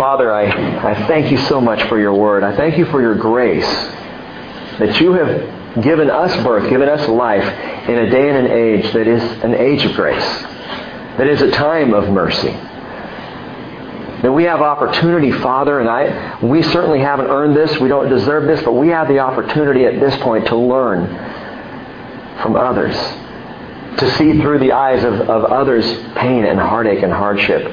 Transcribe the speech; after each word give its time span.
Father, 0.00 0.32
I, 0.32 0.92
I 0.92 1.06
thank 1.08 1.30
you 1.30 1.36
so 1.36 1.60
much 1.60 1.82
for 1.82 2.00
your 2.00 2.14
word. 2.14 2.42
I 2.42 2.56
thank 2.56 2.78
you 2.78 2.86
for 2.86 3.02
your 3.02 3.14
grace 3.14 3.68
that 4.78 4.98
you 4.98 5.12
have 5.12 5.82
given 5.82 6.08
us 6.08 6.34
birth, 6.42 6.70
given 6.70 6.88
us 6.88 7.06
life 7.06 7.44
in 7.86 7.98
a 7.98 8.08
day 8.08 8.30
and 8.30 8.46
an 8.46 8.50
age 8.50 8.90
that 8.94 9.06
is 9.06 9.22
an 9.44 9.54
age 9.54 9.84
of 9.84 9.92
grace, 9.92 10.24
that 11.18 11.26
is 11.26 11.42
a 11.42 11.50
time 11.50 11.92
of 11.92 12.08
mercy. 12.08 12.48
That 14.22 14.32
we 14.32 14.44
have 14.44 14.62
opportunity, 14.62 15.32
Father, 15.32 15.80
and 15.80 15.88
I 15.90 16.38
we 16.42 16.62
certainly 16.62 17.00
haven't 17.00 17.26
earned 17.26 17.54
this, 17.54 17.78
we 17.78 17.88
don't 17.88 18.08
deserve 18.08 18.46
this, 18.46 18.64
but 18.64 18.72
we 18.72 18.88
have 18.88 19.06
the 19.06 19.18
opportunity 19.18 19.84
at 19.84 20.00
this 20.00 20.16
point 20.22 20.46
to 20.46 20.56
learn 20.56 21.08
from 22.40 22.56
others. 22.56 22.96
To 23.98 24.10
see 24.16 24.40
through 24.40 24.60
the 24.60 24.72
eyes 24.72 25.04
of, 25.04 25.14
of 25.14 25.44
others' 25.44 25.84
pain 26.14 26.44
and 26.44 26.58
heartache 26.58 27.02
and 27.02 27.12
hardship 27.12 27.66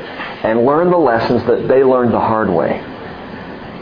and 0.44 0.66
learn 0.66 0.92
the 0.92 0.98
lessons 0.98 1.46
that 1.48 1.68
they 1.68 1.84
learned 1.84 2.14
the 2.14 2.20
hard 2.20 2.50
way. 2.50 2.84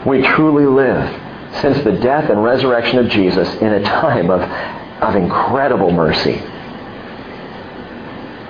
We 0.06 0.22
truly 0.22 0.66
live 0.66 1.22
since 1.60 1.82
the 1.84 1.92
death 1.92 2.30
and 2.30 2.42
resurrection 2.42 2.98
of 2.98 3.08
Jesus 3.08 3.52
in 3.56 3.72
a 3.72 3.82
time 3.82 4.30
of, 4.30 4.42
of 5.02 5.16
incredible 5.16 5.90
mercy. 5.90 6.42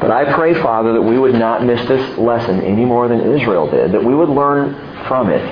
But 0.01 0.11
I 0.11 0.33
pray, 0.35 0.55
Father, 0.55 0.93
that 0.93 1.03
we 1.03 1.19
would 1.19 1.35
not 1.35 1.65
miss 1.65 1.87
this 1.89 2.19
lesson 2.19 2.61
any 2.61 2.85
more 2.85 3.09
than 3.09 3.33
Israel 3.33 3.71
did, 3.71 3.93
that 3.93 4.05
we 4.05 4.15
would 4.15 4.29
learn 4.29 4.75
from 5.07 5.31
it, 5.31 5.43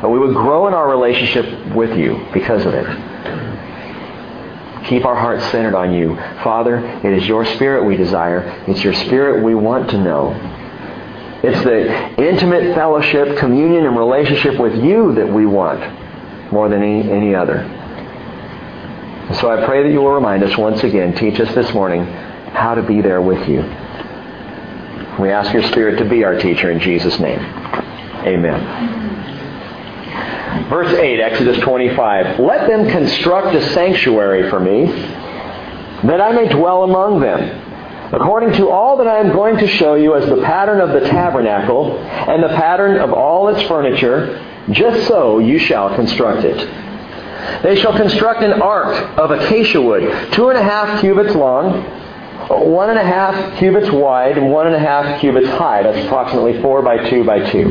that 0.00 0.08
we 0.08 0.18
would 0.18 0.34
grow 0.34 0.66
in 0.66 0.74
our 0.74 0.88
relationship 0.88 1.74
with 1.74 1.96
you 1.96 2.26
because 2.32 2.66
of 2.66 2.74
it. 2.74 3.13
Keep 4.86 5.04
our 5.04 5.14
hearts 5.14 5.44
centered 5.50 5.74
on 5.74 5.92
you. 5.92 6.16
Father, 6.42 6.76
it 6.78 7.12
is 7.12 7.26
your 7.26 7.44
spirit 7.44 7.84
we 7.84 7.96
desire. 7.96 8.40
It's 8.68 8.84
your 8.84 8.92
spirit 8.92 9.42
we 9.42 9.54
want 9.54 9.90
to 9.90 9.98
know. 9.98 10.32
It's 11.42 11.62
the 11.64 12.22
intimate 12.22 12.74
fellowship, 12.74 13.38
communion, 13.38 13.86
and 13.86 13.96
relationship 13.96 14.58
with 14.58 14.82
you 14.82 15.14
that 15.14 15.28
we 15.28 15.46
want 15.46 15.80
more 16.52 16.68
than 16.68 16.82
any, 16.82 17.10
any 17.10 17.34
other. 17.34 17.62
So 19.40 19.50
I 19.50 19.64
pray 19.64 19.82
that 19.82 19.90
you 19.90 20.00
will 20.00 20.12
remind 20.12 20.42
us 20.42 20.56
once 20.56 20.84
again, 20.84 21.14
teach 21.14 21.40
us 21.40 21.54
this 21.54 21.72
morning 21.72 22.04
how 22.04 22.74
to 22.74 22.82
be 22.82 23.00
there 23.00 23.22
with 23.22 23.48
you. 23.48 23.60
We 25.20 25.30
ask 25.30 25.52
your 25.52 25.62
Spirit 25.64 25.98
to 25.98 26.04
be 26.04 26.24
our 26.24 26.38
teacher 26.38 26.70
in 26.70 26.80
Jesus' 26.80 27.18
name. 27.18 27.40
Amen. 27.40 29.03
Verse 30.68 30.92
8, 30.92 31.20
Exodus 31.20 31.58
25. 31.60 32.40
Let 32.40 32.68
them 32.68 32.88
construct 32.88 33.54
a 33.54 33.72
sanctuary 33.72 34.48
for 34.50 34.60
me, 34.60 34.86
that 34.86 36.20
I 36.20 36.32
may 36.32 36.48
dwell 36.48 36.84
among 36.84 37.20
them 37.20 37.64
according 38.12 38.52
to 38.52 38.68
all 38.68 38.96
that 38.98 39.08
I 39.08 39.18
am 39.18 39.32
going 39.32 39.58
to 39.58 39.66
show 39.66 39.94
you 39.94 40.14
as 40.14 40.28
the 40.28 40.40
pattern 40.42 40.80
of 40.80 40.90
the 40.90 41.08
tabernacle 41.08 41.98
and 41.98 42.42
the 42.42 42.48
pattern 42.48 42.98
of 42.98 43.12
all 43.12 43.48
its 43.48 43.66
furniture, 43.66 44.40
just 44.70 45.08
so 45.08 45.40
you 45.40 45.58
shall 45.58 45.94
construct 45.94 46.44
it. 46.44 46.56
They 47.62 47.76
shall 47.76 47.96
construct 47.96 48.42
an 48.42 48.62
ark 48.62 49.18
of 49.18 49.30
acacia 49.30 49.80
wood, 49.80 50.32
two 50.32 50.48
and 50.48 50.58
a 50.58 50.62
half 50.62 51.00
cubits 51.00 51.34
long, 51.34 51.82
one 52.48 52.90
and 52.90 52.98
a 52.98 53.04
half 53.04 53.58
cubits 53.58 53.90
wide, 53.90 54.38
and 54.38 54.50
one 54.50 54.66
and 54.66 54.76
a 54.76 54.78
half 54.78 55.20
cubits 55.20 55.48
high. 55.48 55.82
That's 55.82 56.06
approximately 56.06 56.60
four 56.62 56.82
by 56.82 57.08
two 57.10 57.24
by 57.24 57.50
two. 57.50 57.70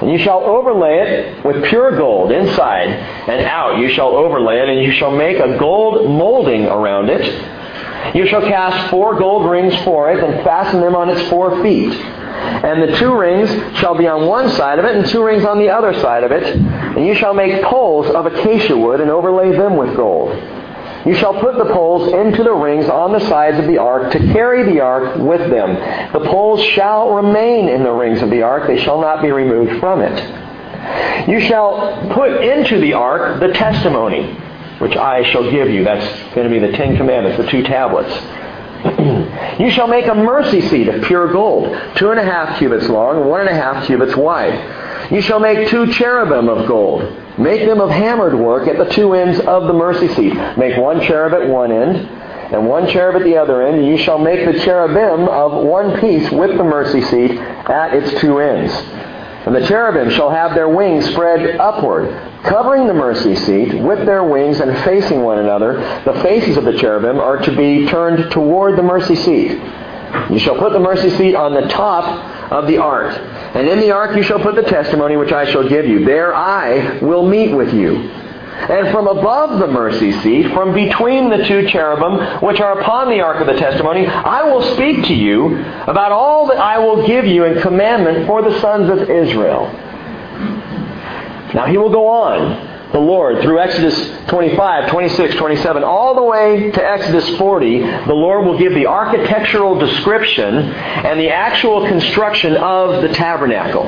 And 0.00 0.10
you 0.10 0.18
shall 0.18 0.40
overlay 0.40 0.98
it 0.98 1.44
with 1.44 1.64
pure 1.64 1.96
gold 1.96 2.32
inside 2.32 2.88
and 2.88 3.46
out. 3.46 3.78
You 3.78 3.90
shall 3.90 4.08
overlay 4.08 4.60
it, 4.60 4.68
and 4.68 4.82
you 4.82 4.92
shall 4.92 5.10
make 5.10 5.38
a 5.38 5.58
gold 5.58 6.08
molding 6.08 6.66
around 6.66 7.10
it. 7.10 8.14
You 8.14 8.26
shall 8.26 8.40
cast 8.40 8.90
four 8.90 9.18
gold 9.18 9.50
rings 9.50 9.74
for 9.84 10.10
it 10.10 10.24
and 10.24 10.42
fasten 10.42 10.80
them 10.80 10.96
on 10.96 11.10
its 11.10 11.28
four 11.28 11.62
feet. 11.62 11.92
And 11.92 12.82
the 12.82 12.96
two 12.96 13.14
rings 13.14 13.50
shall 13.78 13.96
be 13.96 14.06
on 14.06 14.26
one 14.26 14.48
side 14.50 14.78
of 14.78 14.84
it, 14.84 14.96
and 14.96 15.06
two 15.06 15.22
rings 15.22 15.44
on 15.44 15.58
the 15.58 15.68
other 15.68 15.92
side 16.00 16.24
of 16.24 16.32
it. 16.32 16.56
And 16.56 17.06
you 17.06 17.14
shall 17.14 17.34
make 17.34 17.62
poles 17.62 18.06
of 18.06 18.26
acacia 18.26 18.76
wood 18.76 19.00
and 19.00 19.10
overlay 19.10 19.52
them 19.52 19.76
with 19.76 19.94
gold. 19.96 20.30
You 21.06 21.14
shall 21.14 21.40
put 21.40 21.56
the 21.56 21.72
poles 21.72 22.12
into 22.12 22.42
the 22.42 22.52
rings 22.52 22.88
on 22.88 23.12
the 23.12 23.20
sides 23.20 23.58
of 23.58 23.66
the 23.66 23.78
ark 23.78 24.12
to 24.12 24.18
carry 24.32 24.70
the 24.70 24.80
ark 24.80 25.16
with 25.16 25.50
them. 25.50 25.74
The 26.12 26.28
poles 26.28 26.62
shall 26.62 27.14
remain 27.14 27.68
in 27.68 27.82
the 27.82 27.92
rings 27.92 28.20
of 28.20 28.28
the 28.30 28.42
ark, 28.42 28.66
they 28.66 28.78
shall 28.78 29.00
not 29.00 29.22
be 29.22 29.30
removed 29.30 29.80
from 29.80 30.02
it. 30.02 31.28
You 31.28 31.40
shall 31.40 32.10
put 32.12 32.42
into 32.42 32.80
the 32.80 32.94
ark 32.94 33.40
the 33.40 33.48
testimony, 33.48 34.34
which 34.78 34.96
I 34.96 35.30
shall 35.30 35.50
give 35.50 35.70
you. 35.70 35.84
That's 35.84 36.06
going 36.34 36.48
to 36.48 36.50
be 36.50 36.58
the 36.58 36.72
Ten 36.72 36.96
Commandments, 36.96 37.42
the 37.42 37.50
two 37.50 37.62
tablets. 37.62 38.12
you 39.60 39.70
shall 39.70 39.86
make 39.86 40.06
a 40.06 40.14
mercy 40.14 40.60
seat 40.62 40.88
of 40.88 41.04
pure 41.04 41.30
gold, 41.32 41.76
two 41.96 42.10
and 42.10 42.20
a 42.20 42.24
half 42.24 42.58
cubits 42.58 42.88
long, 42.88 43.26
one 43.28 43.40
and 43.40 43.50
a 43.50 43.54
half 43.54 43.86
cubits 43.86 44.16
wide. 44.16 45.10
You 45.10 45.20
shall 45.20 45.40
make 45.40 45.68
two 45.68 45.92
cherubim 45.92 46.48
of 46.48 46.66
gold. 46.66 47.02
Make 47.40 47.66
them 47.66 47.80
of 47.80 47.88
hammered 47.88 48.34
work 48.34 48.68
at 48.68 48.76
the 48.76 48.84
two 48.92 49.14
ends 49.14 49.40
of 49.40 49.66
the 49.66 49.72
mercy 49.72 50.08
seat. 50.08 50.34
Make 50.58 50.76
one 50.76 51.00
cherub 51.00 51.32
at 51.32 51.48
one 51.48 51.72
end, 51.72 51.96
and 51.96 52.68
one 52.68 52.86
cherub 52.86 53.16
at 53.16 53.22
the 53.22 53.38
other 53.38 53.62
end, 53.62 53.78
and 53.78 53.86
you 53.86 53.96
shall 53.96 54.18
make 54.18 54.44
the 54.44 54.60
cherubim 54.60 55.26
of 55.26 55.64
one 55.64 55.98
piece 56.00 56.30
with 56.30 56.58
the 56.58 56.64
mercy 56.64 57.00
seat 57.00 57.38
at 57.38 57.94
its 57.94 58.20
two 58.20 58.40
ends. 58.40 58.70
And 59.46 59.54
the 59.54 59.66
cherubim 59.66 60.10
shall 60.10 60.28
have 60.28 60.54
their 60.54 60.68
wings 60.68 61.08
spread 61.08 61.56
upward, 61.56 62.10
covering 62.42 62.86
the 62.86 62.92
mercy 62.92 63.34
seat 63.34 63.72
with 63.72 64.04
their 64.04 64.22
wings 64.22 64.60
and 64.60 64.76
facing 64.84 65.22
one 65.22 65.38
another. 65.38 65.78
The 66.04 66.20
faces 66.22 66.58
of 66.58 66.64
the 66.64 66.76
cherubim 66.76 67.18
are 67.18 67.38
to 67.38 67.56
be 67.56 67.86
turned 67.86 68.30
toward 68.32 68.76
the 68.76 68.82
mercy 68.82 69.16
seat. 69.16 69.52
You 70.28 70.38
shall 70.38 70.58
put 70.58 70.74
the 70.74 70.78
mercy 70.78 71.08
seat 71.08 71.34
on 71.34 71.54
the 71.54 71.68
top 71.68 72.39
of 72.50 72.66
the 72.66 72.78
ark. 72.78 73.16
And 73.54 73.68
in 73.68 73.80
the 73.80 73.92
ark 73.92 74.16
you 74.16 74.22
shall 74.22 74.40
put 74.40 74.56
the 74.56 74.62
testimony 74.62 75.16
which 75.16 75.32
I 75.32 75.50
shall 75.50 75.68
give 75.68 75.86
you. 75.86 76.04
There 76.04 76.34
I 76.34 76.98
will 76.98 77.26
meet 77.26 77.54
with 77.54 77.72
you. 77.72 77.96
And 77.96 78.92
from 78.92 79.06
above 79.06 79.58
the 79.58 79.68
mercy 79.68 80.12
seat, 80.20 80.52
from 80.52 80.74
between 80.74 81.30
the 81.30 81.44
two 81.46 81.66
cherubim 81.68 82.44
which 82.44 82.60
are 82.60 82.78
upon 82.78 83.08
the 83.08 83.20
ark 83.20 83.40
of 83.40 83.46
the 83.46 83.54
testimony, 83.54 84.06
I 84.06 84.42
will 84.42 84.74
speak 84.74 85.04
to 85.06 85.14
you 85.14 85.56
about 85.86 86.12
all 86.12 86.46
that 86.48 86.58
I 86.58 86.78
will 86.78 87.06
give 87.06 87.24
you 87.24 87.44
in 87.44 87.62
commandment 87.62 88.26
for 88.26 88.42
the 88.42 88.60
sons 88.60 88.90
of 88.90 89.08
Israel. 89.08 89.66
Now 91.54 91.66
he 91.66 91.78
will 91.78 91.90
go 91.90 92.06
on 92.06 92.69
the 92.92 92.98
Lord 92.98 93.40
through 93.42 93.60
Exodus 93.60 93.96
25, 94.28 94.90
26, 94.90 95.36
27, 95.36 95.84
all 95.84 96.14
the 96.14 96.22
way 96.22 96.70
to 96.72 96.84
Exodus 96.84 97.36
40, 97.36 97.80
the 97.80 98.12
Lord 98.12 98.44
will 98.44 98.58
give 98.58 98.74
the 98.74 98.86
architectural 98.86 99.78
description 99.78 100.56
and 100.56 101.20
the 101.20 101.30
actual 101.30 101.86
construction 101.86 102.56
of 102.56 103.02
the 103.02 103.08
tabernacle. 103.08 103.84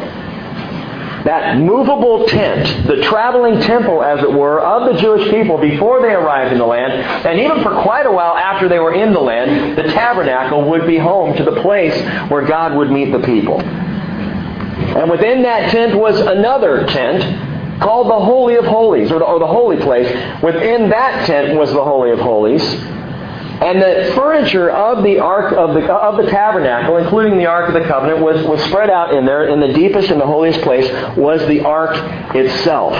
That 1.25 1.59
movable 1.59 2.27
tent, 2.27 2.87
the 2.87 3.03
traveling 3.03 3.61
temple, 3.61 4.03
as 4.03 4.23
it 4.23 4.33
were, 4.33 4.61
of 4.61 4.93
the 4.93 5.01
Jewish 5.01 5.31
people 5.31 5.57
before 5.59 6.03
they 6.03 6.13
arrived 6.13 6.53
in 6.53 6.59
the 6.59 6.67
land, 6.67 6.93
and 6.93 7.41
even 7.41 7.63
for 7.63 7.81
quite 7.83 8.07
a 8.07 8.11
while 8.11 8.37
after 8.37 8.69
they 8.69 8.81
were 8.81 8.95
in 8.95 9.13
the 9.13 9.21
land, 9.21 9.79
the 9.79 9.85
tabernacle 9.85 10.69
would 10.71 10.87
be 10.87 10.99
home 10.99 11.37
to 11.37 11.45
the 11.45 11.61
place 11.63 11.95
where 12.29 12.45
God 12.45 12.77
would 12.77 12.91
meet 12.91 13.13
the 13.13 13.21
people. 13.21 13.61
And 13.61 15.11
within 15.11 15.43
that 15.43 15.71
tent 15.71 15.97
was 15.97 16.21
another 16.21 16.87
tent 16.87 17.52
called 17.83 18.09
the 18.09 18.25
Holy 18.25 18.57
of 18.57 18.65
Holies, 18.65 19.11
or 19.11 19.19
the, 19.19 19.25
or 19.25 19.39
the 19.39 19.47
Holy 19.47 19.77
Place. 19.77 20.09
Within 20.43 20.91
that 20.91 21.27
tent 21.27 21.59
was 21.59 21.71
the 21.73 21.85
Holy 21.85 22.11
of 22.11 22.19
Holies. 22.19 22.63
And 22.63 23.81
the 23.81 24.13
furniture 24.17 24.71
of 24.71 25.05
the 25.05 25.21
ark 25.21 25.53
of 25.53 25.75
the 25.75 25.93
of 25.93 26.17
the 26.17 26.29
tabernacle, 26.29 26.97
including 26.97 27.39
the 27.39 27.47
ark 27.47 27.69
of 27.69 27.81
the 27.81 27.89
covenant, 27.89 28.19
was, 28.19 28.45
was 28.45 28.61
spread 28.65 28.91
out 28.91 29.15
in 29.15 29.25
there. 29.25 29.45
In 29.47 29.61
the 29.61 29.73
deepest 29.73 30.11
and 30.11 30.21
the 30.21 30.27
holiest 30.27 30.63
place 30.63 30.91
was 31.17 31.47
the 31.47 31.61
ark 31.61 31.95
itself. 32.35 32.95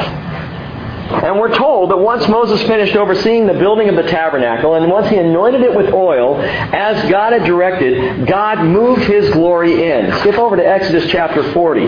And 1.13 1.39
we're 1.39 1.55
told 1.55 1.91
that 1.91 1.97
once 1.99 2.29
Moses 2.29 2.63
finished 2.63 2.97
overseeing 2.97 3.47
the 3.47 3.55
building 3.55 3.89
of 3.89 3.97
the 3.97 4.05
tabernacle, 4.05 4.75
and 4.75 4.91
once 4.91 5.09
he 5.09 5.17
anointed 5.19 5.63
it 5.63 5.75
with 5.75 5.93
oil, 5.93 6.41
as 6.41 7.11
God 7.11 7.33
had 7.33 7.45
directed, 7.45 8.27
God 8.27 8.65
moved 8.65 9.03
his 9.03 9.31
glory 9.31 9.91
in. 9.91 10.17
Skip 10.21 10.39
over 10.39 10.57
to 10.57 10.67
Exodus 10.67 11.11
chapter 11.11 11.53
40, 11.53 11.87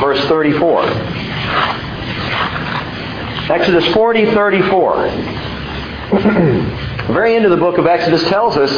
verse 0.00 0.20
34. 0.26 1.95
Exodus 3.50 3.86
40, 3.94 4.32
34. 4.34 5.06
very 7.12 7.36
end 7.36 7.44
of 7.44 7.50
the 7.50 7.56
book 7.56 7.78
of 7.78 7.86
Exodus 7.86 8.22
tells 8.28 8.56
us, 8.56 8.70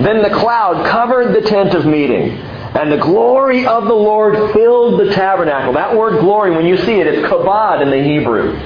Then 0.00 0.22
the 0.22 0.30
cloud 0.30 0.86
covered 0.86 1.34
the 1.34 1.42
tent 1.46 1.74
of 1.74 1.84
meeting, 1.84 2.30
and 2.30 2.90
the 2.90 2.96
glory 2.96 3.66
of 3.66 3.84
the 3.84 3.94
Lord 3.94 4.52
filled 4.52 5.00
the 5.00 5.12
tabernacle. 5.12 5.74
That 5.74 5.96
word 5.96 6.20
glory, 6.20 6.50
when 6.50 6.66
you 6.66 6.76
see 6.78 7.00
it, 7.00 7.06
it's 7.06 7.26
kabod 7.28 7.82
in 7.82 7.90
the 7.90 8.02
Hebrew. 8.02 8.56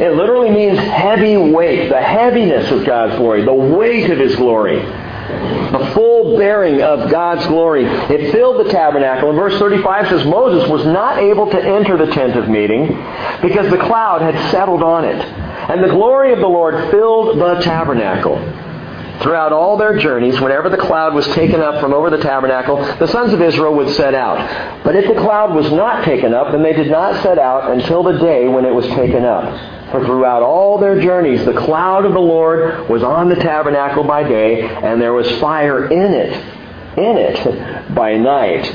It 0.00 0.16
literally 0.16 0.50
means 0.50 0.78
heavy 0.78 1.36
weight, 1.36 1.88
the 1.88 2.00
heaviness 2.00 2.70
of 2.70 2.84
God's 2.84 3.16
glory, 3.16 3.44
the 3.44 3.52
weight 3.52 4.10
of 4.10 4.18
His 4.18 4.36
glory 4.36 4.80
the 5.72 5.90
full 5.94 6.36
bearing 6.36 6.82
of 6.82 7.10
God's 7.10 7.46
glory. 7.46 7.84
It 7.84 8.32
filled 8.32 8.64
the 8.64 8.70
tabernacle. 8.70 9.30
And 9.30 9.38
verse 9.38 9.58
35 9.58 10.08
says 10.08 10.26
Moses 10.26 10.68
was 10.68 10.84
not 10.86 11.18
able 11.18 11.50
to 11.50 11.62
enter 11.62 11.96
the 11.96 12.12
tent 12.12 12.36
of 12.36 12.48
meeting 12.48 12.88
because 13.40 13.70
the 13.70 13.78
cloud 13.78 14.22
had 14.22 14.50
settled 14.50 14.82
on 14.82 15.04
it. 15.04 15.16
And 15.16 15.82
the 15.82 15.88
glory 15.88 16.32
of 16.32 16.40
the 16.40 16.48
Lord 16.48 16.90
filled 16.90 17.38
the 17.38 17.60
tabernacle. 17.62 18.36
Throughout 19.20 19.52
all 19.52 19.76
their 19.76 19.96
journeys, 19.98 20.40
whenever 20.40 20.68
the 20.68 20.76
cloud 20.76 21.14
was 21.14 21.26
taken 21.28 21.60
up 21.60 21.80
from 21.80 21.94
over 21.94 22.10
the 22.10 22.18
tabernacle, 22.18 22.76
the 22.96 23.06
sons 23.06 23.32
of 23.32 23.40
Israel 23.40 23.74
would 23.74 23.94
set 23.94 24.14
out. 24.14 24.82
But 24.82 24.96
if 24.96 25.06
the 25.06 25.20
cloud 25.20 25.54
was 25.54 25.70
not 25.70 26.04
taken 26.04 26.34
up, 26.34 26.50
then 26.50 26.62
they 26.62 26.72
did 26.72 26.90
not 26.90 27.22
set 27.22 27.38
out 27.38 27.70
until 27.70 28.02
the 28.02 28.18
day 28.18 28.48
when 28.48 28.64
it 28.64 28.74
was 28.74 28.86
taken 28.88 29.24
up. 29.24 29.81
For 29.92 30.04
throughout 30.06 30.42
all 30.42 30.78
their 30.78 31.00
journeys, 31.02 31.44
the 31.44 31.52
cloud 31.52 32.06
of 32.06 32.14
the 32.14 32.18
Lord 32.18 32.88
was 32.88 33.02
on 33.02 33.28
the 33.28 33.36
tabernacle 33.36 34.04
by 34.04 34.22
day, 34.22 34.62
and 34.62 35.00
there 35.00 35.12
was 35.12 35.30
fire 35.38 35.84
in 35.84 36.14
it, 36.14 36.32
in 36.96 37.18
it, 37.18 37.94
by 37.94 38.16
night, 38.16 38.74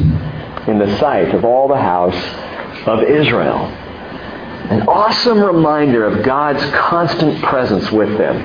in 0.67 0.77
the 0.77 0.95
sight 0.99 1.33
of 1.33 1.43
all 1.43 1.67
the 1.67 1.75
house 1.75 2.15
of 2.87 3.01
Israel. 3.01 3.65
An 4.69 4.83
awesome 4.87 5.39
reminder 5.39 6.05
of 6.05 6.23
God's 6.23 6.63
constant 6.75 7.41
presence 7.43 7.91
with 7.91 8.15
them. 8.17 8.37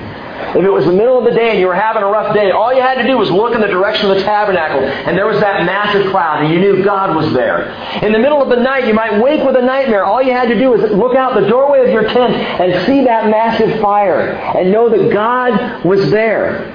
If 0.55 0.63
it 0.63 0.69
was 0.69 0.85
the 0.85 0.93
middle 0.93 1.17
of 1.17 1.25
the 1.25 1.31
day 1.31 1.51
and 1.51 1.59
you 1.59 1.67
were 1.67 1.75
having 1.75 2.03
a 2.03 2.07
rough 2.07 2.33
day, 2.33 2.51
all 2.51 2.73
you 2.73 2.81
had 2.81 3.01
to 3.01 3.07
do 3.07 3.17
was 3.17 3.31
look 3.31 3.55
in 3.55 3.61
the 3.61 3.67
direction 3.67 4.09
of 4.11 4.17
the 4.17 4.23
tabernacle, 4.23 4.81
and 4.81 5.17
there 5.17 5.25
was 5.25 5.39
that 5.39 5.65
massive 5.65 6.11
cloud, 6.11 6.43
and 6.43 6.53
you 6.53 6.59
knew 6.59 6.83
God 6.83 7.15
was 7.15 7.31
there. 7.33 7.71
In 8.03 8.11
the 8.11 8.19
middle 8.19 8.41
of 8.41 8.49
the 8.49 8.61
night, 8.61 8.87
you 8.87 8.93
might 8.93 9.21
wake 9.21 9.43
with 9.43 9.55
a 9.55 9.61
nightmare. 9.61 10.05
All 10.05 10.21
you 10.21 10.31
had 10.31 10.49
to 10.49 10.57
do 10.57 10.69
was 10.69 10.81
look 10.91 11.15
out 11.15 11.33
the 11.33 11.47
doorway 11.47 11.85
of 11.85 11.89
your 11.89 12.03
tent 12.03 12.33
and 12.33 12.85
see 12.85 13.03
that 13.05 13.29
massive 13.29 13.81
fire, 13.81 14.31
and 14.31 14.71
know 14.71 14.89
that 14.89 15.11
God 15.11 15.83
was 15.83 16.11
there. 16.11 16.71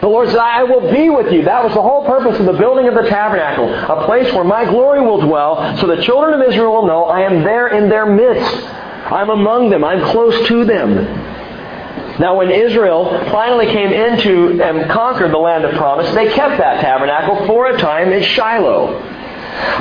The 0.00 0.08
Lord 0.08 0.28
said, 0.28 0.38
I 0.38 0.62
will 0.62 0.92
be 0.92 1.10
with 1.10 1.32
you. 1.32 1.42
That 1.42 1.64
was 1.64 1.74
the 1.74 1.82
whole 1.82 2.06
purpose 2.06 2.38
of 2.38 2.46
the 2.46 2.52
building 2.52 2.86
of 2.86 2.94
the 2.94 3.08
tabernacle, 3.10 3.68
a 3.68 4.06
place 4.06 4.32
where 4.32 4.44
my 4.44 4.64
glory 4.64 5.00
will 5.00 5.20
dwell, 5.20 5.76
so 5.78 5.86
the 5.86 6.02
children 6.02 6.40
of 6.40 6.48
Israel 6.48 6.72
will 6.72 6.86
know 6.86 7.04
I 7.04 7.22
am 7.22 7.42
there 7.42 7.68
in 7.68 7.88
their 7.88 8.06
midst. 8.06 8.64
I'm 9.10 9.28
among 9.30 9.70
them. 9.70 9.84
I'm 9.84 10.10
close 10.12 10.46
to 10.48 10.64
them. 10.64 11.27
Now, 12.18 12.36
when 12.36 12.50
Israel 12.50 13.10
finally 13.30 13.66
came 13.66 13.92
into 13.92 14.62
and 14.62 14.90
conquered 14.90 15.32
the 15.32 15.38
land 15.38 15.64
of 15.64 15.74
promise, 15.76 16.12
they 16.14 16.32
kept 16.32 16.58
that 16.58 16.80
tabernacle 16.80 17.46
for 17.46 17.68
a 17.68 17.78
time 17.78 18.12
at 18.12 18.24
Shiloh. 18.24 19.00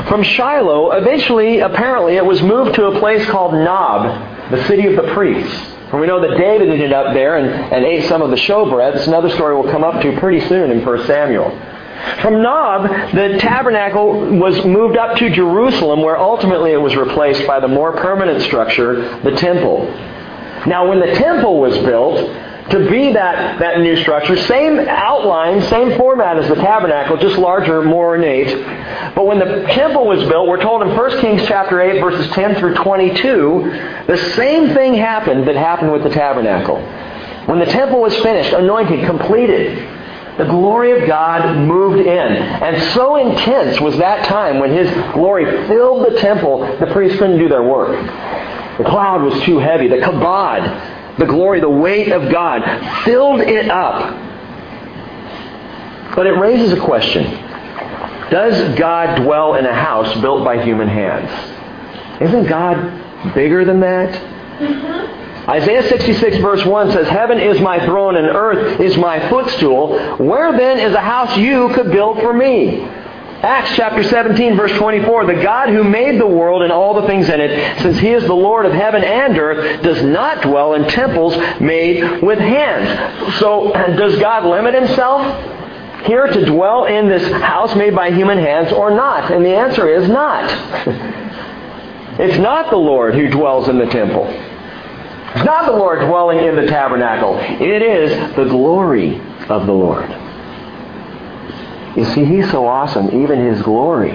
From 0.08 0.24
Shiloh, 0.24 0.92
eventually, 0.92 1.60
apparently, 1.60 2.16
it 2.16 2.26
was 2.26 2.42
moved 2.42 2.76
to 2.76 2.86
a 2.86 3.00
place 3.00 3.26
called 3.30 3.54
Nob, 3.54 4.52
the 4.52 4.64
city 4.68 4.86
of 4.86 4.96
the 4.96 5.12
priests. 5.14 5.54
And 5.92 6.00
we 6.00 6.08
know 6.08 6.22
that 6.22 6.38
David 6.38 6.70
ended 6.70 6.94
up 6.94 7.14
there 7.14 7.38
and, 7.38 7.48
and 7.48 7.86
ate 7.86 8.08
some 8.08 8.22
of 8.22 8.30
the 8.30 8.36
showbread. 8.36 8.98
It's 8.98 9.08
another 9.08 9.30
story 9.30 9.56
we'll 9.56 9.72
come 9.72 9.84
up 9.84 10.02
to 10.02 10.20
pretty 10.20 10.46
soon 10.48 10.70
in 10.70 10.86
1 10.86 11.06
Samuel. 11.06 11.50
From 12.22 12.42
Nob, 12.44 12.84
the 13.14 13.38
tabernacle 13.40 14.38
was 14.38 14.64
moved 14.66 14.98
up 14.98 15.18
to 15.18 15.30
Jerusalem, 15.30 16.02
where 16.04 16.18
ultimately 16.18 16.72
it 16.72 16.78
was 16.78 16.96
replaced 16.96 17.48
by 17.48 17.60
the 17.60 17.68
more 17.68 17.94
permanent 17.94 18.44
structure, 18.44 19.20
the 19.22 19.32
temple. 19.32 19.88
Now, 20.68 20.88
when 20.88 21.00
the 21.00 21.14
temple 21.16 21.60
was 21.60 21.78
built, 21.80 22.18
to 22.72 22.90
be 22.90 23.14
that, 23.14 23.60
that 23.60 23.80
new 23.80 23.96
structure, 24.02 24.36
same 24.36 24.80
outline, 24.80 25.62
same 25.70 25.98
format 25.98 26.38
as 26.38 26.50
the 26.50 26.56
tabernacle, 26.56 27.16
just 27.18 27.38
larger, 27.38 27.82
more 27.82 28.08
ornate. 28.08 28.54
But 29.16 29.26
when 29.26 29.40
the 29.40 29.66
temple 29.72 30.06
was 30.06 30.28
built, 30.28 30.48
we're 30.48 30.62
told 30.62 30.82
in 30.82 30.90
1 30.90 31.22
Kings 31.22 31.44
chapter 31.48 31.80
8, 31.80 32.02
verses 32.02 32.30
10 32.34 32.56
through 32.56 32.76
22, 32.76 34.04
the 34.08 34.18
same 34.36 34.74
thing 34.74 34.96
happened 34.96 35.48
that 35.48 35.56
happened 35.56 35.94
with 35.94 36.04
the 36.04 36.10
tabernacle. 36.10 36.78
When 37.46 37.60
the 37.60 37.66
temple 37.66 38.02
was 38.02 38.14
finished, 38.18 38.52
anointed, 38.52 39.06
completed, 39.06 39.78
the 40.38 40.46
glory 40.46 41.02
of 41.02 41.08
God 41.08 41.58
moved 41.66 42.00
in. 42.00 42.08
And 42.08 42.94
so 42.94 43.16
intense 43.16 43.80
was 43.80 43.98
that 43.98 44.28
time 44.28 44.60
when 44.60 44.72
His 44.72 44.92
glory 45.14 45.46
filled 45.68 46.06
the 46.06 46.20
temple, 46.20 46.60
the 46.80 46.88
priests 46.88 47.18
couldn't 47.18 47.40
do 47.40 47.48
their 47.48 47.64
work. 47.64 47.96
The 48.78 48.84
cloud 48.84 49.24
was 49.24 49.42
too 49.44 49.60
heavy. 49.60 49.88
The 49.88 49.98
kabod, 49.98 51.18
the 51.18 51.26
glory, 51.26 51.60
the 51.60 51.70
weight 51.70 52.12
of 52.12 52.32
God, 52.32 52.62
filled 53.04 53.42
it 53.42 53.70
up. 53.70 54.26
But 56.16 56.28
it 56.28 56.34
raises 56.34 56.74
a 56.74 56.80
question. 56.80 57.24
Does 58.30 58.78
God 58.78 59.24
dwell 59.24 59.56
in 59.56 59.66
a 59.66 59.74
house 59.74 60.20
built 60.22 60.44
by 60.44 60.64
human 60.64 60.88
hands? 60.88 62.22
Isn't 62.22 62.48
God 62.48 63.34
bigger 63.34 63.64
than 63.64 63.80
that? 63.80 64.14
Mm-hmm. 64.60 65.50
Isaiah 65.50 65.88
66 65.88 66.38
verse 66.38 66.66
1 66.66 66.92
says, 66.92 67.08
Heaven 67.08 67.40
is 67.40 67.62
my 67.62 67.84
throne 67.86 68.18
and 68.18 68.28
earth 68.28 68.82
is 68.82 68.98
my 68.98 69.30
footstool. 69.30 69.98
Where 70.18 70.52
then 70.58 70.78
is 70.80 70.94
a 70.94 71.00
house 71.00 71.38
you 71.38 71.70
could 71.74 71.90
build 71.90 72.20
for 72.20 72.34
me? 72.34 72.82
Acts 73.42 73.76
chapter 73.76 74.04
17 74.04 74.56
verse 74.56 74.72
24, 74.80 75.28
the 75.28 75.44
God 75.44 75.70
who 75.70 75.84
made 75.84 76.20
the 76.20 76.26
world 76.26 76.64
and 76.64 76.72
all 76.72 77.00
the 77.00 77.06
things 77.06 77.30
in 77.30 77.40
it, 77.40 77.82
since 77.82 78.00
he 78.00 78.10
is 78.10 78.24
the 78.24 78.34
Lord 78.34 78.66
of 78.66 78.74
heaven 78.74 79.04
and 79.04 79.38
earth, 79.38 79.84
does 79.84 80.02
not 80.04 80.42
dwell 80.42 80.74
in 80.74 80.86
temples 80.86 81.38
made 81.62 82.24
with 82.24 82.40
hands. 82.40 83.38
So 83.40 83.72
does 83.98 84.18
God 84.20 84.44
limit 84.46 84.74
himself 84.74 85.22
here 86.08 86.26
to 86.26 86.46
dwell 86.46 86.86
in 86.86 87.08
this 87.08 87.32
house 87.44 87.76
made 87.76 87.94
by 87.94 88.10
human 88.10 88.40
hands 88.40 88.74
or 88.74 88.90
not? 88.90 89.32
And 89.32 89.46
the 89.46 89.56
answer 89.56 89.88
is 89.88 90.10
not. 90.10 90.50
it's 92.20 92.40
not 92.40 92.72
the 92.72 92.78
Lord 92.78 93.14
who 93.14 93.30
dwells 93.30 93.70
in 93.70 93.78
the 93.78 93.86
temple. 93.86 94.26
It's 94.26 95.46
not 95.46 95.68
the 95.68 95.74
Lord 95.74 96.00
dwelling 96.00 96.40
in 96.40 96.56
the 96.56 96.66
tabernacle. 96.66 97.38
It 97.38 97.84
is 97.84 98.36
the 98.36 98.46
glory 98.46 99.20
of 99.48 99.68
the 99.68 99.74
Lord. 99.74 100.27
You 101.98 102.06
see, 102.06 102.26
He's 102.26 102.50
so 102.52 102.68
awesome, 102.68 103.08
even 103.24 103.44
His 103.44 103.60
glory 103.64 104.12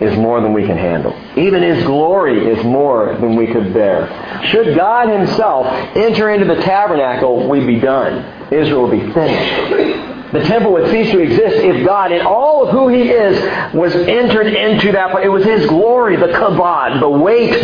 is 0.00 0.16
more 0.16 0.40
than 0.40 0.52
we 0.52 0.64
can 0.64 0.76
handle. 0.76 1.12
Even 1.36 1.64
His 1.64 1.84
glory 1.84 2.46
is 2.46 2.64
more 2.64 3.16
than 3.16 3.34
we 3.34 3.48
could 3.48 3.74
bear. 3.74 4.06
Should 4.46 4.76
God 4.76 5.08
Himself 5.08 5.66
enter 5.96 6.30
into 6.30 6.46
the 6.46 6.60
tabernacle, 6.62 7.48
we'd 7.48 7.66
be 7.66 7.80
done. 7.80 8.52
Israel 8.52 8.86
would 8.86 8.92
be 8.92 9.12
finished. 9.12 10.32
The 10.32 10.44
temple 10.44 10.72
would 10.74 10.90
cease 10.92 11.10
to 11.10 11.18
exist 11.18 11.56
if 11.56 11.84
God, 11.84 12.12
in 12.12 12.20
all 12.24 12.68
of 12.68 12.72
who 12.72 12.86
He 12.86 13.10
is, 13.10 13.74
was 13.74 13.92
entered 13.92 14.46
into 14.46 14.92
that. 14.92 15.12
It 15.24 15.28
was 15.28 15.44
His 15.44 15.66
glory, 15.66 16.14
the 16.14 16.28
kabod, 16.28 17.00
the 17.00 17.08
weight 17.08 17.56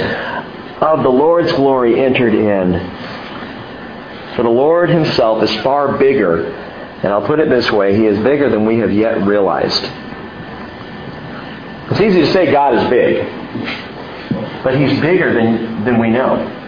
of 0.83 1.05
the 1.05 1.09
Lord's 1.09 1.53
glory 1.53 2.03
entered 2.05 2.35
in. 2.35 2.73
For 4.35 4.43
the 4.43 4.51
Lord 4.51 4.91
Himself 4.91 5.45
is 5.45 5.55
far 5.63 5.97
bigger 5.97 6.70
and 7.03 7.13
I'll 7.13 7.27
put 7.27 7.41
it 7.41 7.49
this 7.49 7.71
way 7.71 7.97
He 7.97 8.07
is 8.07 8.19
bigger 8.19 8.51
than 8.51 8.67
we 8.67 8.79
have 8.79 8.93
yet 8.93 9.27
realized. 9.27 9.83
It's 11.91 12.01
easy 12.01 12.21
to 12.21 12.33
say 12.33 12.53
God 12.53 12.75
is 12.75 12.91
big, 12.91 13.25
but 14.63 14.79
He's 14.79 15.01
bigger 15.01 15.35
than, 15.35 15.85
than 15.85 15.99
we 15.99 16.11
know. 16.11 16.59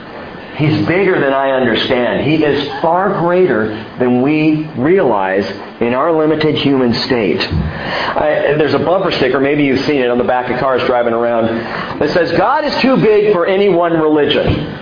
He's 0.56 0.86
bigger 0.86 1.18
than 1.18 1.32
I 1.32 1.52
understand. 1.52 2.26
He 2.26 2.44
is 2.44 2.68
far 2.82 3.20
greater 3.20 3.68
than 3.98 4.20
we 4.20 4.66
realize 4.76 5.48
in 5.80 5.94
our 5.94 6.12
limited 6.12 6.56
human 6.56 6.92
state. 6.92 7.40
I, 7.40 8.54
there's 8.58 8.74
a 8.74 8.78
bumper 8.78 9.10
sticker, 9.12 9.40
maybe 9.40 9.64
you've 9.64 9.84
seen 9.86 10.02
it 10.02 10.10
on 10.10 10.18
the 10.18 10.24
back 10.24 10.50
of 10.50 10.60
cars 10.60 10.82
driving 10.84 11.14
around, 11.14 11.46
that 11.46 12.10
says, 12.10 12.32
God 12.32 12.64
is 12.64 12.76
too 12.82 12.96
big 12.98 13.32
for 13.32 13.46
any 13.46 13.70
one 13.70 13.94
religion. 13.94 14.81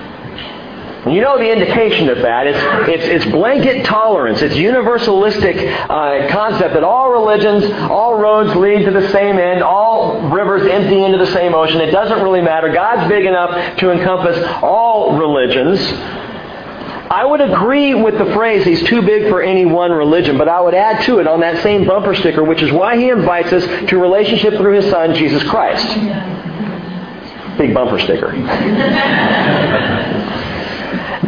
You 1.06 1.22
know 1.22 1.38
the 1.38 1.50
indication 1.50 2.10
of 2.10 2.18
that. 2.18 2.46
It's, 2.46 2.58
it's, 2.88 3.24
it's 3.24 3.32
blanket 3.32 3.86
tolerance. 3.86 4.42
It's 4.42 4.54
universalistic 4.54 5.56
uh, 5.88 6.30
concept 6.30 6.74
that 6.74 6.84
all 6.84 7.10
religions, 7.10 7.64
all 7.90 8.16
roads 8.16 8.54
lead 8.54 8.84
to 8.84 8.90
the 8.90 9.08
same 9.10 9.38
end, 9.38 9.62
all 9.62 10.20
rivers 10.28 10.70
empty 10.70 11.02
into 11.02 11.16
the 11.16 11.32
same 11.32 11.54
ocean. 11.54 11.80
It 11.80 11.90
doesn't 11.90 12.20
really 12.22 12.42
matter. 12.42 12.70
God's 12.70 13.08
big 13.08 13.24
enough 13.24 13.78
to 13.78 13.90
encompass 13.90 14.44
all 14.62 15.16
religions. 15.16 15.80
I 17.10 17.24
would 17.24 17.40
agree 17.40 17.94
with 17.94 18.18
the 18.18 18.26
phrase, 18.34 18.66
he's 18.66 18.82
too 18.84 19.00
big 19.00 19.30
for 19.30 19.42
any 19.42 19.64
one 19.64 19.90
religion, 19.90 20.36
but 20.36 20.48
I 20.48 20.60
would 20.60 20.74
add 20.74 21.02
to 21.06 21.18
it 21.18 21.26
on 21.26 21.40
that 21.40 21.62
same 21.62 21.86
bumper 21.86 22.14
sticker, 22.14 22.44
which 22.44 22.60
is 22.60 22.70
why 22.70 22.98
he 22.98 23.08
invites 23.08 23.52
us 23.54 23.64
to 23.88 23.98
relationship 23.98 24.54
through 24.54 24.74
his 24.74 24.90
son, 24.90 25.14
Jesus 25.14 25.42
Christ. 25.44 25.88
Big 27.58 27.72
bumper 27.72 27.98
sticker. 27.98 28.32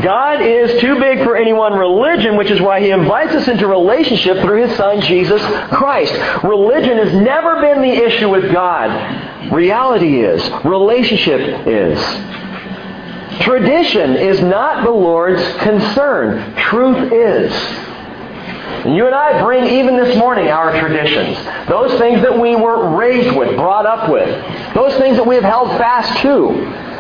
God 0.03 0.43
is 0.43 0.81
too 0.81 0.99
big 0.99 1.19
for 1.25 1.37
any 1.37 1.53
one 1.53 1.75
religion, 1.75 2.37
which 2.37 2.51
is 2.51 2.61
why 2.61 2.81
He 2.81 2.91
invites 2.91 3.33
us 3.33 3.49
into 3.49 3.67
relationship 3.67 4.39
through 4.41 4.67
His 4.67 4.77
Son, 4.77 5.01
Jesus 5.01 5.41
Christ. 5.69 6.13
Religion 6.43 6.99
has 6.99 7.15
never 7.15 7.61
been 7.61 7.83
the 7.83 7.93
issue 7.93 8.29
with 8.29 8.53
God. 8.53 9.53
Reality 9.53 10.23
is. 10.23 10.43
Relationship 10.65 11.67
is. 11.67 11.99
Tradition 13.43 14.17
is 14.17 14.41
not 14.41 14.85
the 14.85 14.91
Lord's 14.91 15.43
concern. 15.59 16.55
Truth 16.57 17.13
is. 17.13 17.53
And 18.85 18.97
you 18.97 19.07
and 19.07 19.15
I 19.15 19.43
bring, 19.43 19.65
even 19.65 19.97
this 19.97 20.17
morning, 20.17 20.49
our 20.49 20.79
traditions. 20.81 21.37
Those 21.69 21.99
things 22.01 22.21
that 22.23 22.39
we 22.39 22.57
were 22.57 22.97
raised 22.97 23.37
with, 23.37 23.55
brought 23.57 23.87
up 23.87 24.11
with. 24.11 24.29
Those 24.75 24.95
things 24.99 25.17
that 25.17 25.27
we 25.27 25.37
have 25.37 25.45
held 25.45 25.69
fast 25.79 26.21
to. 26.23 26.92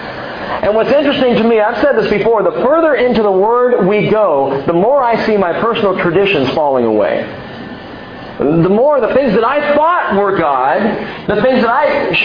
And 0.63 0.75
what's 0.75 0.93
interesting 0.93 1.35
to 1.37 1.45
me, 1.45 1.61
I've 1.61 1.81
said 1.83 1.97
this 1.97 2.11
before, 2.11 2.43
the 2.43 2.53
further 2.53 2.95
into 2.95 3.23
the 3.23 3.31
Word 3.31 3.87
we 3.87 4.09
go, 4.09 4.63
the 4.67 4.73
more 4.73 5.03
I 5.03 5.25
see 5.27 5.37
my 5.37 5.53
personal 5.61 5.99
traditions 5.99 6.51
falling 6.51 6.85
away. 6.85 7.25
The 8.39 8.69
more 8.69 9.01
the 9.01 9.13
things 9.15 9.35
that 9.35 9.45
I 9.45 9.75
thought 9.75 10.17
were 10.17 10.37
God, 10.37 10.81
the 11.29 11.43
things 11.43 11.63
that 11.63 11.71
I 11.71 11.85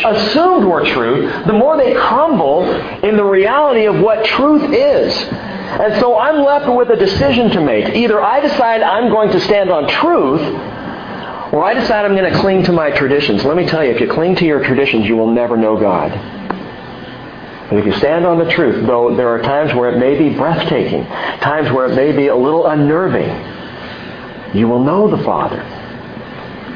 assumed 0.10 0.66
were 0.66 0.86
truth, 0.86 1.46
the 1.46 1.54
more 1.54 1.78
they 1.78 1.94
crumble 1.94 2.64
in 3.04 3.18
the 3.18 3.24
reality 3.24 3.86
of 3.86 4.00
what 4.00 4.26
truth 4.26 4.74
is. 4.74 5.14
And 5.14 6.00
so 6.00 6.18
I'm 6.18 6.44
left 6.44 6.74
with 6.74 6.90
a 6.90 6.96
decision 6.96 7.50
to 7.52 7.62
make. 7.62 7.94
Either 7.94 8.22
I 8.22 8.40
decide 8.40 8.82
I'm 8.82 9.10
going 9.10 9.32
to 9.32 9.40
stand 9.42 9.70
on 9.70 9.88
truth, 9.90 10.42
or 11.54 11.64
I 11.64 11.74
decide 11.74 12.06
I'm 12.06 12.16
going 12.16 12.32
to 12.32 12.40
cling 12.40 12.64
to 12.64 12.72
my 12.72 12.90
traditions. 12.92 13.44
Let 13.44 13.58
me 13.58 13.66
tell 13.66 13.84
you, 13.84 13.92
if 13.92 14.02
you 14.02 14.08
cling 14.10 14.36
to 14.38 14.46
your 14.46 14.64
traditions, 14.64 15.06
you 15.08 15.18
will 15.18 15.32
never 15.32 15.56
know 15.58 15.78
God. 15.78 16.37
But 17.70 17.80
if 17.80 17.86
you 17.86 17.94
stand 17.94 18.26
on 18.26 18.40
the 18.40 18.50
truth, 18.50 18.86
though 18.86 19.16
there 19.16 19.30
are 19.30 19.42
times 19.42 19.74
where 19.74 19.92
it 19.92 20.00
may 20.00 20.18
be 20.18 20.36
breathtaking, 20.36 21.06
times 21.06 21.72
where 21.72 21.88
it 21.88 21.96
may 21.96 22.14
be 22.14 22.28
a 22.28 22.36
little 22.36 22.66
unnerving, 22.68 23.28
you 24.58 24.68
will 24.68 24.84
know 24.84 25.10
the 25.10 25.22
Father. 25.24 25.62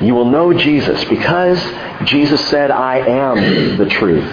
You 0.02 0.16
will 0.16 0.26
know 0.26 0.52
Jesus 0.52 1.04
because 1.06 1.62
Jesus 2.06 2.46
said, 2.48 2.72
I 2.72 2.98
am 2.98 3.78
the 3.78 3.86
truth. 3.86 4.30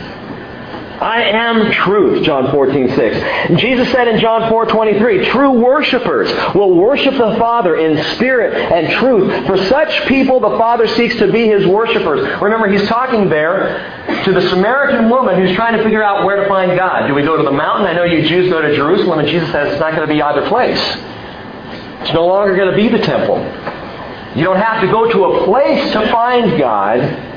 I 1.00 1.22
am 1.22 1.70
truth, 1.70 2.24
John 2.24 2.50
14, 2.50 2.96
6. 2.96 3.60
Jesus 3.60 3.90
said 3.92 4.08
in 4.08 4.18
John 4.18 4.48
4, 4.50 4.66
23, 4.66 5.26
true 5.26 5.52
worshipers 5.52 6.28
will 6.56 6.74
worship 6.74 7.12
the 7.12 7.36
Father 7.38 7.76
in 7.76 8.02
spirit 8.14 8.54
and 8.72 8.92
truth. 8.98 9.46
For 9.46 9.56
such 9.68 10.08
people, 10.08 10.40
the 10.40 10.58
Father 10.58 10.88
seeks 10.88 11.14
to 11.16 11.30
be 11.30 11.46
his 11.46 11.64
worshipers. 11.66 12.40
Remember, 12.40 12.68
he's 12.68 12.86
talking 12.88 13.28
there 13.28 14.24
to 14.24 14.32
the 14.32 14.40
Samaritan 14.48 15.08
woman 15.08 15.40
who's 15.40 15.54
trying 15.54 15.76
to 15.76 15.84
figure 15.84 16.02
out 16.02 16.24
where 16.24 16.42
to 16.42 16.48
find 16.48 16.76
God. 16.76 17.06
Do 17.06 17.14
we 17.14 17.22
go 17.22 17.36
to 17.36 17.44
the 17.44 17.52
mountain? 17.52 17.86
I 17.86 17.92
know 17.92 18.04
you 18.04 18.26
Jews 18.26 18.50
go 18.50 18.60
to 18.60 18.74
Jerusalem, 18.74 19.20
and 19.20 19.28
Jesus 19.28 19.50
says 19.52 19.72
it's 19.72 19.80
not 19.80 19.94
going 19.94 20.08
to 20.08 20.12
be 20.12 20.20
either 20.20 20.48
place. 20.48 20.80
It's 22.02 22.12
no 22.12 22.26
longer 22.26 22.56
going 22.56 22.70
to 22.70 22.76
be 22.76 22.88
the 22.88 23.04
temple. 23.04 23.38
You 24.34 24.44
don't 24.44 24.60
have 24.60 24.80
to 24.82 24.88
go 24.88 25.08
to 25.10 25.24
a 25.24 25.44
place 25.44 25.92
to 25.92 26.10
find 26.10 26.58
God. 26.58 27.27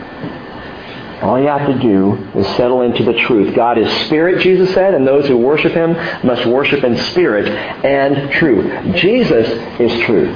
All 1.22 1.40
you 1.40 1.48
have 1.48 1.68
to 1.68 1.80
do 1.80 2.16
is 2.36 2.48
settle 2.56 2.82
into 2.82 3.04
the 3.04 3.14
truth. 3.14 3.56
God 3.56 3.78
is 3.78 3.92
spirit, 4.08 4.42
Jesus 4.42 4.74
said, 4.74 4.96
and 4.96 5.06
those 5.08 5.28
who 5.28 5.38
worship 5.38 5.74
him 5.74 5.94
must 6.26 6.48
worship 6.48 6.84
in 6.84 6.98
spirit 6.98 7.48
and 7.48 8.32
truth. 8.32 8.96
Jesus 8.96 9.48
is 9.80 10.00
truth. 10.02 10.36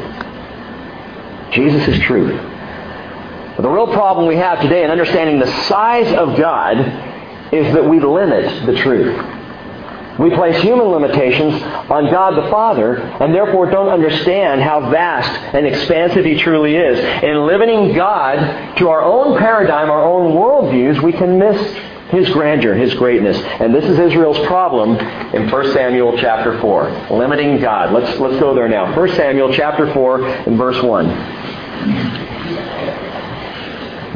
Jesus 1.51 1.87
is 1.87 1.99
truth. 2.03 2.39
But 3.55 3.63
the 3.63 3.69
real 3.69 3.87
problem 3.87 4.27
we 4.27 4.35
have 4.35 4.61
today 4.61 4.83
in 4.83 4.91
understanding 4.91 5.39
the 5.39 5.51
size 5.63 6.13
of 6.13 6.37
God 6.37 6.77
is 7.51 7.73
that 7.73 7.85
we 7.85 7.99
limit 7.99 8.65
the 8.65 8.75
truth. 8.75 9.15
We 10.19 10.29
place 10.29 10.61
human 10.61 10.87
limitations 10.87 11.61
on 11.61 12.09
God 12.09 12.35
the 12.41 12.49
Father 12.49 12.95
and 12.95 13.33
therefore 13.33 13.69
don't 13.69 13.89
understand 13.89 14.61
how 14.61 14.89
vast 14.89 15.29
and 15.53 15.65
expansive 15.65 16.23
He 16.23 16.37
truly 16.37 16.75
is. 16.75 16.99
In 17.23 17.45
limiting 17.45 17.93
God 17.93 18.77
to 18.77 18.89
our 18.89 19.01
own 19.01 19.37
paradigm, 19.37 19.89
our 19.89 20.03
own 20.03 20.33
worldviews, 20.33 21.03
we 21.03 21.11
can 21.11 21.37
miss 21.37 21.59
His 22.11 22.29
grandeur, 22.29 22.75
His 22.75 22.93
greatness. 22.93 23.37
And 23.59 23.75
this 23.75 23.83
is 23.83 23.99
Israel's 23.99 24.39
problem 24.47 24.95
in 25.35 25.49
1 25.49 25.73
Samuel 25.73 26.17
chapter 26.17 26.61
4. 26.61 27.09
Limiting 27.11 27.59
God. 27.59 27.91
Let's, 27.91 28.17
let's 28.19 28.39
go 28.39 28.55
there 28.55 28.69
now. 28.69 28.95
1 28.95 29.09
Samuel 29.15 29.53
chapter 29.53 29.91
4 29.93 30.25
and 30.25 30.57
verse 30.57 30.81
1. 30.81 31.07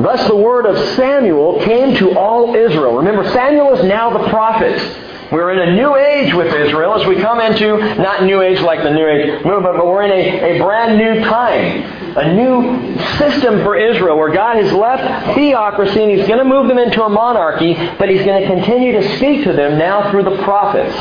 Thus 0.01 0.25
the 0.29 0.36
word 0.36 0.65
of 0.65 0.77
Samuel 0.96 1.60
came 1.65 1.94
to 1.98 2.18
all 2.18 2.56
Israel. 2.56 2.96
Remember, 2.96 3.29
Samuel 3.32 3.74
is 3.74 3.84
now 3.84 4.18
the 4.18 4.29
prophet. 4.29 5.08
We're 5.31 5.51
in 5.51 5.59
a 5.59 5.75
new 5.75 5.95
age 5.95 6.33
with 6.33 6.53
Israel 6.53 6.95
as 6.95 7.05
we 7.05 7.17
come 7.17 7.39
into, 7.39 7.77
not 8.01 8.24
new 8.24 8.41
age 8.41 8.62
like 8.62 8.81
the 8.81 8.89
new 8.89 9.07
age 9.07 9.45
movement, 9.45 9.77
but 9.77 9.86
we're 9.86 10.01
in 10.01 10.12
a, 10.12 10.55
a 10.55 10.59
brand 10.59 10.98
new 10.98 11.24
time. 11.24 12.00
A 12.17 12.33
new 12.33 12.98
system 13.19 13.62
for 13.62 13.75
Israel 13.77 14.17
where 14.17 14.33
God 14.33 14.55
has 14.55 14.74
left 14.74 15.36
theocracy 15.36 16.01
and 16.01 16.12
He's 16.12 16.27
going 16.27 16.39
to 16.39 16.45
move 16.45 16.67
them 16.67 16.79
into 16.79 17.03
a 17.03 17.09
monarchy, 17.09 17.75
but 18.00 18.09
He's 18.09 18.25
going 18.25 18.41
to 18.41 18.48
continue 18.48 18.93
to 18.93 19.17
speak 19.17 19.43
to 19.43 19.53
them 19.53 19.77
now 19.77 20.09
through 20.09 20.24
the 20.24 20.41
prophets. 20.43 20.95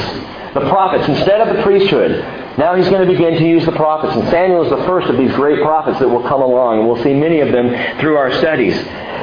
The 0.53 0.61
prophets 0.61 1.09
instead 1.09 1.41
of 1.41 1.57
the 1.57 1.63
priesthood. 1.63 2.23
Now 2.59 2.75
he's 2.75 2.89
going 2.89 3.07
to 3.07 3.13
begin 3.13 3.39
to 3.39 3.47
use 3.47 3.65
the 3.65 3.73
prophets. 3.73 4.17
And 4.17 4.29
Samuel 4.31 4.65
is 4.65 4.71
the 4.71 4.85
first 4.85 5.09
of 5.09 5.17
these 5.17 5.31
great 5.35 5.63
prophets 5.63 6.01
that 6.01 6.09
will 6.09 6.27
come 6.27 6.43
along. 6.43 6.81
And 6.81 6.89
we'll 6.89 7.01
see 7.05 7.15
many 7.15 7.39
of 7.39 7.53
them 7.53 7.69
through 8.01 8.17
our 8.17 8.33
studies. 8.39 8.75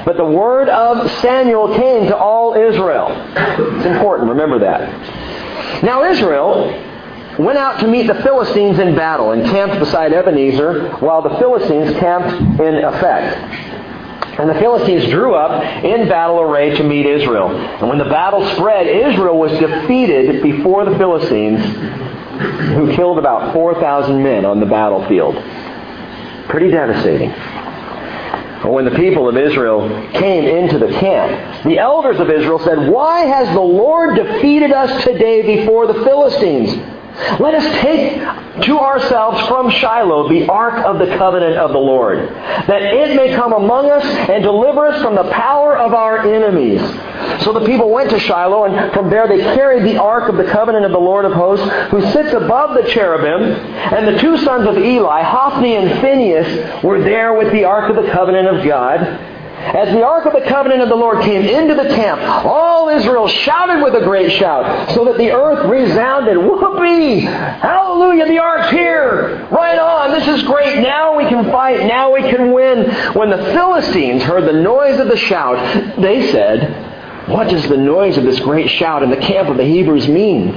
But 0.06 0.18
the 0.18 0.26
word 0.26 0.70
of 0.70 1.10
Samuel 1.22 1.76
came 1.76 2.08
to 2.08 2.16
all 2.16 2.54
Israel. 2.54 3.08
It's 3.36 3.86
important, 3.86 4.30
remember 4.30 4.60
that. 4.60 5.84
Now 5.84 6.04
Israel 6.04 6.70
went 7.40 7.58
out 7.58 7.80
to 7.82 7.88
meet 7.88 8.08
the 8.08 8.16
Philistines 8.16 8.80
in 8.80 8.96
battle 8.96 9.32
and 9.32 9.44
camped 9.46 9.80
beside 9.80 10.14
Ebenezer 10.14 10.98
while 10.98 11.22
the 11.22 11.38
Philistines 11.38 11.98
camped 11.98 12.30
in 12.62 12.76
Aphek. 12.76 13.74
And 14.40 14.50
the 14.50 14.56
Philistines 14.56 15.10
drew 15.10 15.34
up 15.34 15.64
in 15.84 16.08
battle 16.10 16.42
array 16.42 16.76
to 16.76 16.84
meet 16.84 17.06
Israel. 17.06 17.50
And 17.56 17.88
when 17.88 17.98
the 17.98 18.06
battle 18.06 18.46
spread, 18.56 18.86
Israel 18.86 19.38
was 19.38 19.52
defeated 19.60 20.44
before 20.44 20.86
the 20.86 20.98
Philistines, 20.98 21.64
who 22.76 22.94
killed 22.96 23.18
about 23.18 23.54
4,000 23.54 24.22
men 24.22 24.46
on 24.46 24.60
the 24.60 24.66
battlefield. 24.66 25.36
Pretty 26.50 26.70
devastating. 26.70 27.32
But 28.66 28.72
when 28.72 28.86
the 28.86 28.96
people 28.96 29.30
of 29.30 29.38
Israel 29.38 29.88
came 30.14 30.46
into 30.46 30.80
the 30.80 30.88
camp, 30.88 31.64
the 31.66 31.78
elders 31.78 32.20
of 32.20 32.32
Israel 32.32 32.58
said, 32.58 32.90
Why 32.90 33.20
has 33.20 33.48
the 33.50 33.62
Lord 33.62 34.16
defeated 34.16 34.72
us 34.72 35.04
today 35.04 35.60
before 35.60 35.86
the 35.86 35.94
Philistines? 36.04 36.72
Let 37.40 37.54
us 37.54 37.82
take 37.82 38.20
to 38.66 38.80
ourselves 38.80 39.48
from 39.48 39.70
Shiloh 39.70 40.28
the 40.28 40.48
ark 40.48 40.84
of 40.86 41.00
the 41.00 41.16
covenant 41.18 41.56
of 41.56 41.72
the 41.72 41.78
Lord, 41.78 42.20
that 42.68 42.82
it 42.82 43.16
may 43.16 43.34
come 43.36 43.54
among 43.54 43.90
us 43.90 44.04
and 44.04 44.44
deliver 44.44 44.88
us 44.88 45.02
from 45.02 45.16
the 45.16 45.30
power 45.32 45.78
of 45.78 45.94
our 45.94 46.20
enemies. 46.20 46.82
So 47.44 47.54
the 47.54 47.66
people 47.66 47.90
went 47.90 48.10
to 48.10 48.20
Shiloh, 48.20 48.66
and 48.66 48.94
from 48.94 49.10
there 49.10 49.28
they 49.28 49.40
carried 49.40 49.84
the 49.84 49.98
ark 49.98 50.30
of 50.30 50.36
the 50.36 50.44
covenant 50.46 50.86
of 50.86 50.92
the 50.92 51.00
Lord 51.00 51.24
of 51.24 51.32
hosts, 51.32 51.66
who 51.90 52.02
sits 52.12 52.34
above 52.34 52.76
the 52.76 52.90
cherubim, 52.90 53.44
and 53.44 54.08
the 54.08 54.20
two 54.20 54.38
sons 54.40 54.68
of 54.68 54.78
Eli, 54.78 55.22
Hophni 55.22 55.76
and 55.76 56.02
Phinehas, 56.02 56.84
were 56.84 57.02
there 57.02 57.34
with 57.38 57.52
the 57.54 57.64
ark 57.64 57.90
of 57.90 58.04
the 58.04 58.12
covenant 58.12 58.48
of 58.48 58.66
God. 58.66 59.35
As 59.66 59.92
the 59.94 60.04
ark 60.04 60.26
of 60.26 60.34
the 60.34 60.48
covenant 60.48 60.82
of 60.82 60.90
the 60.90 60.96
Lord 60.96 61.24
came 61.24 61.44
into 61.44 61.74
the 61.74 61.90
camp, 61.96 62.22
all 62.46 62.90
Israel 62.90 63.28
shouted 63.28 63.84
with 63.84 63.96
a 63.96 64.06
great 64.06 64.32
shout, 64.34 64.92
so 64.92 65.06
that 65.06 65.18
the 65.18 65.32
earth 65.32 65.68
resounded. 65.68 66.38
Whoopee! 66.38 67.22
Hallelujah, 67.22 68.28
the 68.28 68.38
ark's 68.38 68.70
here! 68.70 69.48
Right 69.52 69.80
on, 69.80 70.12
this 70.12 70.28
is 70.28 70.44
great. 70.44 70.82
Now 70.82 71.18
we 71.18 71.24
can 71.26 71.46
fight. 71.52 71.86
Now 71.88 72.14
we 72.14 72.22
can 72.22 72.52
win. 72.52 72.92
When 73.14 73.32
the 73.32 73.38
Philistines 73.38 74.22
heard 74.22 74.46
the 74.46 74.62
noise 74.62 75.00
of 75.00 75.08
the 75.08 75.18
shout, 75.18 76.00
they 76.00 76.32
said, 76.32 77.28
What 77.30 77.50
does 77.50 77.68
the 77.68 77.78
noise 77.78 78.18
of 78.18 78.24
this 78.24 78.40
great 78.42 78.70
shout 78.70 79.02
in 79.02 79.10
the 79.10 79.18
camp 79.18 79.50
of 79.50 79.58
the 79.58 79.66
Hebrews 79.66 80.08
mean? 80.08 80.50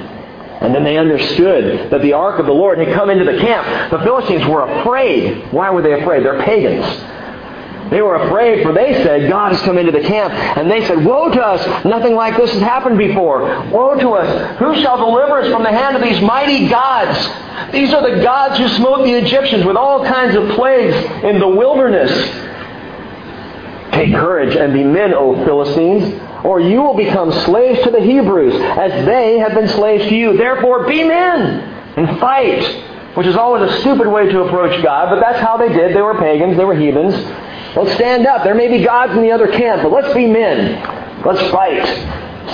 And 0.60 0.74
then 0.74 0.82
they 0.84 0.98
understood 0.98 1.90
that 1.92 2.02
the 2.02 2.14
ark 2.14 2.40
of 2.40 2.46
the 2.46 2.52
Lord 2.52 2.78
had 2.78 2.92
come 2.92 3.10
into 3.10 3.24
the 3.24 3.38
camp. 3.38 3.90
The 3.90 4.00
Philistines 4.00 4.44
were 4.46 4.68
afraid. 4.80 5.52
Why 5.52 5.70
were 5.70 5.82
they 5.82 6.00
afraid? 6.00 6.24
They're 6.24 6.42
pagans. 6.42 6.84
They 7.90 8.02
were 8.02 8.16
afraid, 8.16 8.62
for 8.62 8.72
they 8.72 8.92
said, 9.02 9.30
God 9.30 9.52
has 9.52 9.62
come 9.62 9.78
into 9.78 9.92
the 9.92 10.02
camp. 10.02 10.32
And 10.32 10.70
they 10.70 10.86
said, 10.86 11.04
Woe 11.04 11.30
to 11.30 11.40
us! 11.40 11.84
Nothing 11.84 12.14
like 12.14 12.36
this 12.36 12.50
has 12.52 12.60
happened 12.60 12.98
before. 12.98 13.40
Woe 13.70 13.98
to 13.98 14.10
us! 14.10 14.58
Who 14.58 14.74
shall 14.82 14.98
deliver 14.98 15.40
us 15.40 15.50
from 15.50 15.62
the 15.62 15.70
hand 15.70 15.96
of 15.96 16.02
these 16.02 16.20
mighty 16.20 16.68
gods? 16.68 17.72
These 17.72 17.92
are 17.94 18.02
the 18.02 18.22
gods 18.22 18.58
who 18.58 18.68
smote 18.68 19.04
the 19.04 19.14
Egyptians 19.14 19.64
with 19.64 19.76
all 19.76 20.04
kinds 20.04 20.36
of 20.36 20.50
plagues 20.50 20.94
in 21.24 21.38
the 21.38 21.48
wilderness. 21.48 22.10
Take 23.92 24.14
courage 24.14 24.54
and 24.54 24.74
be 24.74 24.84
men, 24.84 25.14
O 25.14 25.42
Philistines, 25.46 26.20
or 26.44 26.60
you 26.60 26.82
will 26.82 26.96
become 26.96 27.32
slaves 27.32 27.82
to 27.84 27.90
the 27.90 28.00
Hebrews, 28.00 28.54
as 28.54 29.06
they 29.06 29.38
have 29.38 29.54
been 29.54 29.68
slaves 29.68 30.04
to 30.08 30.14
you. 30.14 30.36
Therefore, 30.36 30.86
be 30.86 31.04
men 31.04 31.60
and 31.96 32.20
fight 32.20 32.84
which 33.14 33.26
is 33.26 33.34
always 33.34 33.68
a 33.68 33.80
stupid 33.80 34.06
way 34.06 34.28
to 34.28 34.42
approach 34.42 34.80
God, 34.80 35.10
but 35.10 35.18
that's 35.18 35.40
how 35.40 35.56
they 35.56 35.70
did. 35.70 35.96
They 35.96 36.02
were 36.02 36.14
pagans, 36.14 36.56
they 36.56 36.64
were 36.64 36.76
heathens. 36.76 37.14
Let's 37.76 37.94
stand 37.94 38.26
up. 38.26 38.44
There 38.44 38.54
may 38.54 38.68
be 38.68 38.84
gods 38.84 39.12
in 39.12 39.22
the 39.22 39.30
other 39.30 39.48
camp, 39.48 39.82
but 39.82 39.92
let's 39.92 40.14
be 40.14 40.26
men. 40.26 41.22
Let's 41.24 41.50
fight. 41.50 41.86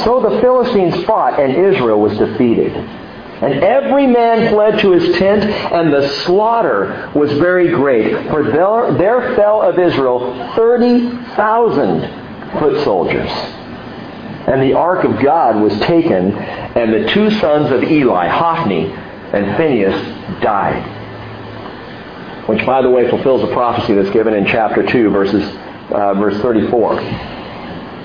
So 0.04 0.20
the 0.20 0.40
Philistines 0.40 1.04
fought, 1.04 1.38
and 1.38 1.52
Israel 1.52 2.00
was 2.00 2.18
defeated. 2.18 2.74
And 2.74 3.62
every 3.62 4.06
man 4.06 4.52
fled 4.52 4.80
to 4.80 4.92
his 4.92 5.16
tent, 5.16 5.44
and 5.44 5.92
the 5.92 6.08
slaughter 6.24 7.12
was 7.14 7.32
very 7.34 7.68
great. 7.68 8.28
For 8.28 8.42
there, 8.42 8.94
there 8.94 9.36
fell 9.36 9.62
of 9.62 9.78
Israel 9.78 10.52
30,000 10.56 12.58
foot 12.58 12.84
soldiers. 12.84 13.30
And 13.30 14.62
the 14.62 14.74
ark 14.74 15.04
of 15.04 15.22
God 15.22 15.62
was 15.62 15.78
taken, 15.80 16.34
and 16.34 16.92
the 16.92 17.08
two 17.12 17.30
sons 17.38 17.70
of 17.70 17.84
Eli, 17.84 18.28
Hophni 18.28 18.90
and 19.32 19.56
Phinehas, 19.56 20.42
died 20.42 20.93
which, 22.46 22.64
by 22.66 22.82
the 22.82 22.90
way, 22.90 23.08
fulfills 23.08 23.42
a 23.42 23.52
prophecy 23.52 23.94
that's 23.94 24.10
given 24.10 24.34
in 24.34 24.46
chapter 24.46 24.84
2, 24.84 25.10
verses, 25.10 25.42
uh, 25.90 26.14
verse 26.14 26.40
34. 26.42 27.00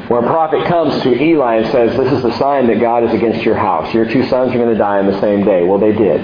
Where 0.09 0.21
a 0.21 0.23
prophet 0.23 0.65
comes 0.67 1.03
to 1.03 1.13
Eli 1.13 1.57
and 1.57 1.71
says, 1.71 1.95
This 1.95 2.11
is 2.11 2.23
the 2.23 2.35
sign 2.39 2.67
that 2.67 2.79
God 2.79 3.03
is 3.03 3.13
against 3.13 3.45
your 3.45 3.55
house. 3.55 3.93
Your 3.93 4.05
two 4.05 4.25
sons 4.27 4.51
are 4.53 4.57
going 4.57 4.69
to 4.69 4.77
die 4.77 4.97
on 4.97 5.05
the 5.05 5.19
same 5.21 5.43
day. 5.43 5.63
Well, 5.63 5.77
they 5.77 5.91
did. 5.91 6.21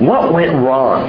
What 0.00 0.32
went 0.32 0.52
wrong? 0.52 1.08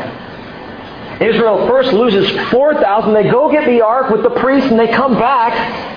Israel 1.21 1.67
first 1.67 1.93
loses 1.93 2.29
4,000. 2.49 3.13
They 3.13 3.29
go 3.29 3.51
get 3.51 3.65
the 3.65 3.81
ark 3.81 4.11
with 4.11 4.23
the 4.23 4.29
priests 4.29 4.69
and 4.69 4.79
they 4.79 4.87
come 4.87 5.13
back 5.13 5.96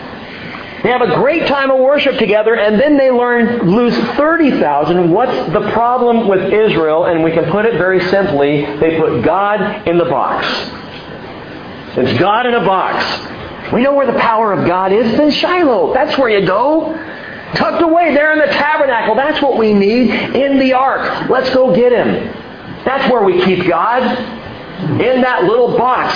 They 0.83 0.89
have 0.89 1.03
a 1.03 1.15
great 1.17 1.47
time 1.47 1.71
of 1.71 1.79
worship 1.79 2.17
together, 2.19 2.55
and 2.55 2.81
then 2.81 2.97
they 2.97 3.11
learn 3.11 3.71
lose 3.71 3.95
30,000. 4.17 5.11
What's 5.11 5.53
the 5.53 5.71
problem 5.73 6.27
with 6.27 6.53
Israel? 6.53 7.05
And 7.05 7.23
we 7.23 7.33
can 7.33 7.51
put 7.51 7.67
it 7.67 7.75
very 7.75 8.01
simply. 8.09 8.65
They 8.79 8.99
put 8.99 9.23
God 9.23 9.87
in 9.87 9.99
the 9.99 10.07
box. 10.07 10.47
It's 11.99 12.19
God 12.19 12.47
in 12.47 12.55
a 12.55 12.65
box. 12.65 13.73
We 13.75 13.83
know 13.83 13.93
where 13.93 14.07
the 14.07 14.19
power 14.19 14.53
of 14.53 14.67
God 14.67 14.93
is. 14.93 15.07
It's 15.13 15.21
in 15.21 15.31
Shiloh. 15.33 15.93
That's 15.93 16.17
where 16.17 16.31
you 16.31 16.47
go. 16.47 16.95
Tucked 17.55 17.83
away 17.83 18.15
there 18.15 18.33
in 18.33 18.39
the 18.39 18.53
tabernacle. 18.53 19.17
That's 19.17 19.43
what 19.43 19.59
we 19.59 19.75
need. 19.75 20.11
In 20.11 20.59
the 20.59 20.73
ark. 20.73 21.29
Let's 21.29 21.53
go 21.53 21.75
get 21.75 21.93
him. 21.93 22.33
That's 22.85 23.13
where 23.13 23.23
we 23.23 23.45
keep 23.45 23.69
God. 23.69 24.03
In 25.01 25.21
that 25.21 25.45
little 25.45 25.77
box 25.77 26.15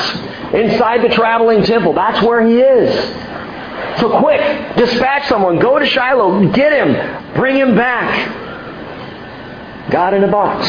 inside 0.55 1.03
the 1.03 1.15
traveling 1.15 1.65
temple. 1.65 1.93
That's 1.93 2.25
where 2.25 2.47
he 2.47 2.61
is. 2.61 3.34
So 3.99 4.19
quick, 4.21 4.41
dispatch 4.77 5.29
someone, 5.29 5.59
go 5.59 5.79
to 5.79 5.87
Shiloh, 5.87 6.53
get 6.53 6.73
him, 6.73 7.35
bring 7.35 7.57
him 7.57 7.75
back. 7.77 8.43
God 9.91 10.15
in 10.15 10.25
a 10.25 10.31
box. 10.31 10.67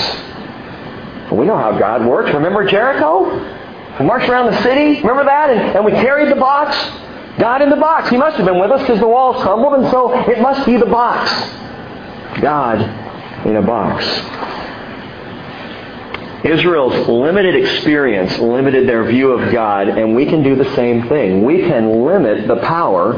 We 1.32 1.46
know 1.46 1.58
how 1.58 1.78
God 1.78 2.06
works. 2.06 2.32
Remember 2.34 2.66
Jericho? 2.66 3.32
We 4.00 4.06
marched 4.06 4.30
around 4.30 4.52
the 4.52 4.62
city. 4.62 5.02
Remember 5.02 5.24
that? 5.24 5.50
And, 5.50 5.78
and 5.78 5.86
we 5.86 5.92
carried 5.92 6.32
the 6.32 6.40
box. 6.40 6.76
God 7.40 7.62
in 7.62 7.70
the 7.70 7.76
box. 7.76 8.10
He 8.10 8.18
must 8.18 8.38
have 8.38 8.46
been 8.46 8.60
with 8.60 8.72
us 8.72 8.82
because 8.82 9.00
the 9.00 9.08
walls 9.08 9.42
crumbled, 9.42 9.74
and 9.74 9.92
so 9.92 10.14
it 10.30 10.40
must 10.42 10.66
be 10.66 10.78
the 10.78 10.86
box. 10.86 11.32
God 12.42 12.82
in 13.46 13.56
a 13.56 13.62
box. 13.62 14.06
Israel's 16.46 17.08
limited 17.08 17.56
experience 17.56 18.38
limited 18.38 18.88
their 18.88 19.04
view 19.06 19.32
of 19.32 19.52
God, 19.52 19.90
and 19.90 20.16
we 20.16 20.26
can 20.26 20.44
do 20.44 20.56
the 20.56 20.76
same 20.76 21.08
thing. 21.10 21.44
We 21.44 21.62
can 21.62 22.06
limit 22.06 22.48
the 22.48 22.58
power 22.58 23.16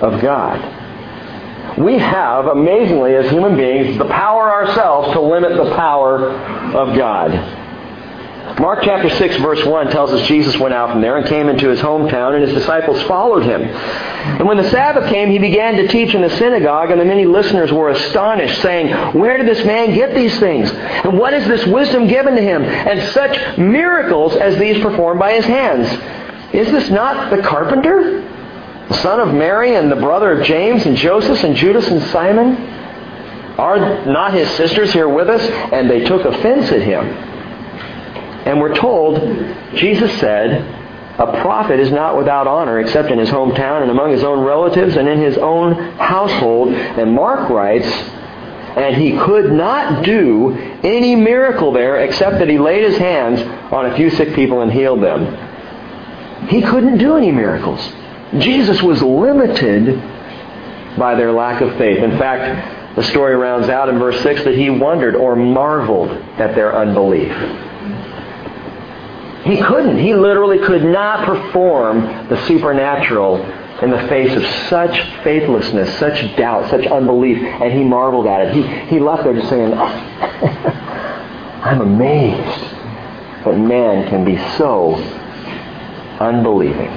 of 0.00 0.20
God. 0.20 1.78
We 1.78 1.98
have, 1.98 2.46
amazingly, 2.46 3.14
as 3.14 3.30
human 3.30 3.56
beings, 3.56 3.96
the 3.98 4.04
power 4.06 4.50
ourselves 4.50 5.12
to 5.12 5.20
limit 5.20 5.56
the 5.56 5.74
power 5.74 6.30
of 6.30 6.96
God. 6.96 7.61
Mark 8.58 8.80
chapter 8.82 9.08
6 9.08 9.36
verse 9.36 9.64
1 9.64 9.90
tells 9.90 10.12
us 10.12 10.26
Jesus 10.26 10.58
went 10.58 10.74
out 10.74 10.90
from 10.90 11.00
there 11.00 11.16
and 11.16 11.26
came 11.26 11.48
into 11.48 11.68
his 11.68 11.80
hometown 11.80 12.34
and 12.34 12.42
his 12.42 12.52
disciples 12.52 13.00
followed 13.04 13.44
him. 13.44 13.62
And 13.62 14.46
when 14.46 14.56
the 14.56 14.68
Sabbath 14.68 15.08
came, 15.08 15.30
he 15.30 15.38
began 15.38 15.76
to 15.76 15.86
teach 15.86 16.14
in 16.14 16.22
the 16.22 16.30
synagogue 16.30 16.90
and 16.90 17.00
the 17.00 17.04
many 17.04 17.24
listeners 17.24 17.72
were 17.72 17.90
astonished 17.90 18.60
saying, 18.60 19.18
Where 19.18 19.36
did 19.36 19.46
this 19.46 19.64
man 19.64 19.94
get 19.94 20.14
these 20.14 20.38
things? 20.40 20.70
And 20.70 21.18
what 21.18 21.34
is 21.34 21.46
this 21.46 21.64
wisdom 21.66 22.08
given 22.08 22.34
to 22.34 22.42
him? 22.42 22.62
And 22.64 23.12
such 23.12 23.58
miracles 23.58 24.34
as 24.34 24.58
these 24.58 24.82
performed 24.82 25.20
by 25.20 25.34
his 25.34 25.44
hands. 25.44 25.88
Is 26.52 26.70
this 26.70 26.90
not 26.90 27.30
the 27.30 27.42
carpenter? 27.42 28.20
The 28.88 28.94
son 28.94 29.20
of 29.20 29.32
Mary 29.32 29.76
and 29.76 29.90
the 29.90 29.96
brother 29.96 30.38
of 30.38 30.46
James 30.46 30.84
and 30.84 30.96
Joseph 30.96 31.42
and 31.44 31.54
Judas 31.56 31.88
and 31.88 32.02
Simon? 32.10 32.56
Are 33.56 34.04
not 34.04 34.34
his 34.34 34.50
sisters 34.56 34.92
here 34.92 35.08
with 35.08 35.28
us? 35.28 35.42
And 35.72 35.88
they 35.88 36.04
took 36.04 36.24
offense 36.24 36.70
at 36.72 36.82
him. 36.82 37.31
And 38.46 38.60
we're 38.60 38.74
told, 38.74 39.18
Jesus 39.76 40.18
said, 40.18 40.80
a 41.18 41.40
prophet 41.42 41.78
is 41.78 41.92
not 41.92 42.16
without 42.16 42.46
honor 42.46 42.80
except 42.80 43.10
in 43.10 43.18
his 43.18 43.28
hometown 43.28 43.82
and 43.82 43.90
among 43.90 44.12
his 44.12 44.24
own 44.24 44.40
relatives 44.40 44.96
and 44.96 45.06
in 45.06 45.20
his 45.20 45.36
own 45.36 45.74
household. 45.98 46.72
And 46.72 47.14
Mark 47.14 47.50
writes, 47.50 47.86
and 47.86 48.96
he 48.96 49.12
could 49.18 49.52
not 49.52 50.04
do 50.04 50.52
any 50.82 51.14
miracle 51.14 51.72
there 51.72 52.00
except 52.00 52.38
that 52.38 52.48
he 52.48 52.58
laid 52.58 52.82
his 52.82 52.96
hands 52.96 53.40
on 53.70 53.86
a 53.86 53.96
few 53.96 54.08
sick 54.10 54.34
people 54.34 54.62
and 54.62 54.72
healed 54.72 55.02
them. 55.02 56.48
He 56.48 56.62
couldn't 56.62 56.96
do 56.98 57.16
any 57.16 57.30
miracles. 57.30 57.80
Jesus 58.38 58.82
was 58.82 59.02
limited 59.02 59.96
by 60.98 61.14
their 61.14 61.32
lack 61.32 61.60
of 61.60 61.76
faith. 61.76 62.02
In 62.02 62.18
fact, 62.18 62.96
the 62.96 63.02
story 63.02 63.36
rounds 63.36 63.68
out 63.68 63.90
in 63.90 63.98
verse 63.98 64.20
6 64.22 64.44
that 64.44 64.54
he 64.54 64.70
wondered 64.70 65.14
or 65.14 65.36
marveled 65.36 66.10
at 66.10 66.54
their 66.54 66.74
unbelief. 66.74 67.32
He 69.44 69.60
couldn't. 69.60 69.98
He 69.98 70.14
literally 70.14 70.58
could 70.58 70.84
not 70.84 71.26
perform 71.26 72.28
the 72.28 72.46
supernatural 72.46 73.44
in 73.82 73.90
the 73.90 74.06
face 74.08 74.32
of 74.36 74.44
such 74.68 74.96
faithlessness, 75.24 75.98
such 75.98 76.36
doubt, 76.36 76.70
such 76.70 76.86
unbelief, 76.86 77.38
and 77.38 77.72
he 77.72 77.82
marveled 77.82 78.26
at 78.26 78.46
it. 78.46 78.54
He, 78.54 78.62
he 78.86 79.00
left 79.00 79.24
there 79.24 79.34
just 79.34 79.48
saying, 79.48 79.72
ah, 79.74 81.60
I'm 81.64 81.80
amazed 81.80 82.72
that 83.44 83.58
man 83.58 84.08
can 84.08 84.24
be 84.24 84.36
so 84.56 84.94
unbelieving. 86.20 86.90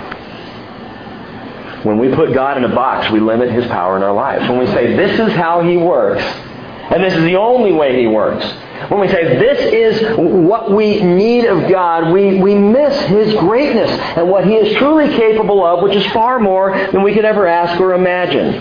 When 1.84 1.97
we 1.97 2.13
put 2.13 2.34
God 2.34 2.58
in 2.58 2.63
a 2.63 2.73
box, 2.73 3.12
we 3.12 3.19
limit 3.19 3.51
his 3.51 3.65
power 3.67 3.97
in 3.97 4.03
our 4.03 4.13
lives. 4.13 4.47
When 4.47 4.60
we 4.60 4.67
say, 4.67 4.95
this 4.95 5.19
is 5.19 5.34
how 5.34 5.62
he 5.62 5.77
works, 5.77 6.23
and 6.23 7.03
this 7.03 7.13
is 7.13 7.23
the 7.23 7.36
only 7.36 7.71
way 7.71 7.99
he 7.99 8.05
works, 8.05 8.45
when 8.89 8.99
we 8.99 9.07
say 9.07 9.38
this 9.38 9.59
is 9.73 10.17
what 10.17 10.71
we 10.71 11.01
need 11.01 11.45
of 11.45 11.69
God, 11.69 12.11
we, 12.11 12.39
we 12.39 12.55
miss 12.55 12.95
His 13.07 13.33
greatness 13.35 13.89
and 13.89 14.29
what 14.29 14.45
He 14.45 14.55
is 14.55 14.77
truly 14.77 15.07
capable 15.15 15.65
of, 15.65 15.81
which 15.81 15.95
is 15.95 16.05
far 16.11 16.39
more 16.39 16.71
than 16.91 17.03
we 17.03 17.13
could 17.13 17.25
ever 17.25 17.47
ask 17.47 17.79
or 17.79 17.93
imagine. 17.93 18.55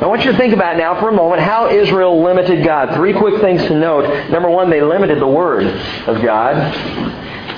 I 0.00 0.06
want 0.06 0.24
you 0.24 0.32
to 0.32 0.38
think 0.38 0.54
about 0.54 0.78
now 0.78 0.98
for 0.98 1.10
a 1.10 1.12
moment 1.12 1.42
how 1.42 1.68
Israel 1.68 2.22
limited 2.22 2.64
God. 2.64 2.94
Three 2.94 3.12
quick 3.12 3.40
things 3.42 3.62
to 3.64 3.78
note. 3.78 4.30
Number 4.30 4.48
one, 4.48 4.70
they 4.70 4.80
limited 4.80 5.20
the 5.20 5.26
Word 5.26 5.66
of 6.06 6.22
God. 6.22 6.56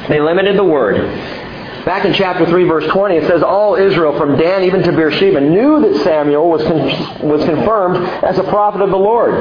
They 0.09 0.21
limited 0.21 0.57
the 0.57 0.65
Word. 0.65 0.97
Back 1.85 2.05
in 2.05 2.13
chapter 2.15 2.47
3, 2.47 2.65
verse 2.65 2.87
20, 2.89 3.17
it 3.17 3.29
says, 3.29 3.43
All 3.43 3.75
Israel, 3.75 4.17
from 4.17 4.37
Dan 4.37 4.65
even 4.65 4.83
to 4.83 4.93
Beersheba, 4.93 5.41
knew 5.41 5.81
that 5.83 6.03
Samuel 6.03 6.49
was, 6.49 6.63
con- 6.63 7.29
was 7.29 7.45
confirmed 7.45 7.97
as 8.25 8.39
a 8.39 8.45
prophet 8.45 8.83
of 8.83 8.91
the 8.91 8.97
Lord. 8.97 9.35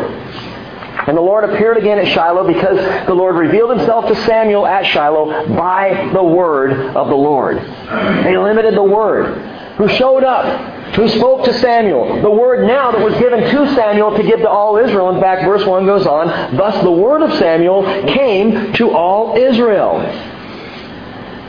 And 1.07 1.17
the 1.17 1.21
Lord 1.21 1.45
appeared 1.45 1.77
again 1.77 1.97
at 1.99 2.07
Shiloh 2.09 2.45
because 2.45 2.77
the 3.07 3.13
Lord 3.13 3.35
revealed 3.35 3.77
himself 3.77 4.07
to 4.07 4.15
Samuel 4.25 4.67
at 4.67 4.85
Shiloh 4.85 5.47
by 5.55 6.09
the 6.13 6.23
word 6.23 6.73
of 6.95 7.07
the 7.07 7.15
Lord. 7.15 7.57
They 7.57 8.37
limited 8.37 8.75
the 8.75 8.83
word. 8.83 9.37
Who 9.77 9.87
showed 9.87 10.23
up? 10.23 10.93
Who 10.95 11.07
spoke 11.07 11.45
to 11.45 11.53
Samuel? 11.59 12.21
The 12.21 12.29
word 12.29 12.67
now 12.67 12.91
that 12.91 13.01
was 13.01 13.13
given 13.15 13.39
to 13.39 13.73
Samuel 13.73 14.15
to 14.17 14.23
give 14.23 14.39
to 14.41 14.49
all 14.49 14.77
Israel. 14.77 15.09
In 15.15 15.21
fact, 15.21 15.43
verse 15.43 15.65
1 15.65 15.85
goes 15.85 16.05
on, 16.05 16.55
Thus 16.57 16.83
the 16.83 16.91
word 16.91 17.21
of 17.21 17.31
Samuel 17.39 17.83
came 18.13 18.73
to 18.73 18.91
all 18.91 19.37
Israel. 19.37 20.01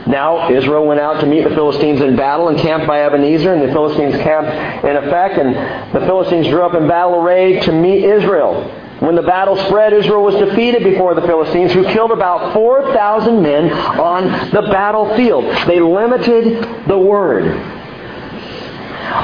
Now 0.07 0.49
Israel 0.49 0.85
went 0.85 0.99
out 0.99 1.19
to 1.21 1.25
meet 1.25 1.43
the 1.43 1.51
Philistines 1.51 2.01
in 2.01 2.15
battle 2.15 2.47
and 2.47 2.57
camped 2.57 2.87
by 2.87 3.03
Ebenezer, 3.03 3.53
and 3.53 3.61
the 3.61 3.73
Philistines 3.73 4.15
camped 4.15 4.49
in 4.85 4.95
Aphek, 4.95 5.39
and 5.39 5.93
the 5.93 6.05
Philistines 6.05 6.47
drew 6.47 6.63
up 6.63 6.73
in 6.73 6.87
battle 6.87 7.15
array 7.15 7.59
to 7.61 7.71
meet 7.71 8.03
Israel. 8.03 8.79
When 8.99 9.15
the 9.15 9.21
battle 9.21 9.57
spread, 9.65 9.93
Israel 9.93 10.23
was 10.23 10.35
defeated 10.35 10.83
before 10.83 11.15
the 11.15 11.21
Philistines, 11.21 11.73
who 11.73 11.83
killed 11.85 12.11
about 12.11 12.53
4,000 12.53 13.41
men 13.41 13.71
on 13.71 14.51
the 14.51 14.61
battlefield. 14.71 15.45
They 15.67 15.79
limited 15.79 16.87
the 16.87 16.97
word. 16.97 17.45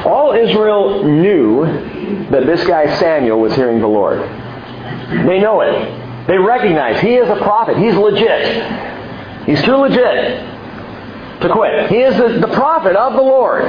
All 0.06 0.34
Israel 0.34 1.04
knew 1.04 1.66
that 2.30 2.46
this 2.46 2.66
guy 2.66 2.98
Samuel 3.00 3.40
was 3.40 3.56
hearing 3.56 3.80
the 3.80 3.88
Lord. 3.88 4.20
They 5.28 5.40
know 5.40 5.62
it. 5.62 6.28
They 6.28 6.38
recognize 6.38 7.02
he 7.02 7.16
is 7.16 7.30
a 7.30 7.38
prophet. 7.38 7.78
He's 7.78 7.96
legit. 7.96 9.46
He's 9.46 9.62
too 9.64 9.76
legit 9.76 10.59
to 11.42 11.50
quit. 11.50 11.90
He 11.90 11.98
is 11.98 12.18
the, 12.18 12.46
the 12.46 12.54
prophet 12.54 12.96
of 12.96 13.14
the 13.14 13.22
Lord. 13.22 13.64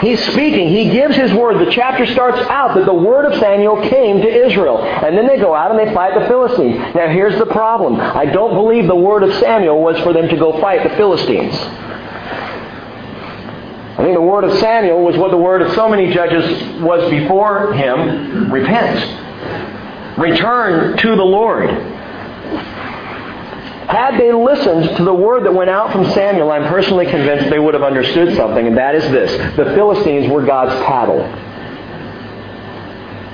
He's 0.00 0.20
speaking. 0.32 0.68
He 0.68 0.90
gives 0.90 1.14
his 1.14 1.32
word. 1.32 1.64
The 1.64 1.70
chapter 1.70 2.06
starts 2.06 2.38
out 2.50 2.74
that 2.74 2.86
the 2.86 2.94
word 2.94 3.24
of 3.26 3.38
Samuel 3.38 3.88
came 3.88 4.20
to 4.20 4.46
Israel. 4.46 4.82
And 4.82 5.16
then 5.16 5.26
they 5.26 5.38
go 5.38 5.54
out 5.54 5.70
and 5.70 5.78
they 5.78 5.94
fight 5.94 6.18
the 6.18 6.26
Philistines. 6.26 6.76
Now 6.94 7.08
here's 7.08 7.38
the 7.38 7.46
problem. 7.46 8.00
I 8.00 8.26
don't 8.26 8.54
believe 8.54 8.86
the 8.86 8.96
word 8.96 9.22
of 9.22 9.32
Samuel 9.34 9.80
was 9.80 9.98
for 10.00 10.12
them 10.12 10.28
to 10.28 10.36
go 10.36 10.60
fight 10.60 10.82
the 10.82 10.96
Philistines. 10.96 11.54
I 13.94 14.02
think 14.02 14.16
the 14.16 14.20
word 14.22 14.42
of 14.42 14.58
Samuel 14.58 15.04
was 15.04 15.16
what 15.16 15.30
the 15.30 15.36
word 15.36 15.62
of 15.62 15.72
so 15.74 15.88
many 15.88 16.12
judges 16.12 16.80
was 16.80 17.08
before 17.10 17.72
him. 17.74 18.52
Repent. 18.52 20.18
Return 20.18 20.96
to 20.98 21.16
the 21.16 21.22
Lord. 21.22 21.93
Had 23.88 24.18
they 24.18 24.32
listened 24.32 24.96
to 24.96 25.04
the 25.04 25.14
word 25.14 25.44
that 25.44 25.52
went 25.52 25.70
out 25.70 25.92
from 25.92 26.10
Samuel, 26.12 26.50
I'm 26.50 26.68
personally 26.68 27.06
convinced 27.06 27.50
they 27.50 27.58
would 27.58 27.74
have 27.74 27.82
understood 27.82 28.34
something, 28.36 28.66
and 28.66 28.76
that 28.76 28.94
is 28.94 29.02
this. 29.10 29.30
The 29.56 29.66
Philistines 29.74 30.30
were 30.30 30.44
God's 30.44 30.74
paddle. 30.86 31.20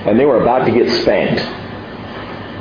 And 0.07 0.19
they 0.19 0.25
were 0.25 0.41
about 0.41 0.65
to 0.65 0.71
get 0.71 0.91
spanked. 1.03 1.41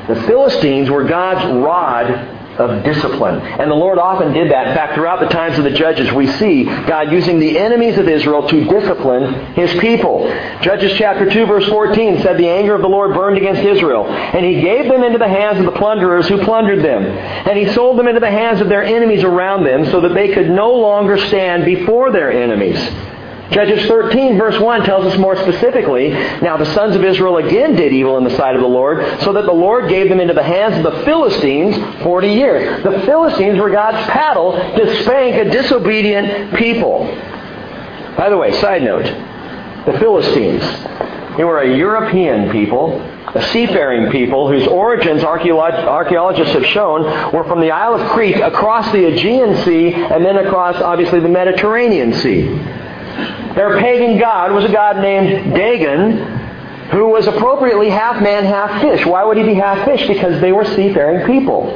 The 0.09 0.22
Philistines 0.26 0.88
were 0.90 1.05
God's 1.05 1.44
rod 1.64 2.39
of 2.61 2.85
discipline. 2.85 3.40
And 3.40 3.70
the 3.70 3.75
Lord 3.75 3.99
often 3.99 4.33
did 4.33 4.51
that. 4.51 4.68
In 4.68 4.75
fact, 4.75 4.94
throughout 4.94 5.20
the 5.20 5.29
times 5.29 5.59
of 5.59 5.64
the 5.64 5.70
judges, 5.70 6.12
we 6.12 6.27
see 6.27 6.64
God 6.64 7.11
using 7.11 7.38
the 7.38 7.59
enemies 7.59 7.99
of 7.99 8.09
Israel 8.09 8.46
to 8.49 8.64
discipline 8.64 9.55
his 9.55 9.73
people. 9.81 10.29
Judges 10.61 10.92
chapter 10.96 11.31
2 11.31 11.46
verse 11.46 11.66
14 11.68 12.23
said 12.23 12.37
the 12.37 12.49
anger 12.49 12.75
of 12.75 12.83
the 12.83 12.88
Lord 12.88 13.14
burned 13.14 13.38
against 13.38 13.62
Israel, 13.62 14.07
and 14.07 14.44
he 14.44 14.61
gave 14.61 14.88
them 14.88 15.03
into 15.03 15.18
the 15.18 15.29
hands 15.29 15.59
of 15.59 15.64
the 15.64 15.73
plunderers 15.73 16.29
who 16.29 16.44
plundered 16.44 16.85
them. 16.85 17.03
And 17.05 17.59
he 17.59 17.73
sold 17.73 17.99
them 17.99 18.07
into 18.07 18.20
the 18.20 18.31
hands 18.31 18.61
of 18.61 18.68
their 18.68 18.83
enemies 18.83 19.25
around 19.25 19.64
them 19.64 19.87
so 19.87 20.01
that 20.03 20.14
they 20.14 20.33
could 20.35 20.51
no 20.51 20.73
longer 20.73 21.16
stand 21.18 21.64
before 21.64 22.12
their 22.12 22.31
enemies. 22.31 22.79
Judges 23.51 23.87
13 23.89 24.39
verse 24.39 24.59
1 24.61 24.85
tells 24.85 25.07
us 25.07 25.19
more 25.19 25.35
specifically, 25.35 26.11
Now 26.11 26.57
the 26.57 26.73
sons 26.73 26.95
of 26.95 27.05
Israel 27.05 27.39
again 27.39 27.75
did 27.75 27.93
evil 27.93 28.17
in 28.17 28.25
the 28.25 28.37
sight 28.37 28.55
of 28.55 28.61
the 28.61 28.69
Lord, 28.69 29.05
so 29.23 29.33
that 29.33 29.45
the 29.45 29.53
Lord 29.53 29.89
gave 29.89 30.09
them 30.09 30.21
into 30.21 30.35
the 30.35 30.43
hands 30.43 30.77
of 30.77 30.93
the 30.93 31.05
Philistines 31.05 31.77
40 32.03 32.29
years. 32.29 32.85
The 32.85 33.01
Philistines 33.01 33.59
were 33.59 33.71
God's 33.71 34.07
paddle 34.09 34.53
to 34.53 35.03
spank 35.03 35.47
a 35.47 35.51
disobedient 35.51 36.55
people. 36.55 37.07
By 38.17 38.29
the 38.29 38.37
way, 38.37 38.53
side 38.61 38.83
note, 38.83 39.05
the 39.87 39.99
Philistines, 39.99 40.63
they 41.37 41.45
were 41.45 41.61
a 41.61 41.77
European 41.77 42.53
people, 42.53 43.01
a 43.35 43.43
seafaring 43.49 44.13
people 44.13 44.49
whose 44.49 44.67
origins 44.69 45.25
archaeologists 45.25 46.55
have 46.55 46.67
shown 46.67 47.03
were 47.33 47.45
from 47.45 47.61
the 47.61 47.71
Isle 47.71 47.95
of 47.95 48.11
Crete 48.11 48.37
across 48.37 48.93
the 48.93 49.07
Aegean 49.07 49.57
Sea 49.65 49.95
and 49.95 50.25
then 50.25 50.37
across, 50.37 50.77
obviously, 50.77 51.19
the 51.19 51.29
Mediterranean 51.29 52.13
Sea. 52.13 52.79
Their 53.55 53.79
pagan 53.81 54.18
god 54.18 54.53
was 54.53 54.64
a 54.64 54.73
god 54.73 54.99
named 54.99 55.55
Dagon, 55.55 56.40
who 56.90 57.09
was 57.09 57.27
appropriately 57.27 57.88
half 57.88 58.20
man, 58.23 58.44
half 58.44 58.81
fish. 58.81 59.05
Why 59.07 59.25
would 59.25 59.37
he 59.37 59.44
be 59.44 59.55
half 59.55 59.85
fish? 59.85 60.07
Because 60.07 60.40
they 60.40 60.53
were 60.53 60.64
seafaring 60.64 61.27
people. 61.27 61.66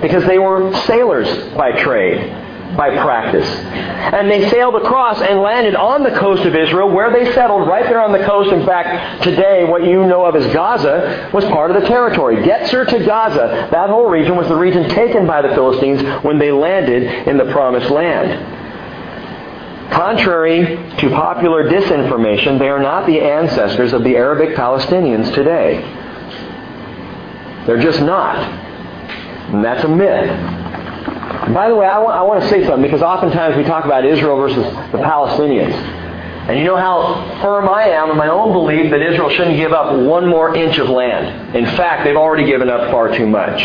Because 0.00 0.24
they 0.26 0.38
were 0.38 0.72
sailors 0.86 1.28
by 1.54 1.72
trade, 1.82 2.30
by 2.76 2.90
practice. 2.90 3.46
And 3.48 4.30
they 4.30 4.48
sailed 4.50 4.74
across 4.74 5.20
and 5.20 5.40
landed 5.40 5.74
on 5.74 6.02
the 6.02 6.10
coast 6.10 6.44
of 6.44 6.54
Israel, 6.54 6.90
where 6.90 7.10
they 7.12 7.32
settled 7.32 7.66
right 7.66 7.84
there 7.84 8.02
on 8.02 8.12
the 8.12 8.24
coast. 8.24 8.52
In 8.52 8.66
fact, 8.66 9.22
today, 9.22 9.64
what 9.64 9.84
you 9.84 10.06
know 10.06 10.24
of 10.24 10.36
as 10.36 10.52
Gaza 10.52 11.30
was 11.32 11.44
part 11.46 11.70
of 11.70 11.80
the 11.80 11.88
territory. 11.88 12.36
Gezer 12.36 12.86
to 12.88 13.04
Gaza, 13.04 13.68
that 13.70 13.90
whole 13.90 14.06
region 14.06 14.36
was 14.36 14.48
the 14.48 14.56
region 14.56 14.88
taken 14.90 15.26
by 15.26 15.42
the 15.42 15.48
Philistines 15.48 16.02
when 16.24 16.38
they 16.38 16.52
landed 16.52 17.28
in 17.28 17.36
the 17.36 17.50
Promised 17.52 17.90
Land. 17.90 18.63
Contrary 19.90 20.76
to 20.98 21.10
popular 21.10 21.64
disinformation, 21.68 22.58
they 22.58 22.68
are 22.68 22.80
not 22.80 23.06
the 23.06 23.20
ancestors 23.20 23.92
of 23.92 24.02
the 24.02 24.16
Arabic 24.16 24.56
Palestinians 24.56 25.32
today. 25.34 25.80
They're 27.66 27.80
just 27.80 28.00
not. 28.00 28.36
And 29.52 29.64
that's 29.64 29.84
a 29.84 29.88
myth. 29.88 30.28
by 31.54 31.68
the 31.68 31.76
way, 31.76 31.86
I 31.86 31.98
want, 31.98 32.16
I 32.16 32.22
want 32.22 32.42
to 32.42 32.48
say 32.48 32.64
something 32.64 32.82
because 32.82 33.02
oftentimes 33.02 33.56
we 33.56 33.64
talk 33.64 33.84
about 33.84 34.04
Israel 34.04 34.36
versus 34.36 34.64
the 34.92 34.98
Palestinians. 34.98 35.74
And 36.48 36.58
you 36.58 36.64
know 36.64 36.76
how 36.76 37.40
firm 37.40 37.68
I 37.68 37.84
am 37.84 38.10
in 38.10 38.18
my 38.18 38.28
own 38.28 38.52
belief 38.52 38.90
that 38.90 39.00
Israel 39.00 39.30
shouldn't 39.30 39.56
give 39.56 39.72
up 39.72 39.96
one 39.98 40.28
more 40.28 40.54
inch 40.54 40.76
of 40.78 40.90
land. 40.90 41.56
In 41.56 41.64
fact, 41.76 42.04
they've 42.04 42.16
already 42.16 42.44
given 42.44 42.68
up 42.68 42.90
far 42.90 43.16
too 43.16 43.26
much. 43.26 43.62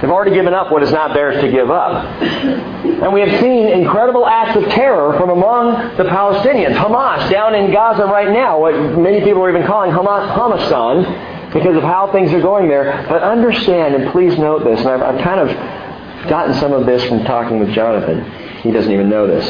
They've 0.00 0.10
already 0.10 0.32
given 0.32 0.54
up 0.54 0.72
what 0.72 0.82
is 0.82 0.90
not 0.90 1.12
theirs 1.12 1.40
to 1.42 1.50
give 1.50 1.70
up. 1.70 2.04
And 2.22 3.12
we 3.12 3.20
have 3.20 3.40
seen 3.40 3.68
incredible 3.68 4.26
acts 4.26 4.56
of 4.56 4.64
terror 4.70 5.18
from 5.18 5.28
among 5.28 5.96
the 5.96 6.04
Palestinians. 6.04 6.74
Hamas 6.74 7.30
down 7.30 7.54
in 7.54 7.70
Gaza 7.70 8.06
right 8.06 8.30
now, 8.30 8.58
what 8.58 8.74
many 8.98 9.20
people 9.20 9.42
are 9.42 9.50
even 9.50 9.66
calling 9.66 9.90
Hamas 9.90 10.34
Hamastan 10.34 11.52
because 11.52 11.76
of 11.76 11.82
how 11.82 12.10
things 12.12 12.32
are 12.32 12.40
going 12.40 12.68
there. 12.68 13.04
But 13.08 13.22
understand, 13.22 13.94
and 13.94 14.10
please 14.12 14.38
note 14.38 14.64
this, 14.64 14.80
and 14.80 14.88
I've, 14.88 15.02
I've 15.02 15.22
kind 15.22 15.40
of 15.40 16.28
gotten 16.28 16.54
some 16.54 16.72
of 16.72 16.86
this 16.86 17.04
from 17.04 17.24
talking 17.24 17.58
with 17.58 17.70
Jonathan. 17.72 18.24
He 18.62 18.70
doesn't 18.70 18.92
even 18.92 19.10
know 19.10 19.26
this. 19.26 19.46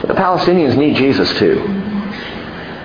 But 0.00 0.08
the 0.08 0.14
Palestinians 0.14 0.76
need 0.76 0.96
Jesus 0.96 1.36
too. 1.38 1.79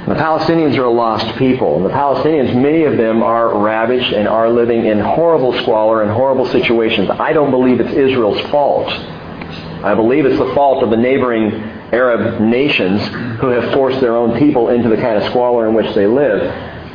The 0.07 0.13
Palestinians 0.13 0.77
are 0.77 0.83
a 0.83 0.91
lost 0.91 1.35
people. 1.37 1.77
And 1.77 1.85
the 1.85 1.89
Palestinians, 1.89 2.55
many 2.55 2.83
of 2.83 2.95
them 2.95 3.23
are 3.23 3.57
ravaged 3.57 4.13
and 4.13 4.27
are 4.27 4.49
living 4.49 4.85
in 4.85 4.99
horrible 4.99 5.51
squalor 5.61 6.03
and 6.03 6.11
horrible 6.11 6.45
situations. 6.45 7.09
I 7.09 7.33
don't 7.33 7.49
believe 7.49 7.79
it's 7.79 7.91
Israel's 7.91 8.39
fault. 8.51 8.87
I 8.87 9.95
believe 9.95 10.27
it's 10.27 10.37
the 10.37 10.53
fault 10.53 10.83
of 10.83 10.91
the 10.91 10.97
neighboring 10.97 11.53
Arab 11.91 12.39
nations 12.39 13.01
who 13.39 13.47
have 13.47 13.73
forced 13.73 13.99
their 13.99 14.15
own 14.15 14.37
people 14.37 14.69
into 14.69 14.89
the 14.89 14.97
kind 14.97 15.17
of 15.17 15.23
squalor 15.31 15.67
in 15.67 15.73
which 15.73 15.95
they 15.95 16.05
live. 16.05 16.41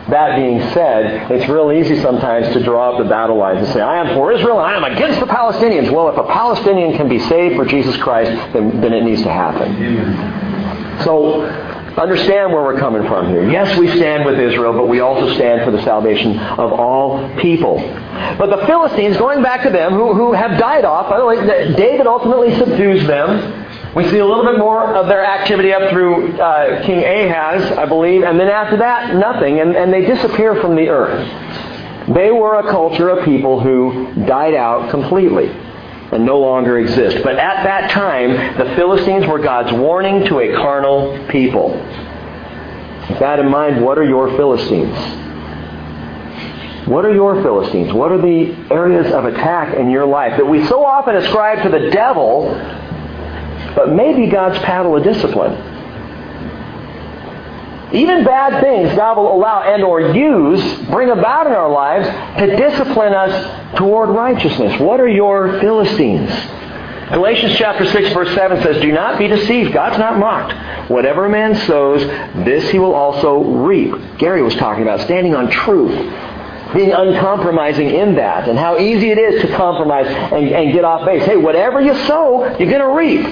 That 0.09 0.37
being 0.37 0.61
said, 0.73 1.31
it's 1.33 1.49
real 1.49 1.73
easy 1.73 2.01
sometimes 2.01 2.53
to 2.55 2.62
draw 2.62 2.92
up 2.92 3.03
the 3.03 3.09
battle 3.09 3.37
lines 3.37 3.59
and 3.59 3.68
say, 3.68 3.81
I 3.81 3.99
am 3.99 4.14
for 4.14 4.33
Israel 4.33 4.61
and 4.61 4.66
I 4.66 4.77
am 4.77 4.85
against 4.85 5.18
the 5.18 5.27
Palestinians. 5.27 5.90
Well, 5.90 6.09
if 6.11 6.16
a 6.16 6.25
Palestinian 6.25 6.96
can 6.96 7.09
be 7.09 7.18
saved 7.18 7.57
for 7.57 7.64
Jesus 7.64 7.96
Christ, 7.96 8.31
then, 8.53 8.81
then 8.81 8.92
it 8.92 9.03
needs 9.03 9.23
to 9.23 9.33
happen. 9.33 11.05
So 11.05 11.70
Understand 11.96 12.53
where 12.53 12.62
we're 12.62 12.79
coming 12.79 13.07
from 13.09 13.29
here. 13.29 13.50
Yes, 13.50 13.76
we 13.79 13.88
stand 13.88 14.24
with 14.24 14.38
Israel, 14.38 14.72
but 14.72 14.87
we 14.87 15.00
also 15.00 15.35
stand 15.35 15.64
for 15.64 15.72
the 15.72 15.83
salvation 15.83 16.38
of 16.38 16.72
all 16.72 17.29
people. 17.38 17.76
But 18.38 18.46
the 18.46 18.64
Philistines, 18.66 19.16
going 19.16 19.42
back 19.42 19.64
to 19.64 19.70
them, 19.70 19.92
who, 19.94 20.14
who 20.14 20.33
have 20.33 20.59
died 20.59 20.85
off, 20.85 21.11
by 21.11 21.18
the 21.18 21.26
way, 21.26 21.74
David 21.74 22.07
ultimately 22.07 22.57
subdues 22.57 23.07
them. 23.07 23.66
We 23.94 24.09
see 24.09 24.18
a 24.18 24.26
little 24.26 24.44
bit 24.44 24.59
more 24.59 24.94
of 24.94 25.09
their 25.09 25.24
activity 25.24 25.72
up 25.72 25.90
through 25.90 26.38
uh, 26.40 26.85
King 26.85 27.03
Ahaz, 27.03 27.72
I 27.72 27.87
believe, 27.87 28.22
and 28.22 28.38
then 28.38 28.48
after 28.48 28.76
that, 28.76 29.16
nothing, 29.16 29.61
and, 29.61 29.74
and 29.74 29.92
they 29.92 30.07
disappear 30.07 30.61
from 30.61 30.76
the 30.76 30.88
earth. 30.88 31.26
They 32.14 32.31
were 32.31 32.61
a 32.61 32.70
culture 32.70 33.09
of 33.09 33.24
people 33.24 33.59
who 33.59 34.14
died 34.26 34.55
out 34.55 34.90
completely 34.90 35.50
and 36.12 36.27
no 36.27 36.40
longer 36.40 36.79
exist. 36.79 37.23
But 37.23 37.37
at 37.37 37.62
that 37.62 37.90
time, 37.90 38.59
the 38.59 38.75
Philistines 38.75 39.27
were 39.27 39.38
God's 39.38 39.73
warning 39.73 40.25
to 40.27 40.40
a 40.40 40.55
carnal 40.55 41.27
people. 41.29 41.70
With 43.09 43.18
that 43.20 43.38
in 43.38 43.49
mind, 43.51 43.85
what 43.85 43.99
are 43.99 44.05
your 44.05 44.29
Philistines? 44.37 44.96
What 46.87 47.05
are 47.05 47.14
your 47.14 47.40
Philistines? 47.42 47.92
What 47.92 48.11
are 48.11 48.20
the 48.20 48.53
areas 48.73 49.12
of 49.12 49.25
attack 49.25 49.77
in 49.77 49.90
your 49.90 50.07
life 50.07 50.37
that 50.37 50.46
we 50.46 50.66
so 50.66 50.85
often 50.85 51.14
ascribe 51.14 51.62
to 51.62 51.68
the 51.68 51.90
devil, 51.90 52.53
but 53.77 53.92
maybe 53.92 54.27
God's 54.29 54.59
paddle 54.64 54.96
of 54.96 55.05
discipline? 55.05 55.70
Even 57.92 58.24
bad 58.24 58.62
things 58.62 58.94
God 58.94 59.16
will 59.16 59.35
allow 59.35 59.62
and 59.62 59.83
or 59.83 60.00
use, 60.00 60.62
bring 60.88 61.11
about 61.11 61.46
in 61.46 61.53
our 61.53 61.70
lives 61.70 62.07
to 62.38 62.57
discipline 62.57 63.12
us 63.12 63.76
toward 63.76 64.11
righteousness. 64.11 64.81
What 64.81 65.00
are 65.00 65.09
your 65.09 65.61
Philistines? 65.61 66.31
Galatians 67.11 67.57
chapter 67.57 67.85
6 67.85 68.12
verse 68.12 68.33
7 68.37 68.62
says, 68.62 68.81
Do 68.81 68.92
not 68.92 69.18
be 69.18 69.26
deceived. 69.26 69.72
God's 69.72 69.98
not 69.98 70.18
mocked. 70.18 70.88
Whatever 70.88 71.26
a 71.26 71.29
man 71.29 71.57
sows, 71.66 72.03
this 72.44 72.70
he 72.70 72.79
will 72.79 72.94
also 72.94 73.42
reap. 73.42 73.92
Gary 74.18 74.42
was 74.42 74.55
talking 74.55 74.85
about 74.85 75.00
standing 75.00 75.35
on 75.35 75.50
truth. 75.50 75.90
Being 76.72 76.92
uncompromising 76.92 77.90
in 77.90 78.14
that. 78.14 78.48
And 78.48 78.57
how 78.57 78.79
easy 78.79 79.11
it 79.11 79.18
is 79.18 79.42
to 79.42 79.57
compromise 79.57 80.07
and, 80.07 80.48
and 80.48 80.72
get 80.72 80.85
off 80.85 81.05
base. 81.05 81.24
Hey, 81.24 81.37
whatever 81.37 81.81
you 81.81 81.94
sow, 82.07 82.57
you're 82.59 82.70
going 82.70 82.79
to 82.79 82.90
reap. 82.90 83.26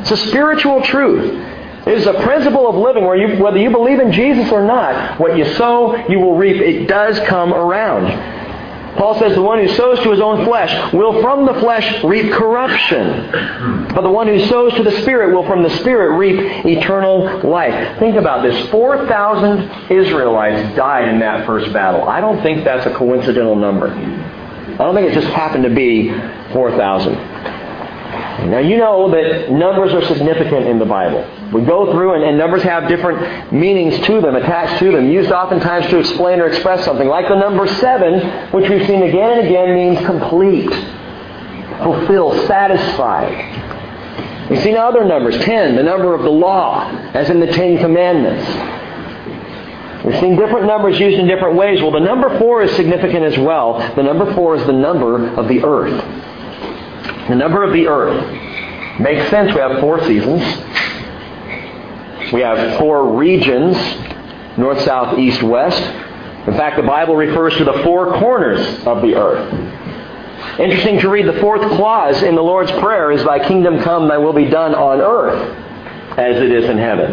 It's 0.00 0.10
a 0.10 0.16
spiritual 0.16 0.82
truth. 0.82 1.59
It 1.86 1.94
is 1.94 2.06
a 2.06 2.14
principle 2.22 2.68
of 2.68 2.76
living 2.76 3.04
where 3.04 3.16
you, 3.16 3.42
whether 3.42 3.58
you 3.58 3.70
believe 3.70 4.00
in 4.00 4.12
Jesus 4.12 4.52
or 4.52 4.62
not, 4.62 5.18
what 5.18 5.36
you 5.36 5.44
sow, 5.54 5.96
you 6.08 6.20
will 6.20 6.36
reap. 6.36 6.56
It 6.56 6.86
does 6.86 7.18
come 7.20 7.54
around. 7.54 8.40
Paul 8.96 9.18
says 9.18 9.34
the 9.34 9.42
one 9.42 9.58
who 9.58 9.68
sows 9.68 10.00
to 10.00 10.10
his 10.10 10.20
own 10.20 10.44
flesh 10.44 10.92
will 10.92 11.22
from 11.22 11.46
the 11.46 11.54
flesh 11.54 12.02
reap 12.04 12.32
corruption. 12.32 13.30
But 13.94 14.02
the 14.02 14.10
one 14.10 14.26
who 14.26 14.44
sows 14.46 14.74
to 14.74 14.82
the 14.82 15.00
Spirit 15.02 15.34
will 15.34 15.46
from 15.46 15.62
the 15.62 15.70
Spirit 15.78 16.18
reap 16.18 16.66
eternal 16.66 17.40
life. 17.48 17.98
Think 17.98 18.16
about 18.16 18.42
this. 18.42 18.68
4,000 18.68 19.90
Israelites 19.90 20.76
died 20.76 21.08
in 21.08 21.20
that 21.20 21.46
first 21.46 21.72
battle. 21.72 22.08
I 22.08 22.20
don't 22.20 22.42
think 22.42 22.64
that's 22.64 22.84
a 22.84 22.94
coincidental 22.94 23.56
number. 23.56 23.88
I 23.88 24.76
don't 24.76 24.94
think 24.94 25.08
it 25.08 25.14
just 25.14 25.28
happened 25.28 25.64
to 25.64 25.74
be 25.74 26.10
4,000. 26.52 27.14
Now 28.48 28.58
you 28.58 28.76
know 28.76 29.10
that 29.10 29.50
numbers 29.50 29.92
are 29.92 30.04
significant 30.06 30.66
in 30.66 30.78
the 30.78 30.86
Bible. 30.86 31.20
We 31.52 31.62
go 31.62 31.92
through 31.92 32.14
and, 32.14 32.24
and, 32.24 32.38
numbers 32.38 32.62
have 32.62 32.88
different 32.88 33.52
meanings 33.52 34.04
to 34.06 34.20
them, 34.20 34.34
attached 34.34 34.78
to 34.78 34.92
them, 34.92 35.10
used 35.10 35.30
oftentimes 35.30 35.90
to 35.90 35.98
explain 35.98 36.40
or 36.40 36.46
express 36.46 36.84
something. 36.84 37.06
Like 37.06 37.28
the 37.28 37.38
number 37.38 37.66
seven, 37.66 38.50
which 38.52 38.68
we've 38.68 38.86
seen 38.86 39.02
again 39.02 39.38
and 39.38 39.46
again, 39.46 39.74
means 39.74 40.06
complete, 40.06 40.70
fulfill, 41.82 42.46
satisfied. 42.46 44.50
We've 44.50 44.62
seen 44.62 44.76
other 44.76 45.04
numbers. 45.04 45.36
Ten, 45.44 45.76
the 45.76 45.82
number 45.82 46.14
of 46.14 46.22
the 46.22 46.30
law, 46.30 46.90
as 47.14 47.30
in 47.30 47.40
the 47.40 47.46
Ten 47.46 47.78
Commandments. 47.78 48.46
We've 50.04 50.18
seen 50.18 50.36
different 50.36 50.66
numbers 50.66 50.98
used 50.98 51.18
in 51.18 51.26
different 51.26 51.56
ways. 51.56 51.82
Well, 51.82 51.90
the 51.90 52.00
number 52.00 52.38
four 52.38 52.62
is 52.62 52.74
significant 52.74 53.22
as 53.22 53.38
well. 53.38 53.78
The 53.94 54.02
number 54.02 54.32
four 54.34 54.56
is 54.56 54.66
the 54.66 54.72
number 54.72 55.28
of 55.34 55.46
the 55.46 55.62
earth. 55.62 56.29
The 57.30 57.36
number 57.36 57.62
of 57.62 57.72
the 57.72 57.86
earth. 57.86 59.00
Makes 59.00 59.30
sense. 59.30 59.54
We 59.54 59.60
have 59.60 59.80
four 59.80 60.04
seasons. 60.04 60.42
We 62.32 62.40
have 62.40 62.78
four 62.78 63.16
regions 63.16 63.76
north, 64.58 64.82
south, 64.82 65.18
east, 65.18 65.42
west. 65.42 65.80
In 66.46 66.54
fact, 66.54 66.76
the 66.76 66.82
Bible 66.82 67.16
refers 67.16 67.56
to 67.56 67.64
the 67.64 67.82
four 67.84 68.18
corners 68.18 68.60
of 68.84 69.02
the 69.02 69.14
earth. 69.14 70.58
Interesting 70.58 70.98
to 71.00 71.08
read 71.08 71.26
the 71.26 71.40
fourth 71.40 71.62
clause 71.76 72.22
in 72.22 72.34
the 72.34 72.42
Lord's 72.42 72.70
Prayer 72.72 73.10
is 73.12 73.22
Thy 73.24 73.46
kingdom 73.46 73.80
come, 73.82 74.08
thy 74.08 74.18
will 74.18 74.32
be 74.32 74.46
done 74.46 74.74
on 74.74 75.00
earth 75.00 75.56
as 76.18 76.36
it 76.36 76.50
is 76.50 76.68
in 76.68 76.78
heaven. 76.78 77.12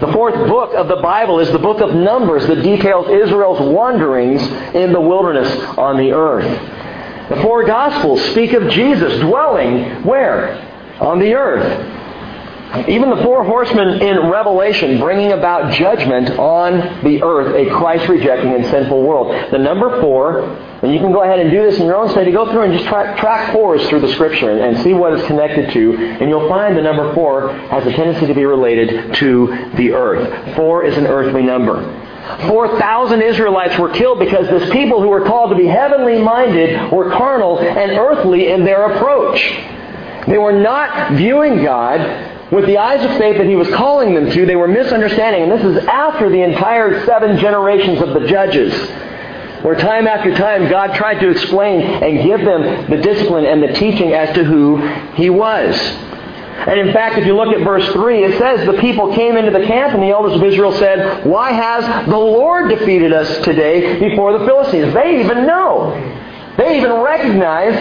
The 0.00 0.12
fourth 0.12 0.34
book 0.48 0.74
of 0.74 0.88
the 0.88 0.96
Bible 0.96 1.40
is 1.40 1.50
the 1.52 1.58
book 1.58 1.80
of 1.80 1.94
Numbers 1.94 2.46
that 2.46 2.62
details 2.62 3.08
Israel's 3.08 3.60
wanderings 3.60 4.42
in 4.74 4.92
the 4.92 5.00
wilderness 5.00 5.50
on 5.76 5.98
the 5.98 6.12
earth. 6.12 6.69
The 7.30 7.40
four 7.42 7.64
Gospels 7.64 8.20
speak 8.32 8.52
of 8.54 8.68
Jesus 8.70 9.20
dwelling 9.20 10.02
where? 10.02 10.66
On 11.00 11.20
the 11.20 11.32
earth. 11.34 12.88
Even 12.88 13.10
the 13.10 13.22
four 13.22 13.44
horsemen 13.44 14.02
in 14.02 14.30
Revelation 14.30 14.98
bringing 14.98 15.32
about 15.32 15.72
judgment 15.74 16.30
on 16.38 17.02
the 17.04 17.22
earth, 17.22 17.54
a 17.54 17.70
Christ 17.70 18.08
rejecting 18.08 18.52
and 18.52 18.64
sinful 18.66 19.02
world. 19.02 19.52
The 19.52 19.58
number 19.58 20.00
four, 20.00 20.42
and 20.82 20.92
you 20.92 20.98
can 20.98 21.12
go 21.12 21.22
ahead 21.22 21.38
and 21.40 21.50
do 21.50 21.62
this 21.62 21.78
in 21.78 21.86
your 21.86 21.96
own 21.96 22.08
study, 22.10 22.32
go 22.32 22.50
through 22.50 22.62
and 22.62 22.72
just 22.72 22.86
track, 22.86 23.18
track 23.18 23.52
fours 23.52 23.88
through 23.88 24.00
the 24.00 24.12
scripture 24.12 24.50
and, 24.50 24.60
and 24.60 24.84
see 24.84 24.92
what 24.92 25.12
it's 25.12 25.26
connected 25.26 25.72
to, 25.72 25.96
and 25.96 26.28
you'll 26.28 26.48
find 26.48 26.76
the 26.76 26.82
number 26.82 27.14
four 27.14 27.52
has 27.52 27.86
a 27.86 27.92
tendency 27.92 28.26
to 28.26 28.34
be 28.34 28.44
related 28.44 29.14
to 29.14 29.72
the 29.76 29.92
earth. 29.92 30.56
Four 30.56 30.84
is 30.84 30.96
an 30.96 31.06
earthly 31.06 31.42
number. 31.42 32.08
4,000 32.48 33.22
Israelites 33.22 33.78
were 33.78 33.90
killed 33.90 34.18
because 34.18 34.48
this 34.48 34.70
people 34.70 35.00
who 35.00 35.08
were 35.08 35.24
called 35.24 35.50
to 35.50 35.56
be 35.56 35.66
heavenly 35.66 36.20
minded 36.22 36.90
were 36.92 37.10
carnal 37.10 37.58
and 37.58 37.92
earthly 37.92 38.48
in 38.48 38.64
their 38.64 38.92
approach. 38.92 39.40
They 40.26 40.38
were 40.38 40.52
not 40.52 41.12
viewing 41.12 41.62
God 41.62 42.00
with 42.50 42.66
the 42.66 42.78
eyes 42.78 43.04
of 43.04 43.16
faith 43.16 43.38
that 43.38 43.46
he 43.46 43.56
was 43.56 43.68
calling 43.68 44.14
them 44.14 44.30
to, 44.30 44.46
they 44.46 44.56
were 44.56 44.68
misunderstanding. 44.68 45.44
And 45.44 45.52
this 45.52 45.64
is 45.64 45.86
after 45.86 46.28
the 46.28 46.42
entire 46.42 47.04
seven 47.06 47.38
generations 47.38 48.00
of 48.00 48.20
the 48.20 48.26
judges, 48.26 48.74
where 49.62 49.76
time 49.76 50.06
after 50.06 50.34
time 50.34 50.68
God 50.68 50.94
tried 50.94 51.20
to 51.20 51.30
explain 51.30 51.80
and 51.80 52.24
give 52.24 52.40
them 52.40 52.90
the 52.90 52.96
discipline 52.96 53.46
and 53.46 53.62
the 53.62 53.72
teaching 53.74 54.14
as 54.14 54.34
to 54.34 54.44
who 54.44 54.78
he 55.14 55.30
was. 55.30 55.76
And 56.66 56.78
in 56.78 56.92
fact, 56.92 57.16
if 57.16 57.26
you 57.26 57.34
look 57.34 57.48
at 57.54 57.64
verse 57.64 57.90
3, 57.92 58.24
it 58.24 58.38
says 58.38 58.66
the 58.66 58.80
people 58.80 59.14
came 59.14 59.36
into 59.36 59.50
the 59.50 59.66
camp 59.66 59.94
and 59.94 60.02
the 60.02 60.10
elders 60.10 60.34
of 60.34 60.42
Israel 60.42 60.72
said, 60.72 61.24
Why 61.24 61.52
has 61.52 62.06
the 62.06 62.18
Lord 62.18 62.68
defeated 62.68 63.12
us 63.12 63.44
today 63.44 63.98
before 63.98 64.38
the 64.38 64.44
Philistines? 64.44 64.92
They 64.92 65.20
even 65.20 65.46
know. 65.46 65.96
They 66.58 66.76
even 66.76 66.92
recognize 66.92 67.74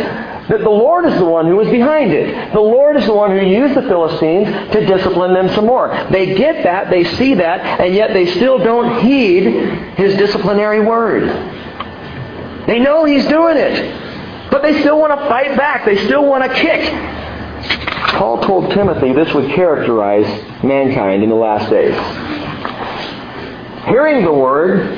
that 0.50 0.62
the 0.62 0.70
Lord 0.70 1.06
is 1.06 1.14
the 1.16 1.26
one 1.26 1.46
who 1.46 1.58
was 1.58 1.68
behind 1.68 2.12
it. 2.12 2.54
The 2.54 2.60
Lord 2.60 2.96
is 2.96 3.06
the 3.06 3.14
one 3.14 3.32
who 3.32 3.46
used 3.46 3.76
the 3.76 3.82
Philistines 3.82 4.48
to 4.72 4.86
discipline 4.86 5.34
them 5.34 5.50
some 5.50 5.66
more. 5.66 5.90
They 6.10 6.34
get 6.36 6.64
that, 6.64 6.90
they 6.90 7.04
see 7.04 7.36
that, 7.36 7.82
and 7.82 7.94
yet 7.94 8.14
they 8.14 8.26
still 8.26 8.58
don't 8.58 9.06
heed 9.06 9.44
his 9.98 10.18
disciplinary 10.18 10.80
word. 10.80 11.28
They 12.66 12.80
know 12.80 13.04
he's 13.04 13.28
doing 13.28 13.58
it, 13.58 14.50
but 14.52 14.62
they 14.62 14.80
still 14.80 15.00
want 15.00 15.20
to 15.20 15.28
fight 15.28 15.58
back. 15.58 15.86
They 15.86 15.98
still 16.06 16.26
want 16.26 16.44
to 16.44 16.54
kick. 16.54 17.19
Paul 18.18 18.42
told 18.42 18.72
Timothy 18.72 19.14
this 19.14 19.34
would 19.34 19.52
characterize 19.52 20.26
mankind 20.64 21.24
in 21.24 21.30
the 21.30 21.36
last 21.36 21.70
days. 21.70 21.96
Hearing 23.88 24.24
the 24.24 24.34
word, 24.34 24.90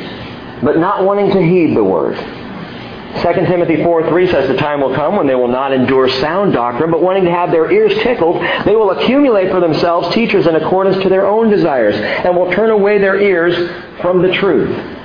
but 0.64 0.78
not 0.78 1.04
wanting 1.04 1.32
to 1.32 1.42
heed 1.42 1.76
the 1.76 1.84
word. 1.84 2.16
2 2.16 3.34
Timothy 3.46 3.84
4 3.84 4.08
3 4.08 4.28
says 4.32 4.48
the 4.48 4.56
time 4.56 4.82
will 4.82 4.96
come 4.96 5.18
when 5.18 5.28
they 5.28 5.36
will 5.36 5.48
not 5.48 5.74
endure 5.74 6.10
sound 6.10 6.54
doctrine, 6.54 6.90
but 6.90 7.02
wanting 7.02 7.26
to 7.26 7.32
have 7.32 7.52
their 7.52 7.72
ears 7.72 7.94
tickled, 8.02 8.42
they 8.66 8.76
will 8.76 8.92
accumulate 8.92 9.52
for 9.52 9.60
themselves 9.60 10.14
teachers 10.14 10.48
in 10.48 10.56
accordance 10.56 11.02
to 11.04 11.10
their 11.10 11.28
own 11.28 11.50
desires, 11.50 11.96
and 11.96 12.36
will 12.36 12.52
turn 12.52 12.72
away 12.72 12.98
their 12.98 13.20
ears 13.20 13.54
from 14.02 14.22
the 14.22 14.32
truth. 14.34 15.01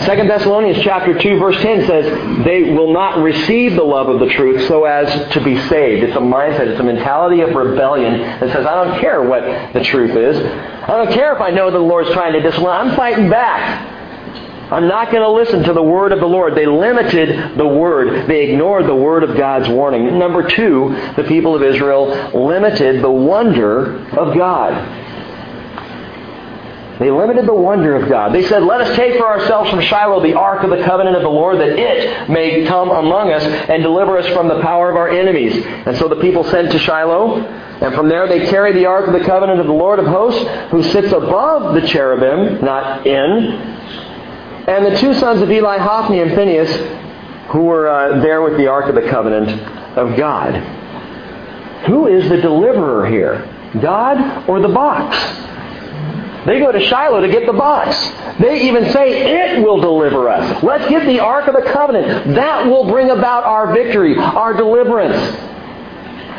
2 0.00 0.06
Thessalonians 0.28 0.82
chapter 0.84 1.18
2 1.18 1.38
verse 1.38 1.56
10 1.60 1.86
says, 1.86 2.44
they 2.44 2.72
will 2.72 2.92
not 2.92 3.18
receive 3.18 3.74
the 3.74 3.82
love 3.82 4.08
of 4.08 4.20
the 4.20 4.32
truth 4.32 4.68
so 4.68 4.84
as 4.84 5.32
to 5.32 5.42
be 5.42 5.60
saved. 5.68 6.04
It's 6.04 6.16
a 6.16 6.20
mindset, 6.20 6.68
it's 6.68 6.80
a 6.80 6.84
mentality 6.84 7.40
of 7.40 7.54
rebellion 7.54 8.20
that 8.20 8.52
says, 8.52 8.64
I 8.64 8.84
don't 8.84 9.00
care 9.00 9.22
what 9.22 9.42
the 9.72 9.82
truth 9.82 10.12
is. 10.12 10.36
I 10.36 11.04
don't 11.04 11.12
care 11.12 11.34
if 11.34 11.40
I 11.40 11.50
know 11.50 11.70
the 11.70 11.78
Lord's 11.78 12.10
trying 12.12 12.32
to 12.34 12.40
discipline. 12.40 12.70
I'm 12.70 12.96
fighting 12.96 13.28
back. 13.28 13.96
I'm 14.70 14.86
not 14.86 15.10
going 15.10 15.22
to 15.22 15.30
listen 15.30 15.62
to 15.64 15.72
the 15.72 15.82
word 15.82 16.12
of 16.12 16.20
the 16.20 16.26
Lord. 16.26 16.54
They 16.54 16.66
limited 16.66 17.56
the 17.56 17.66
word. 17.66 18.28
They 18.28 18.50
ignored 18.50 18.86
the 18.86 18.94
word 18.94 19.24
of 19.24 19.34
God's 19.34 19.68
warning. 19.68 20.18
Number 20.18 20.46
two, 20.46 20.90
the 21.16 21.24
people 21.24 21.56
of 21.56 21.62
Israel 21.62 22.30
limited 22.34 23.02
the 23.02 23.10
wonder 23.10 24.06
of 24.10 24.36
God. 24.36 25.07
They 26.98 27.10
limited 27.10 27.46
the 27.46 27.54
wonder 27.54 27.94
of 27.94 28.08
God. 28.08 28.34
They 28.34 28.44
said, 28.48 28.64
Let 28.64 28.80
us 28.80 28.96
take 28.96 29.18
for 29.18 29.26
ourselves 29.26 29.70
from 29.70 29.80
Shiloh 29.80 30.20
the 30.20 30.34
ark 30.34 30.64
of 30.64 30.70
the 30.70 30.82
covenant 30.84 31.16
of 31.16 31.22
the 31.22 31.28
Lord, 31.28 31.58
that 31.58 31.78
it 31.78 32.28
may 32.28 32.66
come 32.66 32.90
among 32.90 33.32
us 33.32 33.44
and 33.44 33.82
deliver 33.82 34.18
us 34.18 34.26
from 34.34 34.48
the 34.48 34.60
power 34.60 34.90
of 34.90 34.96
our 34.96 35.08
enemies. 35.08 35.64
And 35.86 35.96
so 35.96 36.08
the 36.08 36.16
people 36.16 36.42
sent 36.44 36.72
to 36.72 36.78
Shiloh, 36.78 37.40
and 37.40 37.94
from 37.94 38.08
there 38.08 38.26
they 38.26 38.46
carried 38.46 38.74
the 38.74 38.86
ark 38.86 39.06
of 39.06 39.12
the 39.12 39.24
covenant 39.24 39.60
of 39.60 39.66
the 39.66 39.72
Lord 39.72 40.00
of 40.00 40.06
hosts, 40.06 40.44
who 40.70 40.82
sits 40.82 41.12
above 41.12 41.74
the 41.74 41.86
cherubim, 41.86 42.64
not 42.64 43.06
in, 43.06 43.76
and 44.68 44.84
the 44.84 44.98
two 44.98 45.14
sons 45.14 45.40
of 45.40 45.50
Eli, 45.50 45.78
Hophni 45.78 46.20
and 46.20 46.34
Phinehas, 46.34 46.70
who 47.52 47.62
were 47.62 47.88
uh, 47.88 48.20
there 48.20 48.42
with 48.42 48.58
the 48.58 48.66
Ark 48.66 48.86
of 48.86 48.94
the 48.94 49.08
Covenant 49.08 49.48
of 49.96 50.14
God. 50.16 50.54
Who 51.86 52.06
is 52.06 52.28
the 52.28 52.36
deliverer 52.36 53.06
here? 53.06 53.54
God 53.80 54.46
or 54.48 54.60
the 54.60 54.68
box? 54.68 55.16
They 56.48 56.60
go 56.60 56.72
to 56.72 56.80
Shiloh 56.80 57.20
to 57.20 57.28
get 57.28 57.44
the 57.44 57.52
box. 57.52 57.94
They 58.40 58.62
even 58.68 58.90
say, 58.90 59.52
It 59.52 59.62
will 59.62 59.82
deliver 59.82 60.30
us. 60.30 60.62
Let's 60.62 60.88
get 60.88 61.04
the 61.04 61.20
Ark 61.20 61.46
of 61.46 61.54
the 61.54 61.70
Covenant. 61.70 62.34
That 62.34 62.66
will 62.66 62.88
bring 62.88 63.10
about 63.10 63.44
our 63.44 63.74
victory, 63.74 64.16
our 64.16 64.54
deliverance. 64.54 65.14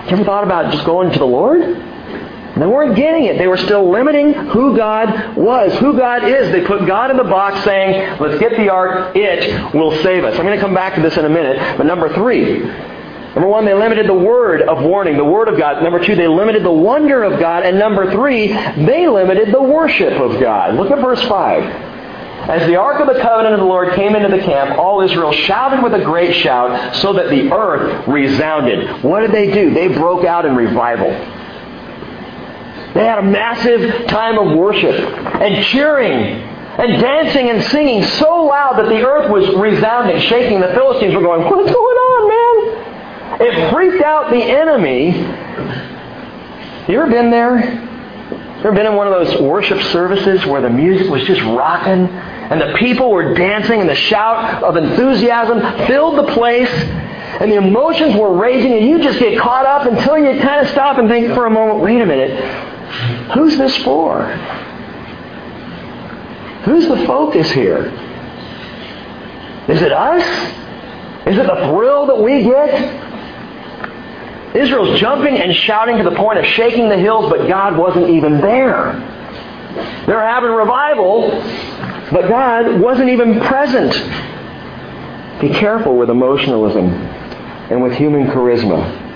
You 0.09 0.15
ever 0.15 0.23
thought 0.23 0.43
about 0.43 0.73
just 0.73 0.83
going 0.83 1.11
to 1.11 1.19
the 1.19 1.25
Lord? 1.25 1.61
They 1.61 2.65
weren't 2.65 2.95
getting 2.95 3.25
it. 3.25 3.37
They 3.37 3.45
were 3.45 3.57
still 3.57 3.91
limiting 3.91 4.33
who 4.33 4.75
God 4.75 5.37
was, 5.37 5.77
who 5.77 5.95
God 5.95 6.23
is. 6.23 6.51
They 6.51 6.65
put 6.65 6.87
God 6.87 7.11
in 7.11 7.17
the 7.17 7.23
box 7.23 7.63
saying, 7.63 8.19
let's 8.19 8.39
get 8.39 8.57
the 8.57 8.69
ark, 8.69 9.15
it 9.15 9.73
will 9.75 9.95
save 10.01 10.23
us. 10.23 10.39
I'm 10.39 10.45
going 10.45 10.57
to 10.57 10.61
come 10.61 10.73
back 10.73 10.95
to 10.95 11.01
this 11.01 11.17
in 11.17 11.25
a 11.25 11.29
minute. 11.29 11.77
But 11.77 11.85
number 11.85 12.11
three, 12.15 12.63
number 13.35 13.47
one, 13.47 13.65
they 13.65 13.73
limited 13.73 14.07
the 14.07 14.13
word 14.13 14.61
of 14.61 14.83
warning, 14.83 15.17
the 15.17 15.23
word 15.23 15.47
of 15.47 15.57
God. 15.57 15.83
Number 15.83 16.03
two, 16.03 16.15
they 16.15 16.27
limited 16.27 16.63
the 16.63 16.71
wonder 16.71 17.23
of 17.23 17.39
God. 17.39 17.63
And 17.63 17.77
number 17.77 18.11
three, 18.11 18.47
they 18.47 19.07
limited 19.07 19.53
the 19.53 19.61
worship 19.61 20.13
of 20.19 20.39
God. 20.39 20.75
Look 20.75 20.91
at 20.91 20.99
verse 20.99 21.21
5. 21.27 21.63
As 22.49 22.65
the 22.67 22.77
ark 22.77 22.99
of 22.99 23.13
the 23.13 23.21
covenant 23.21 23.53
of 23.53 23.59
the 23.59 23.65
Lord 23.65 23.93
came 23.93 24.15
into 24.15 24.35
the 24.35 24.41
camp, 24.41 24.79
all 24.79 25.01
Israel 25.01 25.31
shouted 25.31 25.83
with 25.83 25.93
a 25.93 26.03
great 26.03 26.35
shout 26.35 26.95
so 26.95 27.13
that 27.13 27.29
the 27.29 27.51
earth 27.51 28.07
resounded. 28.07 29.03
What 29.03 29.21
did 29.21 29.31
they 29.31 29.51
do? 29.51 29.73
They 29.73 29.89
broke 29.89 30.25
out 30.25 30.45
in 30.45 30.55
revival. 30.55 31.11
They 32.95 33.05
had 33.05 33.19
a 33.19 33.23
massive 33.23 34.07
time 34.07 34.39
of 34.39 34.57
worship 34.57 34.95
and 34.95 35.63
cheering 35.65 36.11
and 36.79 37.01
dancing 37.01 37.49
and 37.49 37.63
singing 37.65 38.03
so 38.03 38.45
loud 38.45 38.79
that 38.79 38.87
the 38.87 39.03
earth 39.05 39.29
was 39.29 39.47
resounding, 39.55 40.19
shaking. 40.21 40.61
The 40.61 40.73
Philistines 40.73 41.13
were 41.13 41.21
going, 41.21 41.41
What's 41.43 41.71
going 41.71 41.75
on, 41.75 42.27
man? 42.29 42.38
It 43.39 43.71
freaked 43.71 44.03
out 44.03 44.31
the 44.31 44.43
enemy. 44.43 45.11
You 46.91 46.99
ever 46.99 47.09
been 47.09 47.31
there? 47.31 47.57
Ever 48.59 48.73
been 48.73 48.85
in 48.85 48.95
one 48.95 49.07
of 49.07 49.13
those 49.13 49.41
worship 49.41 49.81
services 49.83 50.45
where 50.45 50.61
the 50.61 50.69
music 50.69 51.09
was 51.09 51.23
just 51.23 51.41
rocking 51.41 52.07
and 52.07 52.59
the 52.59 52.75
people 52.77 53.09
were 53.11 53.33
dancing 53.33 53.79
and 53.79 53.89
the 53.89 53.95
shout 53.95 54.61
of 54.63 54.75
enthusiasm 54.75 55.87
filled 55.87 56.17
the 56.17 56.33
place 56.33 56.69
and 56.69 57.49
the 57.49 57.55
emotions 57.55 58.15
were 58.15 58.35
raging 58.37 58.73
and 58.73 58.85
you 58.85 59.01
just 59.01 59.19
get 59.19 59.39
caught 59.39 59.65
up 59.65 59.87
until 59.87 60.17
you 60.17 60.41
kind 60.41 60.65
of 60.65 60.71
stop 60.71 60.97
and 60.97 61.07
think 61.07 61.33
for 61.33 61.45
a 61.45 61.49
moment, 61.49 61.79
wait 61.79 62.01
a 62.01 62.05
minute, 62.05 62.31
Who's 63.33 63.57
this 63.57 63.75
for? 63.83 64.25
Who's 66.65 66.87
the 66.87 67.05
focus 67.05 67.49
here? 67.51 67.85
Is 69.67 69.81
it 69.81 69.91
us? 69.91 70.23
Is 71.27 71.37
it 71.37 71.45
the 71.45 71.69
thrill 71.69 72.07
that 72.07 72.19
we 72.19 72.43
get? 72.43 73.08
Israel's 74.55 74.99
jumping 74.99 75.37
and 75.37 75.55
shouting 75.55 75.97
to 75.97 76.03
the 76.03 76.15
point 76.15 76.39
of 76.39 76.45
shaking 76.45 76.89
the 76.89 76.97
hills, 76.97 77.29
but 77.29 77.47
God 77.47 77.77
wasn't 77.77 78.09
even 78.09 78.41
there. 78.41 78.93
They're 80.07 80.27
having 80.27 80.51
revival, 80.51 81.29
but 82.11 82.27
God 82.27 82.81
wasn't 82.81 83.09
even 83.09 83.39
present. 83.41 83.93
Be 85.39 85.49
careful 85.49 85.95
with 85.97 86.09
emotionalism 86.09 86.85
and 87.69 87.83
with 87.83 87.93
human 87.93 88.27
charisma. 88.27 89.07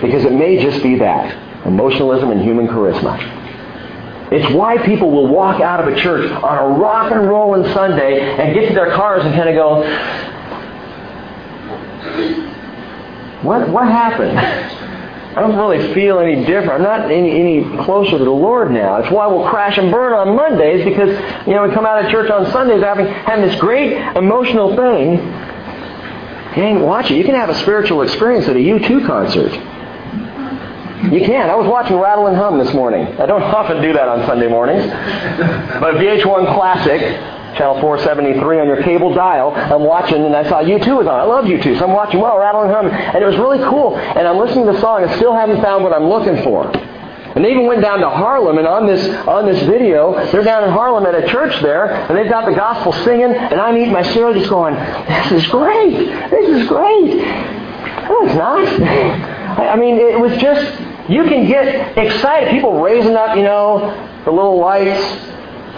Because 0.00 0.24
it 0.24 0.32
may 0.32 0.60
just 0.60 0.82
be 0.82 0.96
that 0.96 1.66
emotionalism 1.66 2.30
and 2.30 2.40
human 2.40 2.66
charisma. 2.66 3.40
It's 4.32 4.50
why 4.54 4.78
people 4.78 5.10
will 5.10 5.28
walk 5.28 5.60
out 5.60 5.86
of 5.86 5.94
a 5.94 6.00
church 6.00 6.30
on 6.30 6.58
a 6.58 6.78
rock 6.78 7.12
and 7.12 7.28
rolling 7.28 7.70
Sunday 7.74 8.20
and 8.20 8.54
get 8.54 8.68
to 8.68 8.74
their 8.74 8.94
cars 8.94 9.24
and 9.26 9.34
kind 9.34 9.50
of 9.50 9.54
go, 9.54 9.82
what, 13.42 13.68
what 13.68 13.86
happened? 13.86 14.38
I 14.38 15.40
don't 15.40 15.56
really 15.56 15.94
feel 15.94 16.18
any 16.18 16.44
different. 16.44 16.72
I'm 16.72 16.82
not 16.82 17.10
any, 17.10 17.40
any 17.40 17.84
closer 17.84 18.18
to 18.18 18.24
the 18.24 18.30
Lord 18.30 18.70
now. 18.70 18.96
It's 18.96 19.10
why 19.10 19.26
we'll 19.26 19.48
crash 19.48 19.78
and 19.78 19.90
burn 19.90 20.12
on 20.12 20.36
Mondays 20.36 20.84
because, 20.84 21.08
you 21.46 21.54
know, 21.54 21.66
we 21.66 21.72
come 21.72 21.86
out 21.86 22.04
of 22.04 22.10
church 22.10 22.30
on 22.30 22.50
Sundays 22.52 22.82
having, 22.82 23.06
having 23.06 23.48
this 23.48 23.58
great 23.58 23.94
emotional 24.14 24.76
thing. 24.76 25.16
Dang, 26.54 26.82
watch 26.82 27.10
it. 27.10 27.16
You 27.16 27.24
can 27.24 27.34
have 27.34 27.48
a 27.48 27.54
spiritual 27.60 28.02
experience 28.02 28.46
at 28.46 28.56
a 28.56 28.58
U2 28.58 29.06
concert. 29.06 29.52
You 31.10 31.20
can. 31.24 31.48
I 31.48 31.56
was 31.56 31.66
watching 31.66 31.96
Rattle 31.96 32.26
and 32.26 32.36
Hum 32.36 32.58
this 32.58 32.72
morning. 32.74 33.06
I 33.18 33.24
don't 33.24 33.42
often 33.58 33.80
do 33.80 33.94
that 33.94 34.08
on 34.08 34.26
Sunday 34.26 34.48
mornings. 34.48 34.84
But 34.86 35.94
VH1 35.94 36.54
Classic, 36.54 37.00
channel 37.56 37.80
473 37.80 38.60
on 38.60 38.66
your 38.66 38.82
cable 38.82 39.12
dial. 39.14 39.52
I'm 39.52 39.82
watching, 39.82 40.24
and 40.24 40.34
I 40.34 40.48
saw 40.48 40.62
U2 40.62 40.98
was 40.98 41.06
on. 41.06 41.20
I 41.20 41.24
love 41.24 41.44
U2, 41.44 41.78
so 41.78 41.84
I'm 41.86 41.92
watching 41.92 42.20
well, 42.20 42.38
Rattle 42.38 42.62
and 42.62 42.72
Hum, 42.72 42.86
and 42.88 43.22
it 43.22 43.26
was 43.26 43.36
really 43.36 43.58
cool. 43.68 43.96
And 43.96 44.26
I'm 44.26 44.38
listening 44.38 44.66
to 44.66 44.72
the 44.72 44.80
song 44.80 45.02
and 45.02 45.12
still 45.16 45.34
haven't 45.34 45.62
found 45.62 45.84
what 45.84 45.92
I'm 45.92 46.08
looking 46.08 46.42
for. 46.42 46.70
And 47.34 47.44
they 47.44 47.50
even 47.50 47.66
went 47.66 47.80
down 47.80 48.00
to 48.00 48.10
Harlem, 48.10 48.58
and 48.58 48.66
on 48.66 48.86
this 48.86 49.06
on 49.26 49.46
this 49.46 49.62
video, 49.62 50.12
they're 50.32 50.44
down 50.44 50.64
in 50.64 50.70
Harlem 50.70 51.06
at 51.06 51.14
a 51.14 51.26
church 51.28 51.60
there, 51.62 51.86
and 51.86 52.16
they've 52.16 52.28
got 52.28 52.44
the 52.44 52.54
gospel 52.54 52.92
singing, 53.04 53.32
and 53.32 53.58
I'm 53.58 53.76
eating 53.76 53.92
my 53.92 54.02
cereal, 54.02 54.34
just 54.34 54.50
going, 54.50 54.74
"This 54.74 55.32
is 55.32 55.46
great! 55.46 55.96
This 56.30 56.48
is 56.48 56.68
great!" 56.68 57.16
No, 57.16 58.26
it's 58.26 58.34
not. 58.34 58.68
I 59.58 59.76
mean, 59.76 59.96
it 59.96 60.20
was 60.20 60.36
just 60.42 60.78
you 61.08 61.24
can 61.24 61.46
get 61.46 61.96
excited. 61.96 62.50
People 62.50 62.80
raising 62.80 63.16
up, 63.16 63.36
you 63.36 63.44
know, 63.44 63.92
the 64.24 64.30
little 64.30 64.58
lights. 64.58 65.00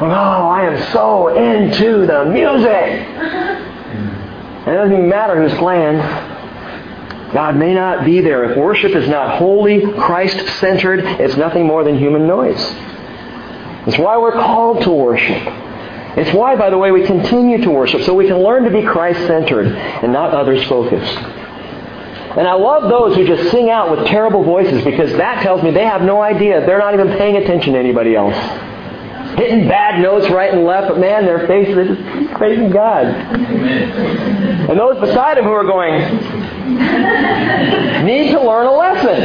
Oh, 0.00 0.04
I 0.04 0.64
am 0.64 0.92
so 0.92 1.28
into 1.28 2.07
the 2.07 2.24
music. 2.26 3.70
And 4.64 4.74
it 4.74 4.78
doesn't 4.78 4.94
even 4.94 5.09
matter 5.11 5.46
who's 5.46 5.59
playing. 5.59 5.98
God 7.35 7.57
may 7.57 7.74
not 7.74 8.07
be 8.07 8.22
there. 8.22 8.50
If 8.50 8.57
worship 8.57 8.92
is 8.92 9.07
not 9.09 9.37
holy, 9.37 9.92
Christ 9.92 10.38
centered, 10.59 11.00
it's 11.00 11.37
nothing 11.37 11.66
more 11.66 11.85
than 11.85 11.98
human 11.98 12.26
noise. 12.26 12.59
It's 13.87 13.98
why 13.98 14.16
we're 14.16 14.33
called 14.33 14.85
to 14.85 14.90
worship. 14.90 15.42
It's 16.16 16.33
why, 16.33 16.57
by 16.57 16.70
the 16.70 16.78
way, 16.78 16.92
we 16.92 17.04
continue 17.04 17.59
to 17.59 17.70
worship, 17.70 18.02
so 18.02 18.14
we 18.14 18.26
can 18.26 18.38
learn 18.38 18.64
to 18.64 18.70
be 18.70 18.83
Christ 18.83 19.18
centered 19.26 19.66
and 19.66 20.14
not 20.14 20.30
others 20.30 20.66
focused. 20.66 21.18
And 22.38 22.48
I 22.48 22.54
love 22.54 22.85
those 22.85 23.16
who 23.16 23.26
just 23.26 23.50
sing 23.50 23.68
out 23.68 23.90
with 23.90 24.07
terrible 24.07 24.44
voices 24.44 24.83
because 24.83 25.12
that 25.18 25.42
tells 25.42 25.62
me 25.62 25.72
they 25.72 25.85
have 25.85 26.00
no 26.00 26.22
idea. 26.22 26.64
They're 26.64 26.78
not 26.78 26.94
even 26.94 27.09
paying 27.18 27.37
attention 27.37 27.74
to 27.74 27.78
anybody 27.78 28.16
else. 28.16 28.35
Hitting 29.37 29.68
bad 29.68 30.01
notes 30.01 30.29
right 30.31 30.53
and 30.53 30.64
left, 30.64 30.88
but 30.88 30.99
man, 30.99 31.25
they're 31.25 31.47
facing, 31.47 31.75
they're 31.75 31.87
just 31.87 32.35
praising 32.35 32.70
God. 32.70 33.07
And 33.07 34.79
those 34.79 35.01
beside 35.01 35.37
them 35.37 35.44
who 35.44 35.53
are 35.53 35.64
going, 35.64 36.01
need 38.05 38.31
to 38.33 38.40
learn 38.40 38.66
a 38.66 38.73
lesson. 38.73 39.20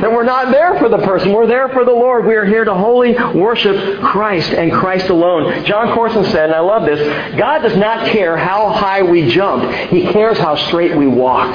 That 0.00 0.12
we're 0.12 0.24
not 0.24 0.50
there 0.52 0.78
for 0.78 0.90
the 0.90 0.98
person, 0.98 1.32
we're 1.32 1.46
there 1.46 1.68
for 1.70 1.84
the 1.84 1.92
Lord. 1.92 2.26
We 2.26 2.34
are 2.34 2.44
here 2.44 2.64
to 2.64 2.74
wholly 2.74 3.14
worship 3.34 4.00
Christ 4.00 4.52
and 4.52 4.70
Christ 4.70 5.08
alone. 5.08 5.64
Jon 5.64 5.94
Courson 5.94 6.24
said, 6.24 6.50
and 6.50 6.54
I 6.54 6.60
love 6.60 6.84
this, 6.84 7.00
God 7.38 7.60
does 7.60 7.76
not 7.76 8.06
care 8.08 8.36
how 8.36 8.70
high 8.70 9.02
we 9.02 9.30
jump, 9.30 9.72
He 9.88 10.02
cares 10.02 10.38
how 10.38 10.56
straight 10.56 10.94
we 10.96 11.06
walk. 11.06 11.54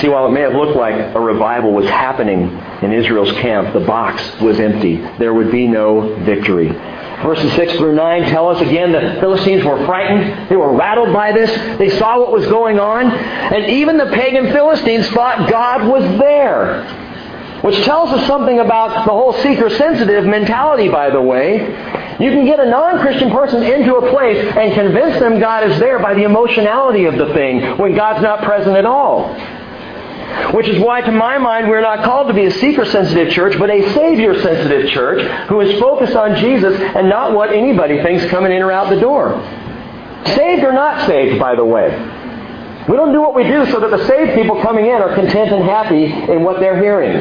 See, 0.00 0.08
while 0.08 0.26
it 0.26 0.32
may 0.32 0.40
have 0.40 0.54
looked 0.54 0.76
like 0.76 0.94
a 1.14 1.20
revival 1.20 1.72
was 1.72 1.86
happening 1.86 2.48
in 2.82 2.92
Israel's 2.92 3.32
camp, 3.32 3.72
the 3.72 3.80
box 3.80 4.40
was 4.40 4.58
empty. 4.58 4.96
There 5.18 5.32
would 5.32 5.50
be 5.50 5.66
no 5.66 6.16
victory. 6.24 6.68
Verses 7.22 7.52
6 7.54 7.76
through 7.76 7.94
9 7.94 8.30
tell 8.30 8.48
us 8.48 8.60
again 8.60 8.92
the 8.92 9.18
Philistines 9.20 9.64
were 9.64 9.84
frightened. 9.86 10.50
They 10.50 10.56
were 10.56 10.74
rattled 10.74 11.12
by 11.12 11.32
this. 11.32 11.50
They 11.78 11.90
saw 11.98 12.18
what 12.18 12.32
was 12.32 12.46
going 12.46 12.78
on. 12.78 13.06
And 13.06 13.70
even 13.70 13.96
the 13.96 14.06
pagan 14.06 14.52
Philistines 14.52 15.08
thought 15.10 15.48
God 15.50 15.88
was 15.88 16.02
there. 16.18 16.84
Which 17.62 17.82
tells 17.84 18.10
us 18.10 18.26
something 18.26 18.60
about 18.60 19.06
the 19.06 19.12
whole 19.12 19.32
seeker 19.32 19.70
sensitive 19.70 20.26
mentality, 20.26 20.88
by 20.90 21.08
the 21.08 21.22
way. 21.22 21.60
You 22.20 22.30
can 22.30 22.44
get 22.44 22.60
a 22.60 22.66
non 22.66 23.00
Christian 23.00 23.30
person 23.30 23.62
into 23.62 23.96
a 23.96 24.10
place 24.10 24.36
and 24.54 24.74
convince 24.74 25.18
them 25.18 25.40
God 25.40 25.70
is 25.70 25.78
there 25.78 25.98
by 25.98 26.14
the 26.14 26.24
emotionality 26.24 27.06
of 27.06 27.16
the 27.16 27.32
thing 27.32 27.78
when 27.78 27.94
God's 27.94 28.22
not 28.22 28.42
present 28.42 28.76
at 28.76 28.84
all. 28.84 29.34
Which 30.52 30.68
is 30.68 30.80
why, 30.80 31.00
to 31.00 31.12
my 31.12 31.38
mind, 31.38 31.68
we're 31.68 31.80
not 31.80 32.04
called 32.04 32.28
to 32.28 32.34
be 32.34 32.44
a 32.46 32.50
seeker 32.50 32.84
sensitive 32.84 33.32
church, 33.32 33.58
but 33.58 33.70
a 33.70 33.92
Savior 33.92 34.40
sensitive 34.40 34.90
church 34.90 35.22
who 35.48 35.60
is 35.60 35.78
focused 35.80 36.14
on 36.14 36.36
Jesus 36.36 36.78
and 36.78 37.08
not 37.08 37.32
what 37.34 37.52
anybody 37.52 38.02
thinks 38.02 38.24
coming 38.26 38.52
in 38.52 38.62
or 38.62 38.72
out 38.72 38.90
the 38.90 39.00
door. 39.00 39.32
Saved 40.26 40.64
or 40.64 40.72
not 40.72 41.06
saved, 41.06 41.38
by 41.38 41.54
the 41.54 41.64
way. 41.64 41.90
We 42.88 42.96
don't 42.96 43.12
do 43.12 43.20
what 43.20 43.34
we 43.34 43.44
do 43.44 43.64
so 43.70 43.80
that 43.80 43.90
the 43.90 44.06
saved 44.06 44.34
people 44.34 44.60
coming 44.60 44.86
in 44.86 44.94
are 44.94 45.14
content 45.14 45.52
and 45.52 45.64
happy 45.64 46.04
in 46.04 46.42
what 46.42 46.60
they're 46.60 46.80
hearing. 46.80 47.12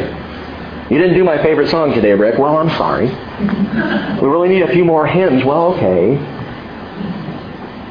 You 0.91 0.97
didn't 0.97 1.15
do 1.15 1.23
my 1.23 1.41
favorite 1.41 1.69
song 1.69 1.93
today, 1.93 2.11
Rick. 2.11 2.37
Well, 2.37 2.57
I'm 2.57 2.69
sorry. 2.71 3.07
We 3.07 4.27
really 4.27 4.49
need 4.49 4.63
a 4.63 4.71
few 4.73 4.83
more 4.83 5.07
hymns. 5.07 5.43
Well, 5.45 5.73
okay. 5.75 6.17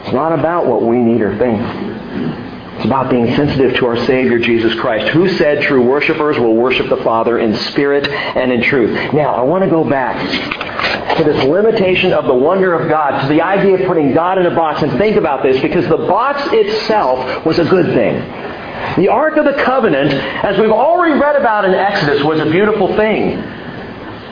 It's 0.02 0.12
not 0.12 0.38
about 0.38 0.66
what 0.66 0.82
we 0.82 0.98
need 0.98 1.20
or 1.22 1.36
think. 1.38 2.41
It's 2.82 2.88
about 2.88 3.10
being 3.10 3.32
sensitive 3.36 3.76
to 3.76 3.86
our 3.86 3.96
Savior, 4.06 4.40
Jesus 4.40 4.74
Christ, 4.74 5.12
who 5.12 5.28
said 5.28 5.62
true 5.62 5.86
worshipers 5.86 6.36
will 6.36 6.56
worship 6.56 6.88
the 6.88 6.96
Father 7.04 7.38
in 7.38 7.54
spirit 7.54 8.08
and 8.08 8.50
in 8.50 8.60
truth. 8.60 9.14
Now, 9.14 9.36
I 9.36 9.42
want 9.42 9.62
to 9.62 9.70
go 9.70 9.88
back 9.88 10.18
to 11.16 11.22
this 11.22 11.44
limitation 11.44 12.12
of 12.12 12.24
the 12.24 12.34
wonder 12.34 12.74
of 12.74 12.88
God, 12.88 13.22
to 13.22 13.28
the 13.28 13.40
idea 13.40 13.76
of 13.76 13.86
putting 13.86 14.12
God 14.12 14.38
in 14.38 14.46
a 14.46 14.54
box, 14.56 14.82
and 14.82 14.90
think 14.98 15.14
about 15.14 15.44
this, 15.44 15.62
because 15.62 15.86
the 15.86 15.96
box 15.96 16.42
itself 16.50 17.46
was 17.46 17.60
a 17.60 17.64
good 17.66 17.86
thing. 17.94 18.16
The 18.96 19.06
Ark 19.06 19.36
of 19.36 19.44
the 19.44 19.62
Covenant, 19.62 20.12
as 20.44 20.58
we've 20.58 20.72
already 20.72 21.14
read 21.20 21.36
about 21.36 21.64
in 21.64 21.74
Exodus, 21.74 22.24
was 22.24 22.40
a 22.40 22.50
beautiful 22.50 22.96
thing. 22.96 23.36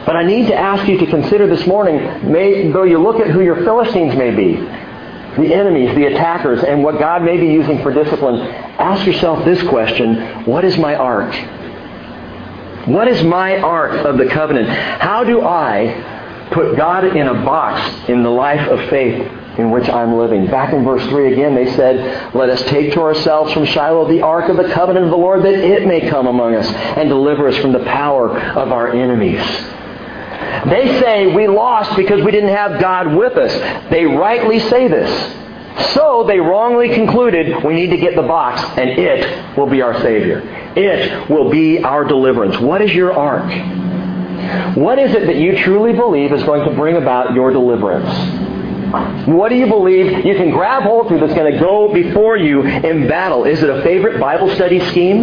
But 0.04 0.16
I 0.16 0.24
need 0.24 0.48
to 0.48 0.56
ask 0.56 0.88
you 0.88 0.98
to 0.98 1.06
consider 1.06 1.46
this 1.46 1.68
morning, 1.68 2.32
may, 2.32 2.72
though 2.72 2.82
you 2.82 2.98
look 2.98 3.20
at 3.20 3.28
who 3.28 3.42
your 3.42 3.62
Philistines 3.62 4.16
may 4.16 4.34
be, 4.34 4.56
the 5.40 5.54
enemies, 5.54 5.94
the 5.94 6.06
attackers, 6.06 6.62
and 6.62 6.82
what 6.82 6.98
God 6.98 7.22
may 7.22 7.36
be 7.36 7.46
using 7.46 7.82
for 7.82 7.92
discipline, 7.92 8.40
ask 8.40 9.06
yourself 9.06 9.44
this 9.44 9.62
question 9.68 10.44
What 10.44 10.64
is 10.64 10.76
my 10.78 10.94
ark? 10.94 11.34
What 12.86 13.08
is 13.08 13.22
my 13.22 13.58
ark 13.58 13.92
of 14.06 14.18
the 14.18 14.26
covenant? 14.26 14.68
How 14.68 15.22
do 15.22 15.42
I 15.42 16.48
put 16.52 16.76
God 16.76 17.04
in 17.04 17.28
a 17.28 17.34
box 17.34 18.08
in 18.08 18.22
the 18.22 18.30
life 18.30 18.66
of 18.68 18.88
faith 18.88 19.30
in 19.58 19.70
which 19.70 19.88
I'm 19.88 20.16
living? 20.16 20.46
Back 20.46 20.72
in 20.72 20.84
verse 20.84 21.06
3 21.08 21.32
again, 21.32 21.54
they 21.54 21.70
said, 21.76 22.34
Let 22.34 22.48
us 22.48 22.62
take 22.64 22.92
to 22.94 23.00
ourselves 23.00 23.52
from 23.52 23.66
Shiloh 23.66 24.08
the 24.08 24.22
ark 24.22 24.48
of 24.48 24.56
the 24.56 24.72
covenant 24.72 25.04
of 25.04 25.10
the 25.10 25.16
Lord, 25.16 25.44
that 25.44 25.54
it 25.54 25.86
may 25.86 26.08
come 26.08 26.26
among 26.26 26.54
us 26.54 26.66
and 26.68 27.08
deliver 27.08 27.48
us 27.48 27.56
from 27.58 27.72
the 27.72 27.84
power 27.84 28.30
of 28.30 28.72
our 28.72 28.88
enemies. 28.88 29.40
They 30.68 31.00
say 31.00 31.34
we 31.34 31.48
lost 31.48 31.96
because 31.96 32.22
we 32.24 32.30
didn't 32.30 32.54
have 32.54 32.80
God 32.80 33.14
with 33.14 33.36
us. 33.36 33.52
They 33.90 34.04
rightly 34.04 34.58
say 34.58 34.88
this. 34.88 35.36
So 35.94 36.24
they 36.26 36.38
wrongly 36.38 36.90
concluded 36.90 37.64
we 37.64 37.74
need 37.74 37.90
to 37.90 37.96
get 37.96 38.16
the 38.16 38.22
box 38.22 38.62
and 38.78 38.90
it 38.90 39.56
will 39.56 39.68
be 39.68 39.82
our 39.82 39.98
Savior. 40.00 40.42
It 40.76 41.30
will 41.30 41.50
be 41.50 41.82
our 41.82 42.04
deliverance. 42.04 42.58
What 42.58 42.82
is 42.82 42.92
your 42.92 43.12
ark? 43.12 44.76
What 44.76 44.98
is 44.98 45.14
it 45.14 45.26
that 45.26 45.36
you 45.36 45.56
truly 45.58 45.92
believe 45.92 46.32
is 46.32 46.42
going 46.44 46.68
to 46.68 46.74
bring 46.74 46.96
about 46.96 47.34
your 47.34 47.50
deliverance? 47.52 48.08
What 49.26 49.50
do 49.50 49.54
you 49.56 49.66
believe 49.68 50.24
you 50.24 50.34
can 50.34 50.50
grab 50.50 50.82
hold 50.82 51.08
to 51.10 51.18
that's 51.18 51.34
going 51.34 51.52
to 51.52 51.60
go 51.60 51.92
before 51.92 52.36
you 52.36 52.62
in 52.62 53.06
battle? 53.06 53.44
Is 53.44 53.62
it 53.62 53.70
a 53.70 53.82
favorite 53.82 54.20
Bible 54.20 54.52
study 54.56 54.80
scheme? 54.88 55.22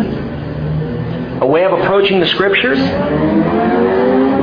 A 1.42 1.46
way 1.46 1.66
of 1.66 1.74
approaching 1.74 2.20
the 2.20 2.28
Scriptures? 2.28 2.80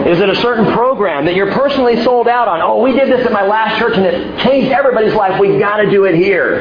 Is 0.06 0.20
it 0.20 0.28
a 0.28 0.36
certain 0.36 0.70
program 0.74 1.24
that 1.24 1.34
you're 1.34 1.52
personally 1.52 2.02
sold 2.04 2.28
out 2.28 2.46
on? 2.46 2.60
Oh, 2.60 2.82
we 2.82 2.92
did 2.92 3.08
this 3.08 3.24
at 3.24 3.32
my 3.32 3.46
last 3.46 3.78
church 3.78 3.96
and 3.96 4.04
it 4.04 4.42
changed 4.42 4.70
everybody's 4.70 5.14
life. 5.14 5.40
We've 5.40 5.58
got 5.58 5.78
to 5.78 5.90
do 5.90 6.04
it 6.04 6.14
here. 6.14 6.58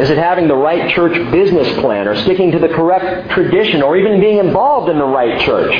Is 0.00 0.08
it 0.08 0.16
having 0.16 0.48
the 0.48 0.56
right 0.56 0.90
church 0.94 1.12
business 1.30 1.68
plan 1.80 2.08
or 2.08 2.16
sticking 2.16 2.50
to 2.52 2.58
the 2.58 2.68
correct 2.68 3.30
tradition 3.30 3.82
or 3.82 3.96
even 3.96 4.20
being 4.20 4.38
involved 4.38 4.90
in 4.90 4.98
the 4.98 5.04
right 5.04 5.38
church? 5.42 5.74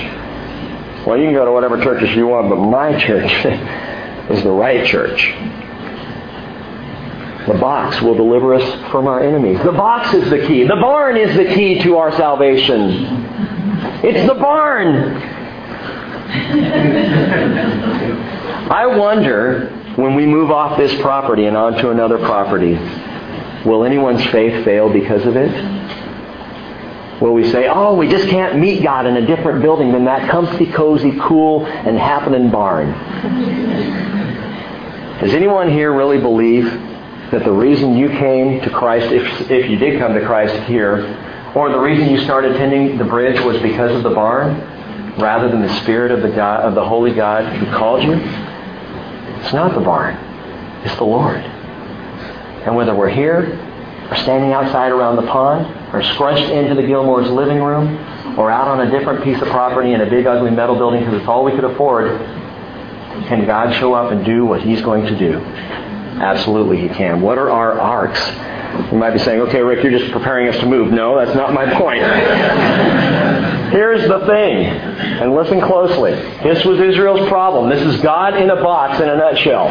Well, 1.06 1.16
you 1.16 1.24
can 1.24 1.34
go 1.34 1.46
to 1.46 1.52
whatever 1.52 1.82
churches 1.82 2.14
you 2.14 2.26
want, 2.26 2.50
but 2.50 2.56
my 2.56 2.98
church 2.98 3.30
is 4.30 4.42
the 4.42 4.50
right 4.50 4.86
church. 4.86 5.34
The 7.46 7.54
box 7.54 8.02
will 8.02 8.14
deliver 8.14 8.54
us 8.54 8.90
from 8.90 9.06
our 9.06 9.20
enemies. 9.20 9.58
The 9.64 9.72
box 9.72 10.14
is 10.14 10.28
the 10.28 10.46
key. 10.46 10.64
The 10.64 10.76
barn 10.76 11.16
is 11.16 11.34
the 11.36 11.54
key 11.54 11.82
to 11.82 11.96
our 11.96 12.12
salvation. 12.12 13.24
It's 14.04 14.28
the 14.28 14.34
barn. 14.34 15.43
I 18.70 18.86
wonder 18.86 19.68
when 19.96 20.14
we 20.14 20.26
move 20.26 20.50
off 20.50 20.78
this 20.78 20.98
property 21.00 21.44
and 21.44 21.56
onto 21.56 21.90
another 21.90 22.18
property, 22.18 22.74
will 23.68 23.84
anyone's 23.84 24.24
faith 24.26 24.64
fail 24.64 24.90
because 24.90 25.26
of 25.26 25.36
it? 25.36 25.52
Will 27.20 27.34
we 27.34 27.50
say, 27.50 27.68
oh, 27.68 27.94
we 27.94 28.08
just 28.08 28.28
can't 28.28 28.58
meet 28.58 28.82
God 28.82 29.06
in 29.06 29.16
a 29.16 29.26
different 29.26 29.62
building 29.62 29.92
than 29.92 30.04
that 30.06 30.30
comfy, 30.30 30.70
cozy, 30.72 31.16
cool, 31.20 31.66
and 31.66 31.96
happening 31.96 32.50
barn? 32.50 32.90
Does 35.20 35.34
anyone 35.34 35.70
here 35.70 35.92
really 35.92 36.20
believe 36.20 36.64
that 37.30 37.44
the 37.44 37.52
reason 37.52 37.96
you 37.96 38.08
came 38.08 38.60
to 38.62 38.70
Christ, 38.70 39.12
if, 39.12 39.50
if 39.50 39.70
you 39.70 39.76
did 39.76 39.98
come 39.98 40.14
to 40.14 40.26
Christ 40.26 40.54
here, 40.64 41.20
or 41.54 41.70
the 41.70 41.78
reason 41.78 42.10
you 42.10 42.18
started 42.24 42.52
attending 42.52 42.98
the 42.98 43.04
bridge 43.04 43.40
was 43.44 43.60
because 43.62 43.94
of 43.94 44.02
the 44.02 44.10
barn? 44.10 44.73
Rather 45.18 45.48
than 45.48 45.62
the 45.62 45.80
Spirit 45.82 46.10
of 46.10 46.22
the 46.22 46.30
God 46.30 46.60
of 46.60 46.74
the 46.74 46.84
Holy 46.84 47.14
God 47.14 47.44
who 47.56 47.66
called 47.76 48.02
you? 48.02 48.14
It's 48.14 49.52
not 49.52 49.74
the 49.74 49.80
barn. 49.80 50.16
It's 50.84 50.96
the 50.96 51.04
Lord. 51.04 51.36
And 51.36 52.74
whether 52.74 52.94
we're 52.94 53.10
here 53.10 53.60
or 54.10 54.16
standing 54.16 54.52
outside 54.52 54.90
around 54.90 55.16
the 55.16 55.26
pond 55.26 55.66
or 55.94 56.02
scrunched 56.14 56.50
into 56.50 56.74
the 56.74 56.86
Gilmore's 56.86 57.30
living 57.30 57.62
room 57.62 57.96
or 58.38 58.50
out 58.50 58.68
on 58.68 58.86
a 58.86 58.90
different 58.90 59.22
piece 59.22 59.40
of 59.40 59.48
property 59.48 59.92
in 59.92 60.00
a 60.00 60.08
big 60.08 60.26
ugly 60.26 60.50
metal 60.50 60.74
building 60.74 61.00
because 61.00 61.20
it's 61.20 61.28
all 61.28 61.44
we 61.44 61.52
could 61.52 61.64
afford, 61.64 62.18
can 63.28 63.46
God 63.46 63.74
show 63.76 63.94
up 63.94 64.12
and 64.12 64.24
do 64.24 64.44
what 64.44 64.62
He's 64.62 64.82
going 64.82 65.06
to 65.06 65.18
do? 65.18 65.38
Absolutely, 65.38 66.80
He 66.80 66.88
can. 66.88 67.20
What 67.20 67.38
are 67.38 67.50
our 67.50 67.78
arks? 67.78 68.20
You 68.90 68.98
might 68.98 69.12
be 69.12 69.18
saying, 69.20 69.40
okay, 69.42 69.62
Rick, 69.62 69.84
you're 69.84 69.96
just 69.96 70.10
preparing 70.10 70.48
us 70.48 70.58
to 70.58 70.66
move. 70.66 70.90
No, 70.90 71.16
that's 71.16 71.36
not 71.36 71.52
my 71.52 71.66
point. 71.78 72.02
Here's 73.74 74.06
the 74.06 74.20
thing, 74.20 74.66
and 74.66 75.34
listen 75.34 75.60
closely. 75.60 76.12
This 76.44 76.64
was 76.64 76.78
Israel's 76.78 77.28
problem. 77.28 77.68
This 77.68 77.82
is 77.82 78.00
God 78.02 78.36
in 78.40 78.48
a 78.48 78.54
box 78.54 79.00
in 79.00 79.08
a 79.08 79.16
nutshell. 79.16 79.66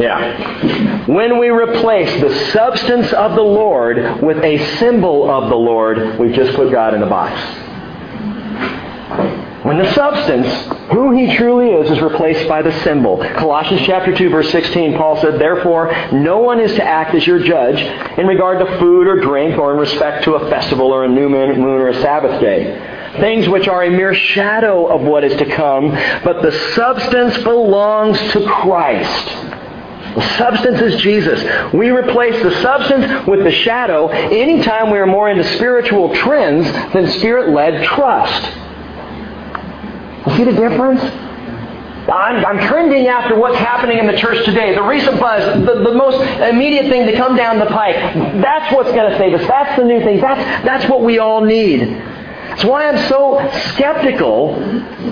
Yeah. 0.00 1.06
When 1.06 1.38
we 1.38 1.50
replace 1.50 2.20
the 2.20 2.34
substance 2.50 3.12
of 3.12 3.36
the 3.36 3.42
Lord 3.42 4.20
with 4.20 4.38
a 4.38 4.58
symbol 4.78 5.30
of 5.30 5.50
the 5.50 5.54
Lord, 5.54 6.18
we've 6.18 6.34
just 6.34 6.56
put 6.56 6.72
God 6.72 6.94
in 6.94 7.04
a 7.04 7.08
box. 7.08 7.61
When 9.72 9.82
the 9.82 9.94
substance, 9.94 10.46
who 10.92 11.12
he 11.16 11.34
truly 11.34 11.70
is, 11.70 11.90
is 11.90 11.98
replaced 12.02 12.46
by 12.46 12.60
the 12.60 12.78
symbol. 12.82 13.16
Colossians 13.16 13.86
chapter 13.86 14.14
2 14.14 14.28
verse 14.28 14.52
16, 14.52 14.98
Paul 14.98 15.18
said, 15.22 15.40
Therefore, 15.40 15.90
no 16.12 16.40
one 16.40 16.60
is 16.60 16.74
to 16.74 16.84
act 16.84 17.14
as 17.14 17.26
your 17.26 17.38
judge 17.38 17.80
in 18.18 18.26
regard 18.26 18.58
to 18.58 18.78
food 18.78 19.06
or 19.06 19.18
drink 19.18 19.58
or 19.58 19.72
in 19.72 19.78
respect 19.78 20.24
to 20.24 20.34
a 20.34 20.50
festival 20.50 20.88
or 20.88 21.06
a 21.06 21.08
new 21.08 21.26
moon 21.30 21.58
or 21.62 21.88
a 21.88 21.94
Sabbath 22.02 22.38
day 22.38 22.98
things 23.18 23.48
which 23.48 23.66
are 23.66 23.84
a 23.84 23.90
mere 23.90 24.14
shadow 24.14 24.86
of 24.86 25.02
what 25.02 25.22
is 25.22 25.36
to 25.36 25.44
come, 25.54 25.90
but 26.24 26.40
the 26.40 26.52
substance 26.74 27.36
belongs 27.42 28.18
to 28.32 28.42
Christ. 28.46 29.26
The 30.16 30.36
substance 30.38 30.80
is 30.80 31.00
Jesus. 31.02 31.72
We 31.74 31.90
replace 31.90 32.42
the 32.42 32.62
substance 32.62 33.26
with 33.26 33.44
the 33.44 33.50
shadow 33.50 34.08
anytime 34.08 34.90
we 34.90 34.98
are 34.98 35.06
more 35.06 35.28
into 35.28 35.44
spiritual 35.56 36.14
trends 36.14 36.70
than 36.94 37.06
spirit-led 37.10 37.84
trust. 37.84 38.71
You 40.26 40.36
see 40.36 40.44
the 40.44 40.52
difference? 40.52 41.00
I'm, 42.08 42.44
I'm, 42.44 42.68
trending 42.68 43.06
after 43.06 43.38
what's 43.38 43.56
happening 43.58 43.98
in 43.98 44.06
the 44.06 44.16
church 44.16 44.44
today. 44.44 44.74
The 44.74 44.82
recent 44.82 45.20
buzz, 45.20 45.64
the, 45.64 45.74
the 45.74 45.94
most 45.94 46.20
immediate 46.40 46.88
thing 46.88 47.06
to 47.06 47.12
come 47.16 47.36
down 47.36 47.60
the 47.60 47.66
pike. 47.66 47.94
That's 48.42 48.74
what's 48.74 48.90
going 48.90 49.10
to 49.10 49.18
save 49.18 49.34
us. 49.34 49.46
That's 49.46 49.78
the 49.78 49.84
new 49.84 50.00
thing. 50.00 50.20
That's, 50.20 50.64
that's 50.64 50.90
what 50.90 51.02
we 51.02 51.18
all 51.18 51.44
need. 51.44 51.80
That's 51.80 52.64
why 52.64 52.88
I'm 52.88 53.08
so 53.08 53.38
skeptical 53.74 54.54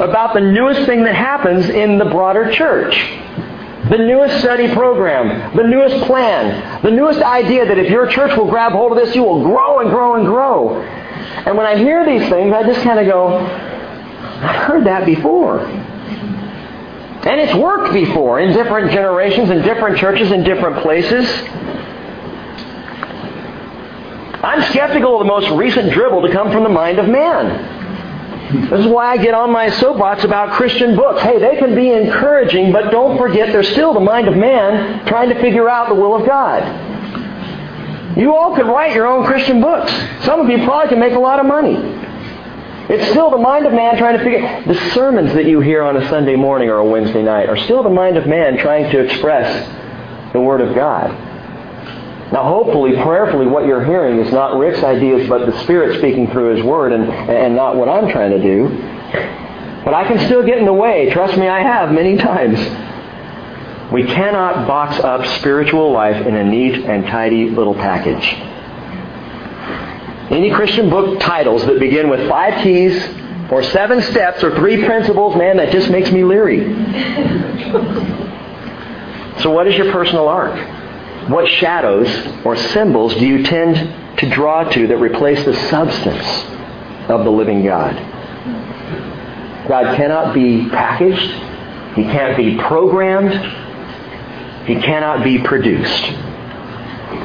about 0.02 0.34
the 0.34 0.40
newest 0.40 0.84
thing 0.86 1.04
that 1.04 1.14
happens 1.14 1.68
in 1.68 1.98
the 1.98 2.06
broader 2.06 2.52
church. 2.52 2.94
The 3.88 3.98
newest 3.98 4.40
study 4.40 4.68
program, 4.74 5.56
the 5.56 5.64
newest 5.64 6.04
plan, 6.06 6.82
the 6.82 6.90
newest 6.90 7.20
idea 7.20 7.66
that 7.66 7.78
if 7.78 7.88
your 7.88 8.06
church 8.08 8.36
will 8.36 8.48
grab 8.48 8.72
hold 8.72 8.92
of 8.92 8.98
this, 8.98 9.14
you 9.14 9.22
will 9.22 9.42
grow 9.42 9.80
and 9.80 9.90
grow 9.90 10.16
and 10.16 10.26
grow. 10.26 10.80
And 10.80 11.56
when 11.56 11.66
I 11.66 11.76
hear 11.76 12.04
these 12.04 12.28
things, 12.28 12.52
I 12.52 12.62
just 12.62 12.82
kind 12.82 13.00
of 13.00 13.06
go, 13.06 13.38
I've 14.40 14.64
heard 14.66 14.86
that 14.86 15.04
before. 15.04 15.60
And 15.60 17.38
it's 17.38 17.54
worked 17.54 17.92
before 17.92 18.40
in 18.40 18.54
different 18.54 18.90
generations, 18.92 19.50
in 19.50 19.62
different 19.62 19.98
churches, 19.98 20.32
in 20.32 20.42
different 20.42 20.82
places. 20.82 21.28
I'm 24.42 24.62
skeptical 24.70 25.20
of 25.20 25.26
the 25.26 25.30
most 25.30 25.50
recent 25.50 25.92
dribble 25.92 26.22
to 26.22 26.32
come 26.32 26.50
from 26.50 26.62
the 26.62 26.70
mind 26.70 26.98
of 26.98 27.06
man. 27.06 27.78
This 28.70 28.80
is 28.80 28.86
why 28.86 29.12
I 29.12 29.16
get 29.18 29.34
on 29.34 29.52
my 29.52 29.68
soapbox 29.68 30.24
about 30.24 30.52
Christian 30.52 30.96
books. 30.96 31.20
Hey, 31.22 31.38
they 31.38 31.56
can 31.58 31.74
be 31.74 31.90
encouraging, 31.90 32.72
but 32.72 32.90
don't 32.90 33.18
forget 33.18 33.52
they're 33.52 33.62
still 33.62 33.92
the 33.92 34.00
mind 34.00 34.26
of 34.26 34.36
man 34.36 35.06
trying 35.06 35.28
to 35.28 35.38
figure 35.40 35.68
out 35.68 35.90
the 35.90 35.94
will 35.94 36.16
of 36.16 36.26
God. 36.26 38.18
You 38.18 38.34
all 38.34 38.56
could 38.56 38.66
write 38.66 38.94
your 38.94 39.06
own 39.06 39.26
Christian 39.26 39.60
books. 39.60 39.92
Some 40.24 40.40
of 40.40 40.48
you 40.48 40.64
probably 40.64 40.88
can 40.88 40.98
make 40.98 41.12
a 41.12 41.18
lot 41.18 41.38
of 41.38 41.46
money. 41.46 41.76
It's 42.90 43.08
still 43.10 43.30
the 43.30 43.38
mind 43.38 43.66
of 43.66 43.72
man 43.72 43.96
trying 43.98 44.18
to 44.18 44.24
figure 44.24 44.64
the 44.66 44.74
sermons 44.90 45.32
that 45.34 45.44
you 45.44 45.60
hear 45.60 45.84
on 45.84 45.96
a 45.96 46.08
Sunday 46.08 46.34
morning 46.34 46.70
or 46.70 46.78
a 46.78 46.84
Wednesday 46.84 47.22
night 47.22 47.48
are 47.48 47.56
still 47.56 47.84
the 47.84 47.88
mind 47.88 48.16
of 48.16 48.26
man 48.26 48.58
trying 48.58 48.90
to 48.90 48.98
express 48.98 50.32
the 50.32 50.40
Word 50.40 50.60
of 50.60 50.74
God. 50.74 51.12
Now, 52.32 52.42
hopefully, 52.42 52.96
prayerfully, 53.00 53.46
what 53.46 53.64
you're 53.64 53.84
hearing 53.84 54.18
is 54.18 54.32
not 54.32 54.58
Rick's 54.58 54.82
ideas, 54.82 55.28
but 55.28 55.46
the 55.46 55.62
Spirit 55.62 55.98
speaking 56.00 56.32
through 56.32 56.56
His 56.56 56.64
Word 56.64 56.90
and, 56.90 57.04
and 57.04 57.54
not 57.54 57.76
what 57.76 57.88
I'm 57.88 58.10
trying 58.10 58.32
to 58.32 58.42
do. 58.42 58.68
But 59.84 59.94
I 59.94 60.08
can 60.08 60.18
still 60.26 60.44
get 60.44 60.58
in 60.58 60.64
the 60.64 60.72
way. 60.72 61.10
Trust 61.10 61.38
me, 61.38 61.46
I 61.46 61.62
have 61.62 61.92
many 61.92 62.16
times. 62.16 62.58
We 63.92 64.02
cannot 64.02 64.66
box 64.66 64.98
up 64.98 65.24
spiritual 65.38 65.92
life 65.92 66.26
in 66.26 66.34
a 66.34 66.42
neat 66.42 66.84
and 66.86 67.06
tidy 67.06 67.50
little 67.50 67.74
package. 67.74 68.49
Any 70.30 70.50
Christian 70.50 70.88
book 70.88 71.18
titles 71.18 71.66
that 71.66 71.80
begin 71.80 72.08
with 72.08 72.28
five 72.28 72.62
keys 72.62 73.04
or 73.50 73.64
seven 73.64 74.00
steps 74.00 74.44
or 74.44 74.54
three 74.54 74.84
principles, 74.84 75.34
man, 75.36 75.56
that 75.56 75.72
just 75.72 75.90
makes 75.90 76.12
me 76.12 76.22
leery. 76.22 76.60
so 79.42 79.50
what 79.50 79.66
is 79.66 79.76
your 79.76 79.90
personal 79.90 80.28
ark? 80.28 80.56
What 81.28 81.48
shadows 81.48 82.08
or 82.44 82.56
symbols 82.56 83.14
do 83.14 83.26
you 83.26 83.42
tend 83.42 84.18
to 84.18 84.30
draw 84.30 84.62
to 84.70 84.86
that 84.86 84.96
replace 84.98 85.44
the 85.44 85.54
substance 85.68 86.26
of 87.10 87.24
the 87.24 87.30
living 87.30 87.64
God? 87.64 87.96
God 89.66 89.96
cannot 89.96 90.32
be 90.32 90.68
packaged. 90.68 91.32
He 91.96 92.04
can't 92.04 92.36
be 92.36 92.56
programmed. 92.56 93.34
He 94.66 94.76
cannot 94.76 95.24
be 95.24 95.42
produced. 95.42 96.04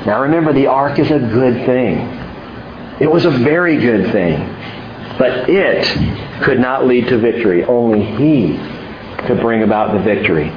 Now 0.07 0.21
remember, 0.21 0.53
the 0.53 0.65
ark 0.67 0.97
is 0.97 1.11
a 1.11 1.19
good 1.19 1.65
thing. 1.67 2.24
It 2.99 3.11
was 3.11 3.25
a 3.25 3.31
very 3.31 3.77
good 3.77 4.11
thing. 4.11 4.39
But 5.17 5.49
it 5.49 6.43
could 6.43 6.59
not 6.59 6.87
lead 6.87 7.07
to 7.07 7.17
victory. 7.17 7.63
Only 7.63 8.03
He 8.03 8.57
could 9.25 9.39
bring 9.39 9.63
about 9.63 9.93
the 9.93 9.99
victory. 9.99 10.49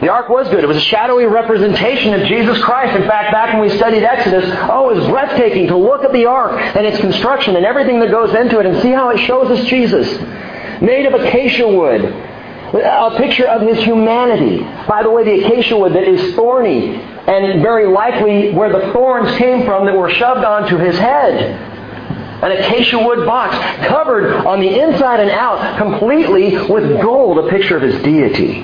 The 0.00 0.08
ark 0.08 0.30
was 0.30 0.48
good. 0.48 0.64
It 0.64 0.66
was 0.66 0.78
a 0.78 0.82
shadowy 0.82 1.26
representation 1.26 2.14
of 2.14 2.26
Jesus 2.26 2.58
Christ. 2.62 2.96
In 2.96 3.06
fact, 3.06 3.32
back 3.32 3.52
when 3.52 3.60
we 3.60 3.68
studied 3.76 4.02
Exodus, 4.02 4.44
oh, 4.70 4.88
it 4.90 4.96
was 4.96 5.06
breathtaking 5.08 5.66
to 5.66 5.76
look 5.76 6.04
at 6.04 6.12
the 6.12 6.24
ark 6.24 6.58
and 6.74 6.86
its 6.86 6.98
construction 7.00 7.54
and 7.54 7.66
everything 7.66 8.00
that 8.00 8.10
goes 8.10 8.34
into 8.34 8.60
it 8.60 8.66
and 8.66 8.80
see 8.80 8.92
how 8.92 9.10
it 9.10 9.18
shows 9.26 9.50
us 9.50 9.66
Jesus. 9.66 10.08
Made 10.80 11.04
of 11.04 11.12
acacia 11.12 11.68
wood. 11.68 12.00
A 12.72 13.16
picture 13.16 13.46
of 13.46 13.62
his 13.62 13.82
humanity. 13.82 14.60
By 14.86 15.02
the 15.02 15.10
way, 15.10 15.24
the 15.24 15.44
acacia 15.44 15.76
wood 15.76 15.92
that 15.94 16.04
is 16.04 16.34
thorny 16.34 16.94
and 16.94 17.62
very 17.62 17.86
likely 17.86 18.52
where 18.52 18.72
the 18.72 18.92
thorns 18.92 19.36
came 19.38 19.64
from 19.64 19.86
that 19.86 19.96
were 19.96 20.10
shoved 20.10 20.44
onto 20.44 20.76
his 20.76 20.96
head. 20.98 21.68
An 22.42 22.52
acacia 22.52 22.98
wood 22.98 23.26
box 23.26 23.54
covered 23.86 24.46
on 24.46 24.60
the 24.60 24.80
inside 24.80 25.20
and 25.20 25.30
out 25.30 25.78
completely 25.78 26.56
with 26.68 27.00
gold, 27.02 27.38
a 27.44 27.50
picture 27.50 27.76
of 27.76 27.82
his 27.82 28.00
deity. 28.02 28.62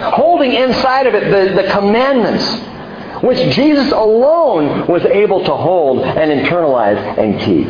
Holding 0.00 0.52
inside 0.52 1.06
of 1.06 1.14
it 1.14 1.30
the, 1.30 1.62
the 1.62 1.70
commandments, 1.70 3.22
which 3.22 3.54
Jesus 3.54 3.92
alone 3.92 4.86
was 4.86 5.04
able 5.04 5.44
to 5.44 5.54
hold 5.54 6.04
and 6.04 6.30
internalize 6.30 7.18
and 7.18 7.38
keep. 7.40 7.68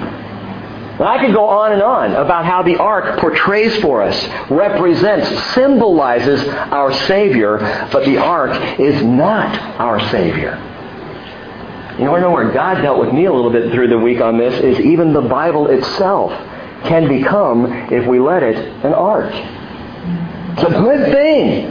I 1.06 1.24
could 1.24 1.34
go 1.34 1.46
on 1.48 1.72
and 1.72 1.82
on 1.82 2.12
about 2.12 2.44
how 2.44 2.62
the 2.62 2.76
ark 2.76 3.20
portrays 3.20 3.76
for 3.78 4.02
us, 4.02 4.50
represents, 4.50 5.54
symbolizes 5.54 6.46
our 6.46 6.92
Savior, 7.06 7.58
but 7.92 8.04
the 8.04 8.18
ark 8.18 8.78
is 8.78 9.02
not 9.02 9.58
our 9.80 10.00
Savior. 10.10 10.56
You 11.98 12.06
want 12.06 12.22
to 12.22 12.28
know 12.28 12.30
where 12.30 12.50
God 12.52 12.82
dealt 12.82 12.98
with 12.98 13.12
me 13.12 13.26
a 13.26 13.32
little 13.32 13.50
bit 13.50 13.72
through 13.72 13.88
the 13.88 13.98
week 13.98 14.20
on 14.20 14.38
this 14.38 14.54
is 14.62 14.80
even 14.80 15.12
the 15.12 15.20
Bible 15.20 15.68
itself 15.68 16.32
can 16.84 17.08
become, 17.08 17.66
if 17.92 18.06
we 18.06 18.18
let 18.18 18.42
it, 18.42 18.56
an 18.84 18.94
ark. 18.94 19.30
It's 19.32 20.62
a 20.62 20.70
good 20.70 21.12
thing. 21.12 21.66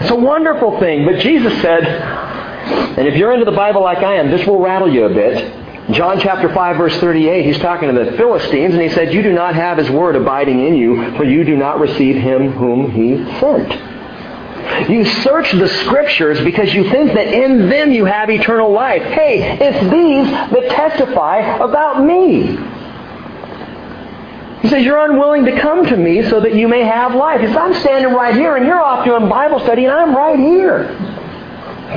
It's 0.00 0.10
a 0.10 0.16
wonderful 0.16 0.78
thing. 0.80 1.04
But 1.04 1.20
Jesus 1.20 1.52
said, 1.60 1.84
and 1.84 3.06
if 3.06 3.16
you're 3.16 3.32
into 3.32 3.44
the 3.44 3.56
Bible 3.56 3.82
like 3.82 3.98
I 3.98 4.16
am, 4.16 4.30
this 4.30 4.46
will 4.46 4.58
rattle 4.58 4.92
you 4.92 5.04
a 5.04 5.08
bit. 5.08 5.63
John 5.94 6.20
chapter 6.20 6.52
5 6.52 6.76
verse 6.76 6.96
38, 6.98 7.44
he's 7.44 7.58
talking 7.58 7.94
to 7.94 8.04
the 8.04 8.16
Philistines 8.16 8.74
and 8.74 8.82
he 8.82 8.88
said, 8.88 9.14
You 9.14 9.22
do 9.22 9.32
not 9.32 9.54
have 9.54 9.78
his 9.78 9.88
word 9.90 10.16
abiding 10.16 10.64
in 10.66 10.74
you, 10.74 11.16
for 11.16 11.24
you 11.24 11.44
do 11.44 11.56
not 11.56 11.78
receive 11.78 12.16
him 12.16 12.50
whom 12.52 12.90
he 12.90 13.16
sent. 13.38 14.90
You 14.90 15.04
search 15.04 15.52
the 15.52 15.68
scriptures 15.68 16.40
because 16.40 16.74
you 16.74 16.90
think 16.90 17.12
that 17.14 17.28
in 17.28 17.68
them 17.68 17.92
you 17.92 18.06
have 18.06 18.28
eternal 18.30 18.72
life. 18.72 19.02
Hey, 19.02 19.58
it's 19.60 19.78
these 19.90 20.30
that 20.30 20.70
testify 20.70 21.38
about 21.58 22.04
me. 22.04 22.56
He 24.62 24.68
says, 24.68 24.84
You're 24.84 25.04
unwilling 25.10 25.44
to 25.44 25.60
come 25.60 25.86
to 25.86 25.96
me 25.96 26.28
so 26.28 26.40
that 26.40 26.54
you 26.54 26.66
may 26.66 26.82
have 26.82 27.14
life. 27.14 27.40
He 27.40 27.46
I'm 27.46 27.74
standing 27.74 28.12
right 28.12 28.34
here 28.34 28.56
and 28.56 28.66
you're 28.66 28.82
off 28.82 29.04
doing 29.04 29.28
Bible 29.28 29.60
study 29.60 29.84
and 29.84 29.92
I'm 29.92 30.14
right 30.16 30.38
here. 30.38 30.88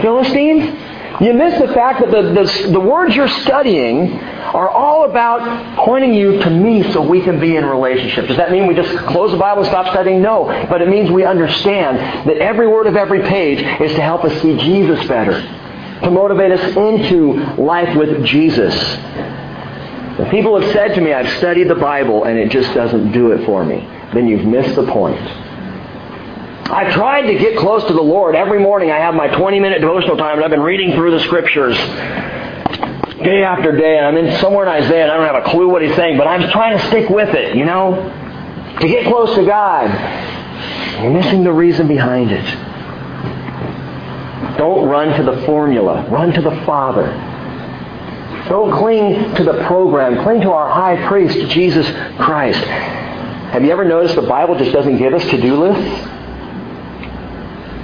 Philistines, 0.01 0.86
you 1.19 1.33
miss 1.33 1.59
the 1.59 1.73
fact 1.73 1.99
that 2.01 2.11
the, 2.11 2.21
the, 2.21 2.71
the, 2.73 2.79
words 2.79 3.15
you're 3.15 3.27
studying 3.27 4.13
are 4.19 4.69
all 4.69 5.09
about 5.09 5.75
pointing 5.77 6.13
you 6.13 6.39
to 6.39 6.49
me 6.49 6.83
so 6.91 7.01
we 7.01 7.21
can 7.21 7.39
be 7.39 7.55
in 7.55 7.65
relationship. 7.65 8.27
Does 8.27 8.37
that 8.37 8.51
mean 8.51 8.67
we 8.67 8.75
just 8.75 8.95
close 9.07 9.31
the 9.31 9.37
Bible 9.37 9.63
and 9.63 9.71
stop 9.71 9.87
studying? 9.87 10.21
No. 10.21 10.45
But 10.69 10.83
it 10.83 10.89
means 10.89 11.09
we 11.09 11.25
understand 11.25 11.97
that 12.29 12.37
every 12.37 12.67
word 12.67 12.85
of 12.85 12.95
every 12.95 13.23
page 13.23 13.59
is 13.81 13.95
to 13.95 14.01
help 14.01 14.25
us 14.25 14.41
see 14.43 14.57
Jesus 14.57 15.07
better, 15.07 15.41
to 16.03 16.11
motivate 16.11 16.51
us 16.51 16.75
into 16.75 17.33
life 17.55 17.97
with 17.97 18.23
Jesus. 18.23 18.75
People 20.29 20.59
have 20.59 20.71
said 20.71 20.93
to 20.95 21.01
me, 21.01 21.13
I've 21.13 21.35
studied 21.39 21.67
the 21.67 21.75
Bible 21.75 22.25
and 22.25 22.37
it 22.37 22.51
just 22.51 22.73
doesn't 22.75 23.11
do 23.11 23.31
it 23.31 23.43
for 23.45 23.65
me, 23.65 23.79
then 24.13 24.27
you've 24.27 24.45
missed 24.45 24.75
the 24.75 24.85
point. 24.85 25.46
I've 26.69 26.93
tried 26.93 27.27
to 27.27 27.33
get 27.37 27.57
close 27.57 27.83
to 27.85 27.93
the 27.93 28.01
Lord. 28.01 28.35
Every 28.35 28.59
morning 28.59 28.91
I 28.91 28.97
have 28.97 29.15
my 29.15 29.27
20 29.27 29.59
minute 29.59 29.79
devotional 29.79 30.17
time 30.17 30.35
and 30.35 30.43
I've 30.43 30.51
been 30.51 30.61
reading 30.61 30.93
through 30.93 31.11
the 31.11 31.21
scriptures 31.21 31.77
day 31.77 33.43
after 33.43 33.71
day. 33.75 33.97
And 33.97 34.05
I'm 34.05 34.17
in 34.17 34.37
somewhere 34.41 34.65
in 34.65 34.83
Isaiah 34.83 35.03
and 35.03 35.11
I 35.11 35.17
don't 35.17 35.33
have 35.33 35.45
a 35.45 35.49
clue 35.49 35.69
what 35.69 35.81
he's 35.81 35.95
saying, 35.95 36.17
but 36.17 36.27
I'm 36.27 36.49
trying 36.51 36.77
to 36.77 36.87
stick 36.87 37.09
with 37.09 37.33
it, 37.33 37.55
you 37.55 37.63
know, 37.63 37.95
to 38.81 38.87
get 38.87 39.05
close 39.07 39.33
to 39.35 39.45
God. 39.45 39.89
You're 41.01 41.13
missing 41.13 41.45
the 41.45 41.53
reason 41.53 41.87
behind 41.87 42.31
it. 42.31 42.45
Don't 44.57 44.89
run 44.89 45.17
to 45.17 45.23
the 45.23 45.45
formula. 45.45 46.05
Run 46.09 46.33
to 46.33 46.41
the 46.41 46.65
Father. 46.65 47.05
Don't 48.49 48.77
cling 48.77 49.35
to 49.35 49.43
the 49.43 49.63
program. 49.67 50.21
Cling 50.23 50.41
to 50.41 50.51
our 50.51 50.69
high 50.69 51.07
priest, 51.07 51.49
Jesus 51.49 51.87
Christ. 52.17 52.59
Have 52.59 53.63
you 53.63 53.71
ever 53.71 53.85
noticed 53.85 54.15
the 54.15 54.21
Bible 54.23 54.57
just 54.57 54.73
doesn't 54.73 54.97
give 54.97 55.13
us 55.13 55.23
to-do 55.29 55.55
lists? 55.55 56.16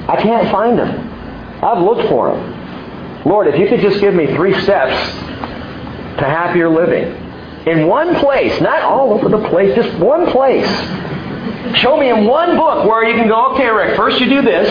I 0.08 0.22
can't 0.22 0.52
find 0.52 0.78
them. 0.78 1.64
I've 1.64 1.82
looked 1.82 2.10
for 2.10 2.34
them. 2.34 3.24
Lord, 3.26 3.48
if 3.48 3.58
you 3.58 3.68
could 3.68 3.80
just 3.80 4.02
give 4.02 4.14
me 4.14 4.28
three 4.28 4.60
steps 4.62 4.96
to 6.18 6.26
happier 6.26 6.70
living. 6.70 7.20
In 7.66 7.88
one 7.88 8.16
place, 8.16 8.60
not 8.60 8.82
all 8.82 9.14
over 9.14 9.30
the 9.30 9.48
place, 9.50 9.74
just 9.76 9.98
one 9.98 10.30
place. 10.32 10.68
Show 11.78 11.98
me 11.98 12.10
in 12.10 12.26
one 12.26 12.58
book 12.58 12.86
where 12.86 13.08
you 13.08 13.16
can 13.16 13.30
go, 13.30 13.54
okay, 13.54 13.70
Rick, 13.70 13.96
first 13.96 14.20
you 14.20 14.30
do 14.30 14.42
this, 14.42 14.68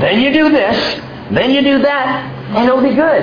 then 0.00 0.20
you 0.20 0.32
do 0.32 0.50
this, 0.50 1.00
then 1.30 1.50
you 1.50 1.60
do 1.60 1.82
that, 1.82 2.24
and 2.56 2.66
it'll 2.66 2.82
be 2.82 2.94
good. 2.94 3.22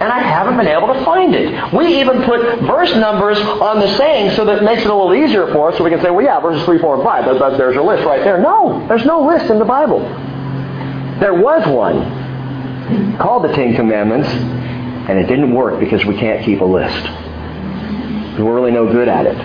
And 0.00 0.10
I 0.10 0.20
haven't 0.20 0.56
been 0.56 0.68
able 0.68 0.94
to 0.94 1.04
find 1.04 1.34
it. 1.34 1.74
We 1.74 2.00
even 2.00 2.22
put 2.22 2.60
verse 2.60 2.94
numbers 2.94 3.38
on 3.38 3.80
the 3.80 3.96
saying 3.98 4.34
so 4.36 4.44
that 4.46 4.58
it 4.58 4.62
makes 4.62 4.82
it 4.82 4.88
a 4.88 4.94
little 4.94 5.14
easier 5.14 5.52
for 5.52 5.70
us 5.70 5.76
so 5.76 5.84
we 5.84 5.90
can 5.90 6.00
say, 6.00 6.10
well, 6.10 6.24
yeah, 6.24 6.40
verses 6.40 6.64
3, 6.64 6.78
4, 6.78 6.94
and 6.94 7.04
5. 7.04 7.38
That, 7.38 7.58
there's 7.58 7.74
your 7.74 7.84
list 7.84 8.06
right 8.06 8.24
there. 8.24 8.38
No, 8.40 8.86
there's 8.88 9.04
no 9.04 9.26
list 9.26 9.50
in 9.50 9.58
the 9.58 9.64
Bible. 9.66 10.00
There 11.20 11.34
was 11.34 11.66
one 11.68 13.18
called 13.18 13.44
the 13.44 13.52
Ten 13.52 13.76
Commandments, 13.76 14.28
and 14.28 15.18
it 15.18 15.26
didn't 15.26 15.54
work 15.54 15.78
because 15.78 16.04
we 16.04 16.16
can't 16.16 16.44
keep 16.44 16.60
a 16.60 16.64
list. 16.64 17.04
We're 18.38 18.54
really 18.54 18.72
no 18.72 18.90
good 18.90 19.08
at 19.08 19.26
it. 19.26 19.36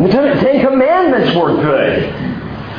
The 0.00 0.08
Ten 0.08 0.64
Commandments 0.64 1.36
were 1.36 1.56
good, 1.56 2.12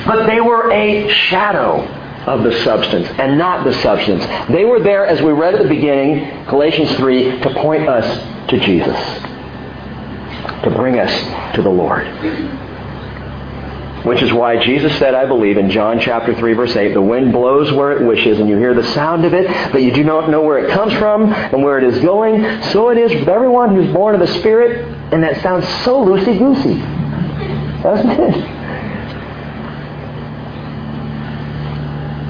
but 0.05 0.26
they 0.26 0.39
were 0.41 0.71
a 0.71 1.09
shadow 1.09 1.86
of 2.26 2.43
the 2.43 2.63
substance 2.63 3.07
and 3.19 3.38
not 3.38 3.63
the 3.65 3.73
substance. 3.82 4.26
They 4.49 4.65
were 4.65 4.80
there, 4.80 5.05
as 5.05 5.21
we 5.21 5.32
read 5.32 5.53
at 5.53 5.61
the 5.61 5.69
beginning, 5.69 6.45
Galatians 6.45 6.95
3, 6.95 7.39
to 7.41 7.53
point 7.55 7.88
us 7.88 8.49
to 8.49 8.59
Jesus, 8.59 8.97
to 10.63 10.71
bring 10.76 10.97
us 10.99 11.55
to 11.55 11.61
the 11.61 11.69
Lord. 11.69 12.07
Which 14.06 14.22
is 14.22 14.32
why 14.32 14.64
Jesus 14.64 14.95
said, 14.99 15.16
I 15.16 15.26
believe, 15.26 15.58
in 15.58 15.72
John 15.72 15.99
chapter 15.99 16.36
3, 16.36 16.53
verse 16.53 16.76
8, 16.76 16.93
the 16.93 17.01
wind 17.01 17.32
blows 17.32 17.72
where 17.72 17.91
it 17.91 18.06
wishes, 18.06 18.39
and 18.39 18.47
you 18.47 18.56
hear 18.56 18.76
the 18.76 18.84
sound 18.93 19.26
of 19.26 19.34
it, 19.34 19.47
but 19.72 19.82
you 19.82 19.91
do 19.91 20.03
not 20.03 20.30
know 20.30 20.41
where 20.41 20.60
it 20.60 20.70
comes 20.70 20.93
from 20.93 21.34
and 21.34 21.64
where 21.64 21.80
it 21.80 21.84
is 21.84 21.99
going. 22.03 22.62
So 22.72 22.89
it 22.89 22.99
is 22.99 23.12
with 23.12 23.28
everyone 23.28 23.76
who's 23.76 23.91
born 23.91 24.14
of 24.14 24.22
the 24.22 24.28
Spirit, 24.39 24.86
and 25.12 25.24
that 25.24 25.41
sounds 25.41 25.68
so 25.84 26.06
loosey-goosey. 26.06 26.80
Doesn't 27.82 28.12
it? 28.12 28.51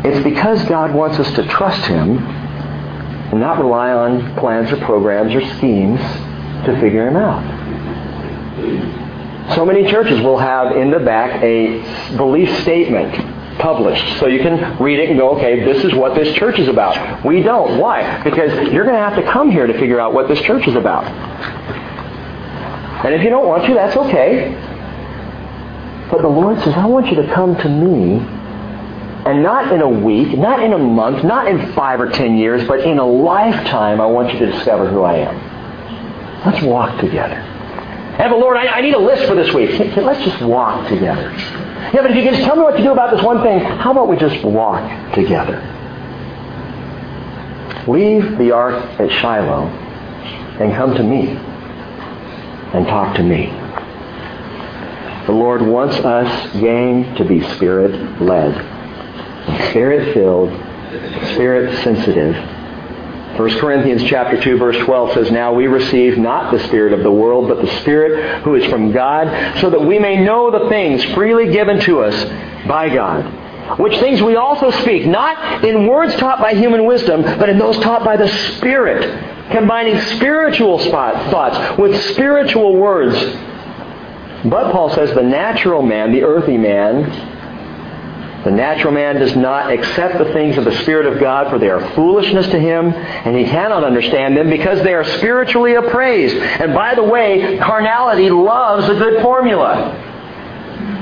It's 0.05 0.23
because 0.23 0.63
God 0.69 0.93
wants 0.93 1.19
us 1.19 1.29
to 1.35 1.43
trust 1.47 1.85
Him 1.87 2.19
and 2.19 3.39
not 3.41 3.59
rely 3.59 3.91
on 3.91 4.35
plans 4.35 4.71
or 4.71 4.77
programs 4.77 5.35
or 5.35 5.41
schemes 5.57 5.99
to 6.65 6.77
figure 6.79 7.05
Him 7.07 7.17
out. 7.17 7.43
So 9.53 9.65
many 9.65 9.89
churches 9.89 10.21
will 10.21 10.39
have 10.39 10.75
in 10.75 10.89
the 10.89 10.99
back 10.99 11.41
a 11.43 12.15
belief 12.17 12.49
statement 12.61 13.13
published. 13.59 14.19
So 14.19 14.27
you 14.27 14.39
can 14.39 14.81
read 14.81 14.99
it 14.99 15.09
and 15.09 15.19
go, 15.19 15.37
okay, 15.37 15.63
this 15.63 15.83
is 15.83 15.93
what 15.93 16.15
this 16.15 16.35
church 16.35 16.57
is 16.57 16.67
about. 16.67 17.23
We 17.23 17.43
don't. 17.43 17.77
Why? 17.77 18.23
Because 18.23 18.51
you're 18.73 18.83
going 18.83 18.95
to 18.95 19.01
have 19.01 19.15
to 19.15 19.31
come 19.31 19.51
here 19.51 19.67
to 19.67 19.73
figure 19.73 19.99
out 19.99 20.13
what 20.13 20.27
this 20.27 20.41
church 20.41 20.67
is 20.67 20.75
about. 20.75 21.05
And 23.05 23.13
if 23.13 23.21
you 23.23 23.29
don't 23.29 23.47
want 23.47 23.65
to, 23.67 23.73
that's 23.75 23.95
okay. 23.95 24.51
But 26.09 26.21
the 26.21 26.27
Lord 26.27 26.57
says, 26.63 26.73
I 26.75 26.85
want 26.85 27.07
you 27.07 27.15
to 27.21 27.33
come 27.33 27.55
to 27.57 27.69
me 27.69 28.17
and 29.25 29.41
not 29.41 29.71
in 29.71 29.81
a 29.81 29.89
week, 29.89 30.37
not 30.37 30.61
in 30.61 30.73
a 30.73 30.77
month, 30.77 31.23
not 31.23 31.47
in 31.47 31.73
five 31.73 31.99
or 32.01 32.09
ten 32.09 32.37
years, 32.37 32.67
but 32.67 32.81
in 32.81 32.97
a 32.99 33.05
lifetime, 33.05 34.01
I 34.01 34.05
want 34.05 34.33
you 34.33 34.39
to 34.39 34.51
discover 34.51 34.87
who 34.87 35.01
I 35.03 35.17
am. 35.17 36.51
Let's 36.51 36.63
walk 36.63 36.99
together. 36.99 37.54
Yeah, 38.17 38.29
but 38.29 38.39
Lord, 38.39 38.57
I, 38.57 38.67
I 38.67 38.81
need 38.81 38.93
a 38.93 38.99
list 38.99 39.27
for 39.27 39.35
this 39.35 39.53
week. 39.53 39.77
Let's 39.97 40.23
just 40.23 40.41
walk 40.41 40.87
together. 40.87 41.31
Yeah, 41.31 42.01
but 42.01 42.11
if 42.11 42.17
you 42.17 42.23
can 42.23 42.33
just 42.33 42.45
tell 42.45 42.55
me 42.55 42.63
what 42.63 42.77
to 42.77 42.83
do 42.83 42.91
about 42.91 43.15
this 43.15 43.23
one 43.23 43.41
thing, 43.43 43.59
how 43.59 43.91
about 43.91 44.07
we 44.07 44.17
just 44.17 44.43
walk 44.43 45.13
together? 45.13 45.61
Leave 47.87 48.37
the 48.37 48.51
ark 48.51 48.83
at 48.99 49.11
Shiloh 49.11 49.67
and 50.59 50.73
come 50.73 50.95
to 50.95 51.03
me 51.03 51.27
and 52.73 52.87
talk 52.87 53.15
to 53.17 53.23
me. 53.23 53.47
The 55.25 55.33
Lord 55.33 55.61
wants 55.61 55.95
us, 55.97 56.53
gang, 56.53 57.15
to 57.15 57.25
be 57.25 57.41
spirit 57.55 58.21
led 58.21 58.75
spirit 59.69 60.13
filled, 60.13 60.49
spirit 61.33 61.83
sensitive. 61.83 62.35
1 63.37 63.59
Corinthians 63.59 64.01
chapter 64.03 64.41
2 64.41 64.57
verse 64.57 64.77
12 64.85 65.13
says, 65.13 65.31
Now 65.31 65.53
we 65.53 65.67
receive 65.67 66.17
not 66.17 66.53
the 66.53 66.59
spirit 66.67 66.93
of 66.93 67.03
the 67.03 67.11
world, 67.11 67.49
but 67.49 67.61
the 67.61 67.81
spirit 67.81 68.43
who 68.43 68.55
is 68.55 68.65
from 68.69 68.93
God, 68.93 69.59
so 69.59 69.69
that 69.69 69.81
we 69.81 69.99
may 69.99 70.23
know 70.23 70.51
the 70.51 70.69
things 70.69 71.03
freely 71.13 71.51
given 71.51 71.81
to 71.81 71.99
us 71.99 72.15
by 72.65 72.87
God. 72.87 73.79
Which 73.79 73.99
things 73.99 74.21
we 74.21 74.37
also 74.37 74.71
speak, 74.81 75.05
not 75.05 75.65
in 75.65 75.87
words 75.87 76.15
taught 76.15 76.39
by 76.39 76.53
human 76.53 76.85
wisdom, 76.85 77.23
but 77.23 77.49
in 77.49 77.57
those 77.57 77.77
taught 77.79 78.05
by 78.05 78.15
the 78.15 78.27
Spirit, 78.27 79.51
combining 79.51 79.99
spiritual 80.15 80.79
thoughts 80.79 81.77
with 81.77 81.99
spiritual 82.11 82.77
words. 82.77 83.15
But 84.45 84.71
Paul 84.71 84.93
says 84.93 85.13
the 85.13 85.23
natural 85.23 85.81
man, 85.81 86.13
the 86.13 86.23
earthy 86.23 86.57
man, 86.57 87.34
the 88.45 88.51
natural 88.51 88.93
man 88.93 89.15
does 89.15 89.35
not 89.35 89.71
accept 89.71 90.19
the 90.19 90.31
things 90.31 90.55
of 90.55 90.65
the 90.65 90.77
Spirit 90.83 91.07
of 91.11 91.19
God, 91.19 91.49
for 91.49 91.57
they 91.57 91.67
are 91.67 91.93
foolishness 91.95 92.45
to 92.49 92.59
him, 92.59 92.93
and 92.93 93.35
he 93.35 93.43
cannot 93.45 93.83
understand 93.83 94.37
them 94.37 94.51
because 94.51 94.83
they 94.83 94.93
are 94.93 95.03
spiritually 95.03 95.73
appraised. 95.73 96.35
And 96.35 96.71
by 96.71 96.93
the 96.93 97.03
way, 97.03 97.57
carnality 97.57 98.29
loves 98.29 98.87
a 98.87 98.93
good 98.93 99.23
formula. 99.23 100.13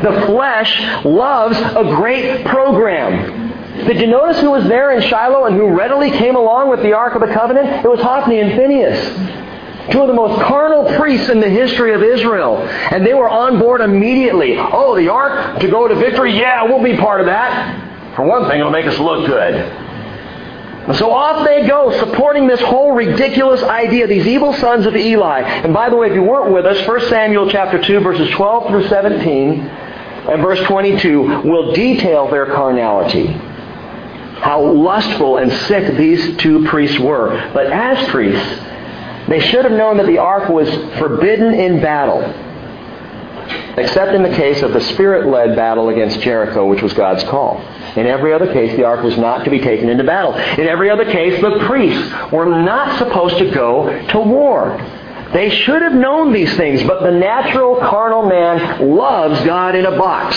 The 0.02 0.26
flesh 0.26 1.04
loves 1.04 1.58
a 1.58 1.84
great 1.96 2.46
program. 2.46 3.52
Did 3.88 4.00
you 4.00 4.08
notice 4.08 4.40
who 4.40 4.52
was 4.52 4.64
there 4.70 4.92
in 4.92 5.02
Shiloh 5.02 5.46
and 5.46 5.58
who 5.58 5.76
readily 5.76 6.12
came 6.12 6.38
along 6.38 6.70
with 6.70 6.82
the 6.82 6.94
Ark 6.94 7.14
of 7.14 7.22
the 7.28 7.34
Covenant? 7.34 7.84
It 7.84 7.90
was 7.90 8.00
Hophni 8.00 8.40
and 8.40 8.52
Phinehas. 8.52 9.43
Two 9.92 10.02
of 10.02 10.08
the 10.08 10.14
most 10.14 10.42
carnal 10.44 10.98
priests 10.98 11.30
in 11.30 11.40
the 11.40 11.50
history 11.50 11.94
of 11.94 12.02
Israel. 12.02 12.58
And 12.58 13.06
they 13.06 13.14
were 13.14 13.30
on 13.30 13.60
board 13.60 13.82
immediately. 13.82 14.56
Oh, 14.58 14.96
the 14.96 15.10
ark 15.10 15.60
to 15.60 15.68
go 15.68 15.88
to 15.88 15.96
victory? 15.96 16.38
Yeah, 16.38 16.64
we'll 16.64 16.84
be 16.84 16.96
part 16.98 17.20
of 17.20 17.26
that. 17.26 18.16
For 18.16 18.26
one 18.26 18.48
thing, 18.50 18.60
it'll 18.60 18.72
make 18.72 18.86
us 18.86 18.98
look 19.00 19.26
good. 19.26 19.56
So 20.96 21.12
off 21.12 21.46
they 21.46 21.66
go, 21.66 21.98
supporting 21.98 22.46
this 22.46 22.60
whole 22.62 22.92
ridiculous 22.92 23.64
idea, 23.64 24.06
these 24.06 24.28
evil 24.28 24.54
sons 24.54 24.86
of 24.86 24.96
Eli. 24.96 25.40
And 25.42 25.74
by 25.74 25.90
the 25.90 25.96
way, 25.96 26.08
if 26.10 26.14
you 26.14 26.24
weren't 26.24 26.54
with 26.54 26.66
us, 26.66 26.86
1 26.86 27.08
Samuel 27.08 27.50
chapter 27.50 27.82
2, 27.82 28.00
verses 28.02 28.30
12 28.32 28.68
through 28.68 28.88
17, 28.90 29.60
and 29.62 30.42
verse 30.42 30.62
22 30.68 31.22
will 31.44 31.74
detail 31.74 32.30
their 32.30 32.46
carnality. 32.48 33.28
How 33.28 34.62
lustful 34.62 35.38
and 35.38 35.52
sick 35.54 35.96
these 35.98 36.36
two 36.38 36.66
priests 36.66 37.00
were. 37.00 37.30
But 37.54 37.68
as 37.68 38.10
priests, 38.10 38.60
they 39.28 39.40
should 39.40 39.66
have 39.66 39.74
known 39.74 39.98
that 39.98 40.06
the 40.06 40.18
ark 40.18 40.50
was 40.50 40.70
forbidden 40.98 41.54
in 41.54 41.82
battle, 41.82 42.22
except 43.78 44.14
in 44.14 44.24
the 44.24 44.36
case 44.36 44.62
of 44.62 44.74
the 44.74 44.82
Spirit-led 44.82 45.56
battle 45.56 45.90
against 45.90 46.20
Jericho, 46.22 46.66
which 46.66 46.82
was 46.82 46.94
God's 46.94 47.24
call. 47.24 47.62
In 47.96 48.08
every 48.08 48.34
other 48.34 48.52
case, 48.52 48.76
the 48.76 48.84
ark 48.84 49.04
was 49.04 49.18
not 49.18 49.44
to 49.46 49.52
be 49.52 49.60
taken 49.60 49.90
into 49.90 50.04
battle. 50.04 50.34
In 50.34 50.68
every 50.68 50.90
other 50.90 51.06
case, 51.06 51.42
the 51.42 51.60
priests 51.68 52.32
were 52.32 52.46
not 52.46 52.98
supposed 52.98 53.38
to 53.38 53.52
go 53.52 54.08
to 54.10 54.20
war. 54.20 54.78
They 55.32 55.50
should 55.50 55.82
have 55.82 55.94
known 55.94 56.32
these 56.32 56.56
things, 56.58 56.84
but 56.84 57.02
the 57.02 57.12
natural 57.12 57.78
carnal 57.78 58.28
man 58.28 58.96
loves 58.96 59.44
God 59.46 59.76
in 59.76 59.86
a 59.86 59.98
box. 59.98 60.36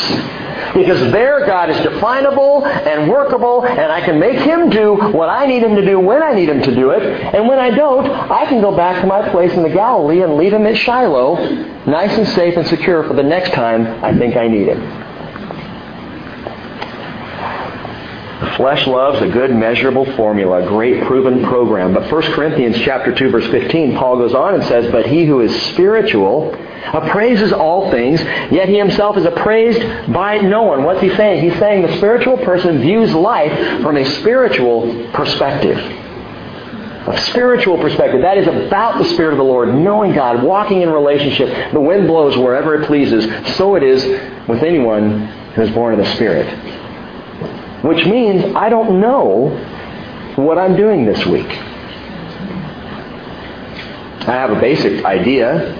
Because 0.76 1.10
there 1.10 1.46
God 1.46 1.70
is 1.70 1.78
definable 1.78 2.66
and 2.66 3.10
workable, 3.10 3.64
and 3.64 3.90
I 3.90 4.02
can 4.02 4.20
make 4.20 4.38
Him 4.38 4.68
do 4.68 4.94
what 4.94 5.30
I 5.30 5.46
need 5.46 5.62
Him 5.62 5.74
to 5.74 5.84
do 5.84 5.98
when 5.98 6.22
I 6.22 6.34
need 6.34 6.50
Him 6.50 6.60
to 6.62 6.74
do 6.74 6.90
it. 6.90 7.02
And 7.02 7.48
when 7.48 7.58
I 7.58 7.70
don't, 7.70 8.06
I 8.06 8.44
can 8.44 8.60
go 8.60 8.76
back 8.76 9.00
to 9.00 9.06
my 9.06 9.26
place 9.30 9.52
in 9.54 9.62
the 9.62 9.70
Galilee 9.70 10.22
and 10.22 10.36
leave 10.36 10.52
Him 10.52 10.66
at 10.66 10.76
Shiloh, 10.76 11.36
nice 11.86 12.16
and 12.18 12.28
safe 12.28 12.58
and 12.58 12.66
secure 12.66 13.04
for 13.04 13.14
the 13.14 13.22
next 13.22 13.52
time 13.52 14.04
I 14.04 14.16
think 14.18 14.36
I 14.36 14.48
need 14.48 14.68
Him. 14.68 15.05
The 18.40 18.50
flesh 18.56 18.86
loves 18.86 19.22
a 19.22 19.28
good 19.28 19.50
measurable 19.54 20.04
formula, 20.14 20.62
a 20.62 20.66
great 20.66 21.04
proven 21.04 21.42
program. 21.44 21.94
But 21.94 22.12
1 22.12 22.22
Corinthians 22.32 22.76
chapter 22.80 23.14
2 23.14 23.30
verse 23.30 23.46
15, 23.46 23.96
Paul 23.96 24.18
goes 24.18 24.34
on 24.34 24.54
and 24.54 24.64
says, 24.64 24.92
"But 24.92 25.06
he 25.06 25.24
who 25.24 25.40
is 25.40 25.54
spiritual 25.62 26.54
appraises 26.92 27.52
all 27.54 27.90
things, 27.90 28.22
yet 28.50 28.68
he 28.68 28.76
himself 28.76 29.16
is 29.16 29.24
appraised 29.24 29.82
by 30.12 30.36
no 30.38 30.64
one." 30.64 30.84
What's 30.84 31.00
he 31.00 31.08
saying? 31.10 31.42
He's 31.42 31.58
saying 31.58 31.80
the 31.82 31.92
spiritual 31.96 32.36
person 32.36 32.78
views 32.78 33.14
life 33.14 33.52
from 33.80 33.96
a 33.96 34.04
spiritual 34.04 34.92
perspective. 35.14 35.82
A 37.06 37.16
spiritual 37.18 37.78
perspective. 37.78 38.20
That 38.20 38.36
is 38.36 38.48
about 38.48 38.98
the 38.98 39.04
Spirit 39.04 39.32
of 39.32 39.38
the 39.38 39.44
Lord, 39.44 39.74
knowing 39.74 40.12
God, 40.12 40.42
walking 40.42 40.82
in 40.82 40.90
relationship. 40.90 41.72
The 41.72 41.80
wind 41.80 42.06
blows 42.06 42.36
wherever 42.36 42.74
it 42.74 42.86
pleases. 42.86 43.26
So 43.56 43.76
it 43.76 43.82
is 43.82 44.04
with 44.46 44.62
anyone 44.62 45.28
who 45.54 45.62
is 45.62 45.70
born 45.70 45.94
of 45.94 46.00
the 46.00 46.12
Spirit. 46.16 46.46
Which 47.82 48.06
means 48.06 48.54
I 48.54 48.68
don't 48.68 49.00
know 49.00 49.48
what 50.36 50.58
I'm 50.58 50.76
doing 50.76 51.04
this 51.04 51.24
week. 51.26 51.48
I 54.28 54.32
have 54.32 54.50
a 54.50 54.60
basic 54.60 55.04
idea, 55.04 55.72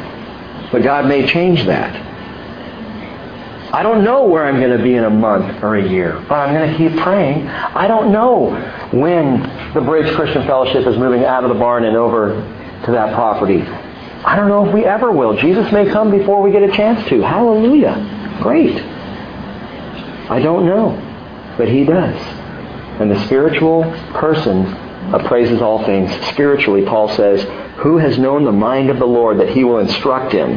but 0.70 0.82
God 0.82 1.07
may 1.07 1.26
change 1.26 1.64
that. 1.66 2.05
I 3.74 3.82
don't 3.82 4.05
know 4.05 4.24
where 4.24 4.47
I'm 4.47 4.61
going 4.61 4.76
to 4.76 4.82
be 4.82 4.94
in 4.94 5.05
a 5.05 5.11
month 5.11 5.62
or 5.62 5.76
a 5.76 5.86
year, 5.86 6.24
but 6.28 6.36
I'm 6.36 6.55
going 6.55 6.70
to 6.70 6.76
keep 6.78 6.99
praying. 7.03 7.49
I 7.49 7.88
don't 7.88 8.12
know 8.12 8.51
when 8.92 9.42
the 9.74 9.80
Bridge 9.80 10.14
Christian 10.14 10.47
Fellowship 10.47 10.86
is 10.86 10.97
moving 10.97 11.24
out 11.24 11.42
of 11.44 11.51
the 11.51 11.59
barn 11.59 11.84
and 11.84 11.97
over 11.97 12.28
to 12.84 12.90
that 12.92 13.14
property. 13.14 13.62
I 13.62 14.36
don't 14.36 14.49
know 14.49 14.66
if 14.66 14.72
we 14.72 14.84
ever 14.84 15.11
will. 15.11 15.36
Jesus 15.36 15.70
may 15.72 15.90
come 15.90 16.11
before 16.11 16.40
we 16.40 16.53
get 16.53 16.62
a 16.62 16.72
chance 16.72 17.07
to. 17.09 17.20
Hallelujah. 17.22 18.38
Great. 18.42 18.80
I 20.30 20.40
don't 20.40 20.64
know 20.66 21.03
but 21.57 21.69
he 21.69 21.85
does. 21.85 22.21
And 23.01 23.11
the 23.11 23.25
spiritual 23.27 23.83
person 24.15 24.67
appraises 25.15 25.61
all 25.61 25.85
things. 25.85 26.11
Spiritually, 26.29 26.85
Paul 26.85 27.09
says, 27.11 27.43
Who 27.79 27.99
has 27.99 28.19
known 28.19 28.45
the 28.45 28.53
mind 28.53 28.91
of 28.91 28.99
the 28.99 29.07
Lord 29.07 29.39
that 29.39 29.51
he 29.51 29.65
will 29.65 29.79
instruct 29.79 30.33
him? 30.33 30.57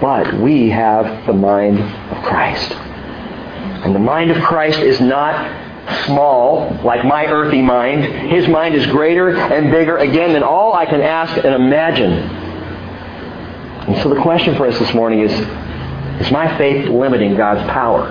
But 0.00 0.34
we 0.34 0.70
have 0.70 1.26
the 1.26 1.32
mind 1.32 1.78
of 1.78 2.24
Christ. 2.24 2.72
And 2.72 3.94
the 3.94 4.00
mind 4.00 4.30
of 4.30 4.42
Christ 4.42 4.80
is 4.80 5.00
not 5.00 5.62
small, 6.06 6.80
like 6.82 7.04
my 7.04 7.26
earthy 7.26 7.62
mind. 7.62 8.04
His 8.30 8.48
mind 8.48 8.74
is 8.74 8.86
greater 8.86 9.36
and 9.36 9.70
bigger, 9.70 9.98
again, 9.98 10.32
than 10.32 10.42
all 10.42 10.74
I 10.74 10.86
can 10.86 11.00
ask 11.00 11.36
and 11.36 11.54
imagine. 11.54 12.12
And 13.86 14.02
so 14.02 14.08
the 14.08 14.20
question 14.20 14.56
for 14.56 14.66
us 14.66 14.78
this 14.78 14.94
morning 14.94 15.20
is, 15.20 15.32
is 16.20 16.32
my 16.32 16.56
faith 16.56 16.88
limiting 16.88 17.36
God's 17.36 17.68
power? 17.70 18.10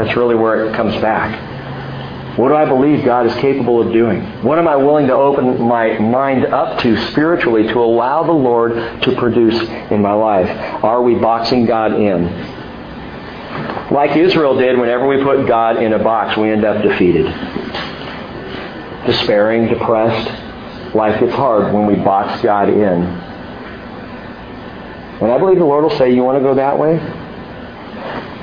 That's 0.00 0.16
really 0.16 0.34
where 0.34 0.66
it 0.66 0.74
comes 0.74 0.94
back. 1.02 2.38
What 2.38 2.48
do 2.48 2.54
I 2.54 2.64
believe 2.64 3.04
God 3.04 3.26
is 3.26 3.34
capable 3.34 3.82
of 3.82 3.92
doing? 3.92 4.22
What 4.42 4.58
am 4.58 4.66
I 4.66 4.74
willing 4.76 5.08
to 5.08 5.12
open 5.12 5.60
my 5.60 5.98
mind 5.98 6.46
up 6.46 6.80
to 6.80 6.96
spiritually 7.08 7.64
to 7.64 7.78
allow 7.80 8.22
the 8.22 8.32
Lord 8.32 8.72
to 9.02 9.14
produce 9.16 9.60
in 9.90 10.00
my 10.00 10.14
life? 10.14 10.48
Are 10.82 11.02
we 11.02 11.16
boxing 11.16 11.66
God 11.66 11.92
in? 11.92 12.24
Like 13.92 14.16
Israel 14.16 14.56
did, 14.56 14.78
whenever 14.78 15.06
we 15.06 15.22
put 15.22 15.46
God 15.46 15.82
in 15.82 15.92
a 15.92 15.98
box, 16.02 16.34
we 16.38 16.50
end 16.50 16.64
up 16.64 16.82
defeated. 16.82 17.26
Despairing, 19.04 19.68
depressed. 19.68 20.94
Life 20.94 21.20
gets 21.20 21.34
hard 21.34 21.74
when 21.74 21.84
we 21.84 21.96
box 21.96 22.42
God 22.42 22.70
in. 22.70 23.02
And 25.20 25.30
I 25.30 25.36
believe 25.36 25.58
the 25.58 25.64
Lord 25.66 25.84
will 25.84 25.98
say, 25.98 26.14
You 26.14 26.22
want 26.22 26.38
to 26.38 26.42
go 26.42 26.54
that 26.54 26.78
way? 26.78 27.19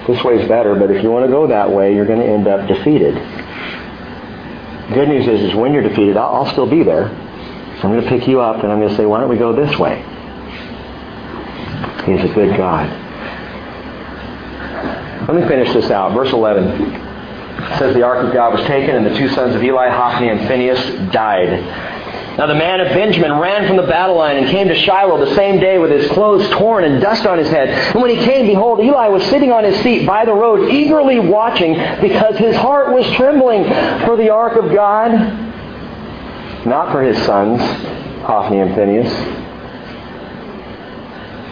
This 0.07 0.23
way's 0.23 0.47
better, 0.47 0.73
but 0.75 0.89
if 0.89 1.03
you 1.03 1.11
want 1.11 1.25
to 1.25 1.31
go 1.31 1.47
that 1.47 1.69
way, 1.69 1.93
you're 1.93 2.05
going 2.05 2.19
to 2.19 2.25
end 2.25 2.47
up 2.47 2.67
defeated. 2.67 3.15
The 3.15 4.93
Good 4.93 5.09
news 5.09 5.27
is, 5.27 5.41
is 5.49 5.55
when 5.55 5.73
you're 5.73 5.83
defeated, 5.83 6.15
I'll, 6.15 6.35
I'll 6.35 6.51
still 6.51 6.69
be 6.69 6.81
there. 6.81 7.09
So 7.09 7.87
I'm 7.87 7.91
going 7.91 8.01
to 8.01 8.09
pick 8.09 8.27
you 8.27 8.39
up 8.39 8.63
and 8.63 8.71
I'm 8.71 8.79
going 8.79 8.89
to 8.89 8.95
say, 8.95 9.05
why 9.05 9.19
don't 9.19 9.29
we 9.29 9.37
go 9.37 9.53
this 9.53 9.77
way? 9.77 10.01
He's 12.05 12.23
a 12.23 12.33
good 12.33 12.55
God. 12.55 12.89
Let 15.27 15.35
me 15.35 15.45
finish 15.45 15.73
this 15.73 15.91
out. 15.91 16.13
Verse 16.13 16.31
11 16.31 17.05
says 17.77 17.93
the 17.93 18.03
ark 18.03 18.25
of 18.25 18.33
God 18.33 18.57
was 18.57 18.65
taken 18.65 18.95
and 18.95 19.05
the 19.05 19.17
two 19.17 19.27
sons 19.29 19.53
of 19.55 19.61
Eli, 19.61 19.89
Hophni 19.89 20.29
and 20.29 20.39
Phinehas, 20.47 21.11
died. 21.11 21.96
Now 22.37 22.45
the 22.45 22.53
man 22.53 22.79
of 22.81 22.89
Benjamin 22.89 23.33
ran 23.33 23.67
from 23.67 23.77
the 23.77 23.87
battle 23.87 24.15
line 24.15 24.37
and 24.37 24.47
came 24.47 24.67
to 24.67 24.75
Shiloh 24.75 25.25
the 25.25 25.33
same 25.33 25.59
day 25.59 25.79
with 25.79 25.89
his 25.89 26.11
clothes 26.11 26.47
torn 26.51 26.83
and 26.83 27.01
dust 27.01 27.25
on 27.25 27.39
his 27.39 27.49
head. 27.49 27.69
And 27.69 28.01
when 28.01 28.15
he 28.15 28.23
came, 28.23 28.45
behold, 28.45 28.79
Eli 28.79 29.07
was 29.07 29.23
sitting 29.25 29.51
on 29.51 29.63
his 29.63 29.75
seat 29.81 30.05
by 30.05 30.23
the 30.23 30.33
road, 30.33 30.69
eagerly 30.69 31.17
watching, 31.19 31.73
because 31.99 32.37
his 32.37 32.55
heart 32.55 32.93
was 32.93 33.09
trembling 33.15 33.63
for 34.05 34.15
the 34.15 34.29
ark 34.29 34.55
of 34.55 34.71
God, 34.71 35.11
not 36.63 36.91
for 36.91 37.01
his 37.01 37.17
sons, 37.25 37.59
Hophni 38.21 38.59
and 38.59 38.75
Phinehas. 38.75 39.11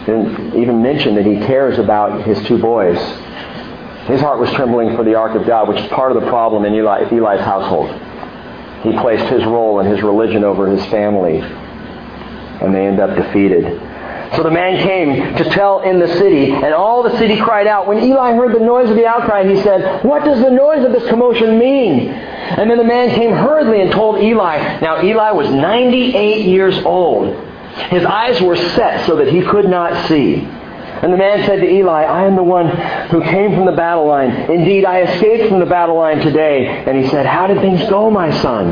Didn't 0.06 0.54
even 0.54 0.82
mention 0.82 1.16
that 1.16 1.26
he 1.26 1.34
cares 1.46 1.80
about 1.80 2.24
his 2.24 2.40
two 2.46 2.58
boys. 2.58 2.96
His 4.06 4.20
heart 4.20 4.38
was 4.38 4.52
trembling 4.52 4.94
for 4.94 5.02
the 5.02 5.16
ark 5.16 5.34
of 5.34 5.48
God, 5.48 5.68
which 5.68 5.80
is 5.80 5.88
part 5.88 6.12
of 6.12 6.22
the 6.22 6.28
problem 6.28 6.64
in 6.64 6.74
Eli, 6.74 7.08
Eli's 7.10 7.40
household. 7.40 7.90
He 8.82 8.92
placed 8.92 9.24
his 9.26 9.44
role 9.44 9.80
and 9.80 9.88
his 9.88 10.02
religion 10.02 10.44
over 10.44 10.68
his 10.68 10.84
family, 10.86 11.40
and 11.40 12.74
they 12.74 12.86
end 12.86 13.00
up 13.00 13.16
defeated. 13.16 13.64
So 14.34 14.42
the 14.42 14.50
man 14.50 14.82
came 14.82 15.36
to 15.36 15.44
tell 15.50 15.80
in 15.80 15.98
the 15.98 16.08
city, 16.08 16.50
and 16.50 16.74
all 16.74 17.02
the 17.02 17.16
city 17.18 17.36
cried 17.36 17.66
out. 17.66 17.86
When 17.86 17.98
Eli 17.98 18.32
heard 18.34 18.54
the 18.54 18.64
noise 18.64 18.90
of 18.90 18.96
the 18.96 19.06
outcry, 19.06 19.46
he 19.46 19.62
said, 19.62 20.04
What 20.04 20.24
does 20.24 20.40
the 20.42 20.50
noise 20.50 20.84
of 20.84 20.92
this 20.92 21.08
commotion 21.08 21.58
mean? 21.58 22.08
And 22.10 22.70
then 22.70 22.78
the 22.78 22.84
man 22.84 23.14
came 23.14 23.30
hurriedly 23.30 23.80
and 23.80 23.92
told 23.92 24.20
Eli. 24.20 24.80
Now 24.80 25.02
Eli 25.02 25.30
was 25.30 25.50
98 25.50 26.44
years 26.44 26.76
old. 26.84 27.34
His 27.90 28.04
eyes 28.04 28.40
were 28.40 28.56
set 28.56 29.06
so 29.06 29.16
that 29.16 29.28
he 29.28 29.42
could 29.42 29.68
not 29.68 30.08
see. 30.08 30.46
And 31.02 31.12
the 31.12 31.16
man 31.16 31.44
said 31.44 31.60
to 31.60 31.70
Eli, 31.70 32.04
I 32.04 32.24
am 32.24 32.36
the 32.36 32.42
one 32.42 32.68
who 33.08 33.22
came 33.22 33.54
from 33.54 33.66
the 33.66 33.72
battle 33.72 34.06
line. 34.06 34.30
Indeed, 34.50 34.84
I 34.84 35.02
escaped 35.02 35.48
from 35.48 35.60
the 35.60 35.66
battle 35.66 35.96
line 35.96 36.20
today. 36.20 36.66
And 36.66 36.96
he 36.96 37.08
said, 37.10 37.26
How 37.26 37.46
did 37.46 37.58
things 37.60 37.80
go, 37.90 38.10
my 38.10 38.30
son? 38.40 38.68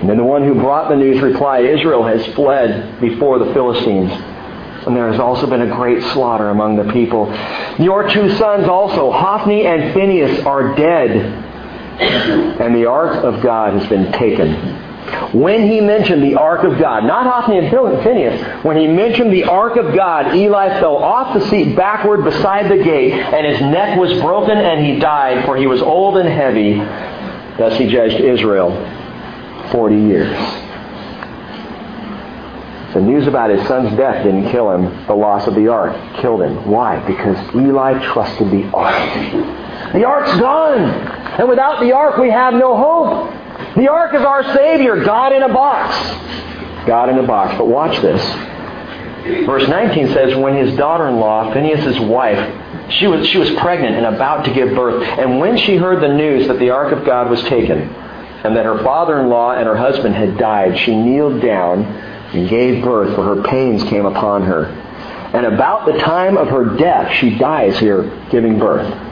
And 0.00 0.08
then 0.08 0.16
the 0.16 0.24
one 0.24 0.42
who 0.42 0.54
brought 0.54 0.88
the 0.88 0.96
news 0.96 1.20
replied, 1.20 1.66
Israel 1.66 2.04
has 2.04 2.24
fled 2.34 3.00
before 3.00 3.38
the 3.38 3.52
Philistines. 3.52 4.10
And 4.86 4.96
there 4.96 5.10
has 5.10 5.20
also 5.20 5.46
been 5.46 5.60
a 5.60 5.74
great 5.74 6.02
slaughter 6.14 6.48
among 6.48 6.76
the 6.76 6.90
people. 6.92 7.26
Your 7.78 8.08
two 8.08 8.34
sons 8.36 8.66
also, 8.66 9.10
Hophni 9.10 9.66
and 9.66 9.92
Phinehas, 9.92 10.46
are 10.46 10.74
dead. 10.76 11.10
And 12.60 12.74
the 12.74 12.86
ark 12.86 13.22
of 13.22 13.42
God 13.42 13.78
has 13.78 13.88
been 13.88 14.12
taken 14.12 14.87
when 15.32 15.68
he 15.68 15.80
mentioned 15.80 16.22
the 16.22 16.34
ark 16.34 16.64
of 16.64 16.78
God, 16.78 17.04
not 17.04 17.26
Hophni 17.26 17.58
and 17.58 17.70
Phinehas, 17.70 18.64
when 18.64 18.76
he 18.76 18.86
mentioned 18.86 19.32
the 19.32 19.44
ark 19.44 19.76
of 19.76 19.94
God, 19.94 20.34
Eli 20.34 20.80
fell 20.80 20.96
off 20.96 21.34
the 21.38 21.48
seat 21.48 21.76
backward 21.76 22.24
beside 22.24 22.70
the 22.70 22.82
gate, 22.82 23.12
and 23.12 23.46
his 23.46 23.60
neck 23.60 23.98
was 23.98 24.12
broken, 24.20 24.56
and 24.56 24.84
he 24.84 24.98
died, 24.98 25.44
for 25.44 25.56
he 25.56 25.66
was 25.66 25.82
old 25.82 26.16
and 26.18 26.28
heavy. 26.28 26.74
Thus 27.58 27.78
he 27.78 27.88
judged 27.88 28.20
Israel 28.20 28.70
40 29.72 29.96
years. 29.96 30.64
The 32.94 33.02
news 33.02 33.26
about 33.26 33.50
his 33.50 33.66
son's 33.68 33.94
death 33.98 34.24
didn't 34.24 34.50
kill 34.50 34.70
him. 34.70 35.06
The 35.06 35.14
loss 35.14 35.46
of 35.46 35.54
the 35.54 35.68
ark 35.68 35.94
killed 36.20 36.40
him. 36.40 36.68
Why? 36.70 36.98
Because 37.06 37.36
Eli 37.54 38.02
trusted 38.12 38.50
the 38.50 38.64
ark. 38.72 39.92
The 39.92 40.04
ark's 40.04 40.40
gone. 40.40 40.80
And 41.38 41.48
without 41.48 41.80
the 41.80 41.92
ark, 41.92 42.16
we 42.16 42.30
have 42.30 42.54
no 42.54 42.76
hope. 42.76 43.30
The 43.78 43.86
ark 43.86 44.12
is 44.12 44.22
our 44.22 44.42
Savior, 44.56 45.04
God 45.04 45.32
in 45.32 45.44
a 45.44 45.54
box. 45.54 45.94
God 46.84 47.10
in 47.10 47.18
a 47.18 47.22
box. 47.22 47.56
But 47.56 47.68
watch 47.68 48.02
this. 48.02 48.20
Verse 49.46 49.68
19 49.68 50.08
says, 50.08 50.36
When 50.36 50.56
his 50.56 50.76
daughter-in-law, 50.76 51.54
Phinehas' 51.54 52.00
wife, 52.00 52.90
she 52.90 53.06
was, 53.06 53.24
she 53.28 53.38
was 53.38 53.48
pregnant 53.52 53.94
and 53.94 54.06
about 54.06 54.44
to 54.46 54.52
give 54.52 54.74
birth, 54.74 55.06
and 55.06 55.38
when 55.38 55.56
she 55.58 55.76
heard 55.76 56.02
the 56.02 56.12
news 56.12 56.48
that 56.48 56.58
the 56.58 56.70
ark 56.70 56.92
of 56.92 57.06
God 57.06 57.30
was 57.30 57.40
taken, 57.44 57.82
and 57.82 58.56
that 58.56 58.64
her 58.64 58.82
father-in-law 58.82 59.52
and 59.52 59.68
her 59.68 59.76
husband 59.76 60.16
had 60.16 60.36
died, 60.38 60.76
she 60.80 60.96
kneeled 60.96 61.40
down 61.40 61.84
and 61.84 62.48
gave 62.48 62.82
birth, 62.82 63.14
for 63.14 63.22
her 63.32 63.44
pains 63.44 63.84
came 63.84 64.06
upon 64.06 64.42
her. 64.42 64.64
And 65.34 65.46
about 65.46 65.86
the 65.86 65.98
time 65.98 66.36
of 66.36 66.48
her 66.48 66.76
death, 66.76 67.12
she 67.14 67.38
dies 67.38 67.78
here 67.78 68.26
giving 68.30 68.58
birth. 68.58 69.07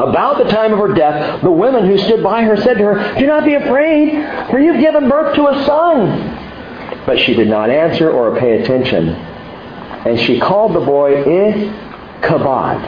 About 0.00 0.38
the 0.38 0.44
time 0.44 0.72
of 0.72 0.78
her 0.78 0.94
death, 0.94 1.42
the 1.42 1.50
women 1.50 1.84
who 1.84 1.98
stood 1.98 2.22
by 2.22 2.42
her 2.42 2.56
said 2.56 2.78
to 2.78 2.84
her, 2.84 3.18
Do 3.18 3.26
not 3.26 3.44
be 3.44 3.52
afraid, 3.54 4.12
for 4.50 4.58
you've 4.58 4.80
given 4.80 5.10
birth 5.10 5.34
to 5.36 5.48
a 5.48 5.64
son. 5.66 7.04
But 7.04 7.18
she 7.18 7.34
did 7.34 7.48
not 7.48 7.68
answer 7.68 8.10
or 8.10 8.38
pay 8.38 8.62
attention. 8.62 9.10
And 9.10 10.18
she 10.20 10.40
called 10.40 10.74
the 10.74 10.80
boy 10.80 11.20
Ichabod. 11.20 12.80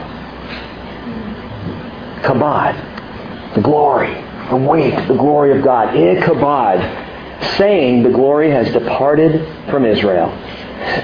Kabod. 2.23 3.53
The 3.53 3.61
glory, 3.61 4.15
weight, 4.51 5.07
the 5.07 5.13
glory 5.15 5.55
of 5.55 5.63
God. 5.63 5.95
Ichabod. 5.95 6.79
Saying, 7.57 8.01
The 8.01 8.09
glory 8.09 8.49
has 8.49 8.71
departed 8.73 9.45
from 9.69 9.85
Israel. 9.85 10.29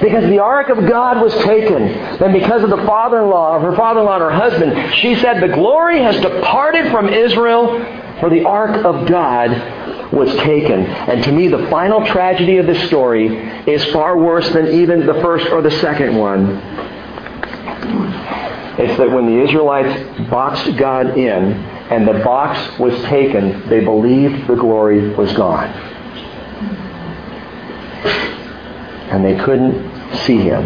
Because 0.00 0.24
the 0.30 0.38
ark 0.38 0.68
of 0.68 0.86
God 0.88 1.22
was 1.22 1.34
taken, 1.44 1.82
and 1.82 2.32
because 2.32 2.62
of 2.62 2.70
the 2.70 2.84
father-in-law, 2.86 3.56
of 3.56 3.62
her 3.62 3.76
father-in-law 3.76 4.14
and 4.14 4.22
her 4.22 4.30
husband, 4.30 4.94
she 4.96 5.14
said, 5.16 5.40
the 5.42 5.54
glory 5.54 6.00
has 6.00 6.20
departed 6.20 6.90
from 6.90 7.08
Israel, 7.08 7.78
for 8.20 8.30
the 8.30 8.44
ark 8.44 8.84
of 8.84 9.08
God 9.08 10.12
was 10.12 10.34
taken. 10.36 10.86
And 10.86 11.22
to 11.24 11.32
me, 11.32 11.48
the 11.48 11.66
final 11.70 12.04
tragedy 12.06 12.58
of 12.58 12.66
this 12.66 12.86
story 12.88 13.28
is 13.66 13.84
far 13.86 14.18
worse 14.18 14.48
than 14.50 14.68
even 14.68 15.06
the 15.06 15.14
first 15.14 15.48
or 15.50 15.62
the 15.62 15.70
second 15.70 16.16
one. 16.16 16.60
It's 18.78 18.96
that 18.98 19.10
when 19.10 19.26
the 19.26 19.42
Israelites 19.42 20.28
boxed 20.30 20.76
God 20.76 21.18
in 21.18 21.52
and 21.90 22.06
the 22.08 22.24
box 22.24 22.78
was 22.78 22.94
taken, 23.02 23.68
they 23.68 23.84
believed 23.84 24.46
the 24.46 24.54
glory 24.54 25.10
was 25.14 25.32
gone. 25.32 25.68
And 29.10 29.24
they 29.24 29.36
couldn't 29.44 30.16
see 30.18 30.38
him. 30.38 30.64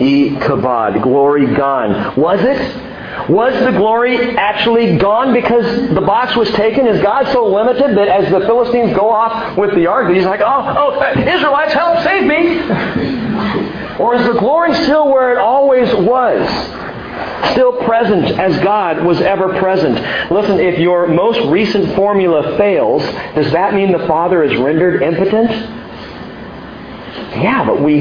E 0.00 0.30
kabod, 0.30 1.02
glory 1.02 1.54
gone. 1.54 2.16
Was 2.16 2.40
it? 2.42 2.90
Was 3.28 3.52
the 3.62 3.72
glory 3.72 4.36
actually 4.36 4.96
gone 4.96 5.32
because 5.32 5.90
the 5.94 6.00
box 6.00 6.34
was 6.34 6.50
taken? 6.50 6.86
Is 6.86 7.00
God 7.02 7.30
so 7.32 7.46
limited 7.46 7.96
that 7.96 8.08
as 8.08 8.30
the 8.32 8.40
Philistines 8.40 8.96
go 8.96 9.10
off 9.10 9.56
with 9.56 9.74
the 9.74 9.86
ark, 9.86 10.12
he's 10.12 10.24
like, 10.24 10.40
oh, 10.40 10.46
oh, 10.46 11.20
Israelites, 11.20 11.74
help, 11.74 12.02
save 12.02 12.26
me? 12.26 12.58
or 13.98 14.16
is 14.16 14.26
the 14.26 14.38
glory 14.38 14.74
still 14.82 15.08
where 15.08 15.32
it 15.32 15.38
always 15.38 15.94
was? 15.94 16.48
Still 17.52 17.84
present 17.84 18.38
as 18.40 18.58
God 18.64 19.04
was 19.04 19.20
ever 19.20 19.58
present. 19.58 19.94
Listen, 20.32 20.58
if 20.58 20.78
your 20.78 21.06
most 21.06 21.40
recent 21.50 21.94
formula 21.94 22.56
fails, 22.56 23.02
does 23.34 23.52
that 23.52 23.74
mean 23.74 23.92
the 23.92 24.06
Father 24.06 24.42
is 24.42 24.58
rendered 24.58 25.02
impotent? 25.02 25.50
Yeah, 27.12 27.64
but 27.66 27.82
we, 27.82 28.00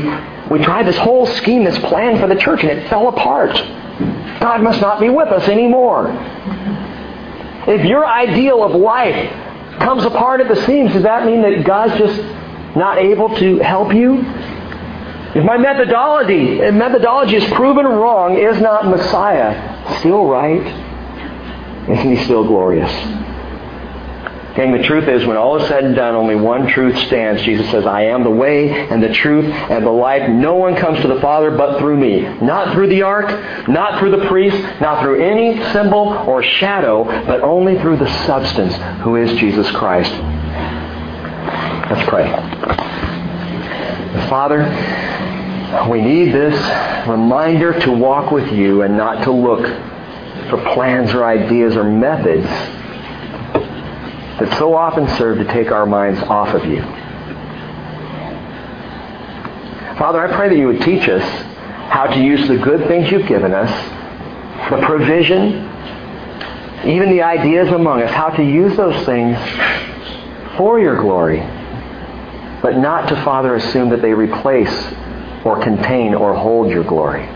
we 0.49 0.63
tried 0.63 0.87
this 0.87 0.97
whole 0.97 1.25
scheme, 1.25 1.63
this 1.63 1.77
plan 1.79 2.19
for 2.19 2.27
the 2.27 2.39
church, 2.39 2.61
and 2.63 2.71
it 2.71 2.89
fell 2.89 3.07
apart. 3.09 3.53
God 4.39 4.61
must 4.61 4.81
not 4.81 4.99
be 4.99 5.09
with 5.09 5.27
us 5.27 5.47
anymore. 5.47 6.07
If 7.67 7.85
your 7.85 8.05
ideal 8.05 8.63
of 8.63 8.73
life 8.73 9.31
comes 9.79 10.03
apart 10.03 10.41
at 10.41 10.47
the 10.47 10.65
seams, 10.65 10.93
does 10.93 11.03
that 11.03 11.25
mean 11.25 11.41
that 11.41 11.63
God's 11.65 11.97
just 11.97 12.19
not 12.75 12.97
able 12.97 13.35
to 13.37 13.57
help 13.59 13.93
you? 13.93 14.19
If 15.33 15.45
my 15.45 15.57
methodology, 15.57 16.59
if 16.59 16.73
methodology 16.73 17.35
is 17.35 17.53
proven 17.53 17.85
wrong, 17.85 18.37
is 18.37 18.59
not 18.59 18.87
Messiah 18.87 19.99
still 19.99 20.25
right? 20.25 20.61
Isn't 21.89 22.15
he 22.15 22.23
still 22.23 22.45
glorious? 22.45 22.91
Gang, 24.55 24.73
the 24.73 24.83
truth 24.83 25.07
is, 25.07 25.25
when 25.25 25.37
all 25.37 25.61
is 25.61 25.67
said 25.69 25.85
and 25.85 25.95
done, 25.95 26.13
only 26.13 26.35
one 26.35 26.67
truth 26.67 26.97
stands. 27.07 27.41
Jesus 27.43 27.69
says, 27.71 27.85
I 27.85 28.01
am 28.03 28.25
the 28.25 28.29
way 28.29 28.69
and 28.69 29.01
the 29.01 29.13
truth 29.13 29.45
and 29.45 29.85
the 29.85 29.91
life. 29.91 30.29
No 30.29 30.55
one 30.55 30.75
comes 30.75 30.99
to 31.01 31.07
the 31.07 31.21
Father 31.21 31.51
but 31.51 31.79
through 31.79 31.95
me. 31.95 32.21
Not 32.41 32.73
through 32.73 32.87
the 32.87 33.03
ark, 33.03 33.69
not 33.69 33.99
through 33.99 34.11
the 34.11 34.27
priest, 34.27 34.57
not 34.81 35.01
through 35.01 35.23
any 35.23 35.57
symbol 35.71 36.09
or 36.27 36.43
shadow, 36.43 37.05
but 37.05 37.39
only 37.41 37.79
through 37.79 37.97
the 37.97 38.25
substance, 38.25 38.75
who 39.03 39.15
is 39.15 39.39
Jesus 39.39 39.71
Christ. 39.71 40.11
Let's 41.89 42.09
pray. 42.09 42.29
Father, 44.27 44.63
we 45.89 46.01
need 46.01 46.33
this 46.33 47.07
reminder 47.07 47.79
to 47.79 47.91
walk 47.93 48.31
with 48.31 48.51
you 48.51 48.81
and 48.81 48.97
not 48.97 49.23
to 49.23 49.31
look 49.31 49.65
for 50.49 50.57
plans 50.73 51.13
or 51.13 51.23
ideas 51.23 51.77
or 51.77 51.85
methods 51.85 52.47
that 54.41 54.57
so 54.57 54.75
often 54.75 55.07
serve 55.17 55.37
to 55.37 55.45
take 55.45 55.69
our 55.69 55.85
minds 55.85 56.19
off 56.23 56.55
of 56.55 56.65
you. 56.65 56.81
Father, 59.99 60.19
I 60.19 60.35
pray 60.35 60.49
that 60.49 60.57
you 60.57 60.65
would 60.65 60.81
teach 60.81 61.07
us 61.07 61.21
how 61.91 62.07
to 62.07 62.19
use 62.19 62.47
the 62.47 62.57
good 62.57 62.87
things 62.87 63.11
you've 63.11 63.27
given 63.27 63.53
us, 63.53 63.69
the 64.71 64.81
provision, 64.83 65.69
even 66.89 67.11
the 67.11 67.21
ideas 67.21 67.67
among 67.67 68.01
us, 68.01 68.11
how 68.11 68.29
to 68.29 68.43
use 68.43 68.75
those 68.75 69.05
things 69.05 69.37
for 70.57 70.79
your 70.79 70.99
glory, 70.99 71.41
but 72.63 72.77
not 72.77 73.09
to, 73.09 73.23
Father, 73.23 73.53
assume 73.53 73.89
that 73.89 74.01
they 74.01 74.13
replace 74.13 74.73
or 75.45 75.61
contain 75.61 76.15
or 76.15 76.33
hold 76.33 76.71
your 76.71 76.83
glory. 76.83 77.27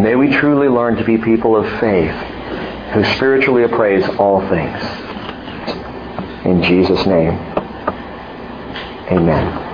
May 0.00 0.14
we 0.14 0.30
truly 0.30 0.68
learn 0.68 0.94
to 0.94 1.04
be 1.04 1.18
people 1.18 1.56
of 1.56 1.68
faith 1.80 2.33
who 2.94 3.02
spiritually 3.16 3.64
appraise 3.64 4.08
all 4.18 4.40
things. 4.48 4.80
In 6.44 6.62
Jesus' 6.62 7.04
name, 7.06 7.32
amen. 9.10 9.73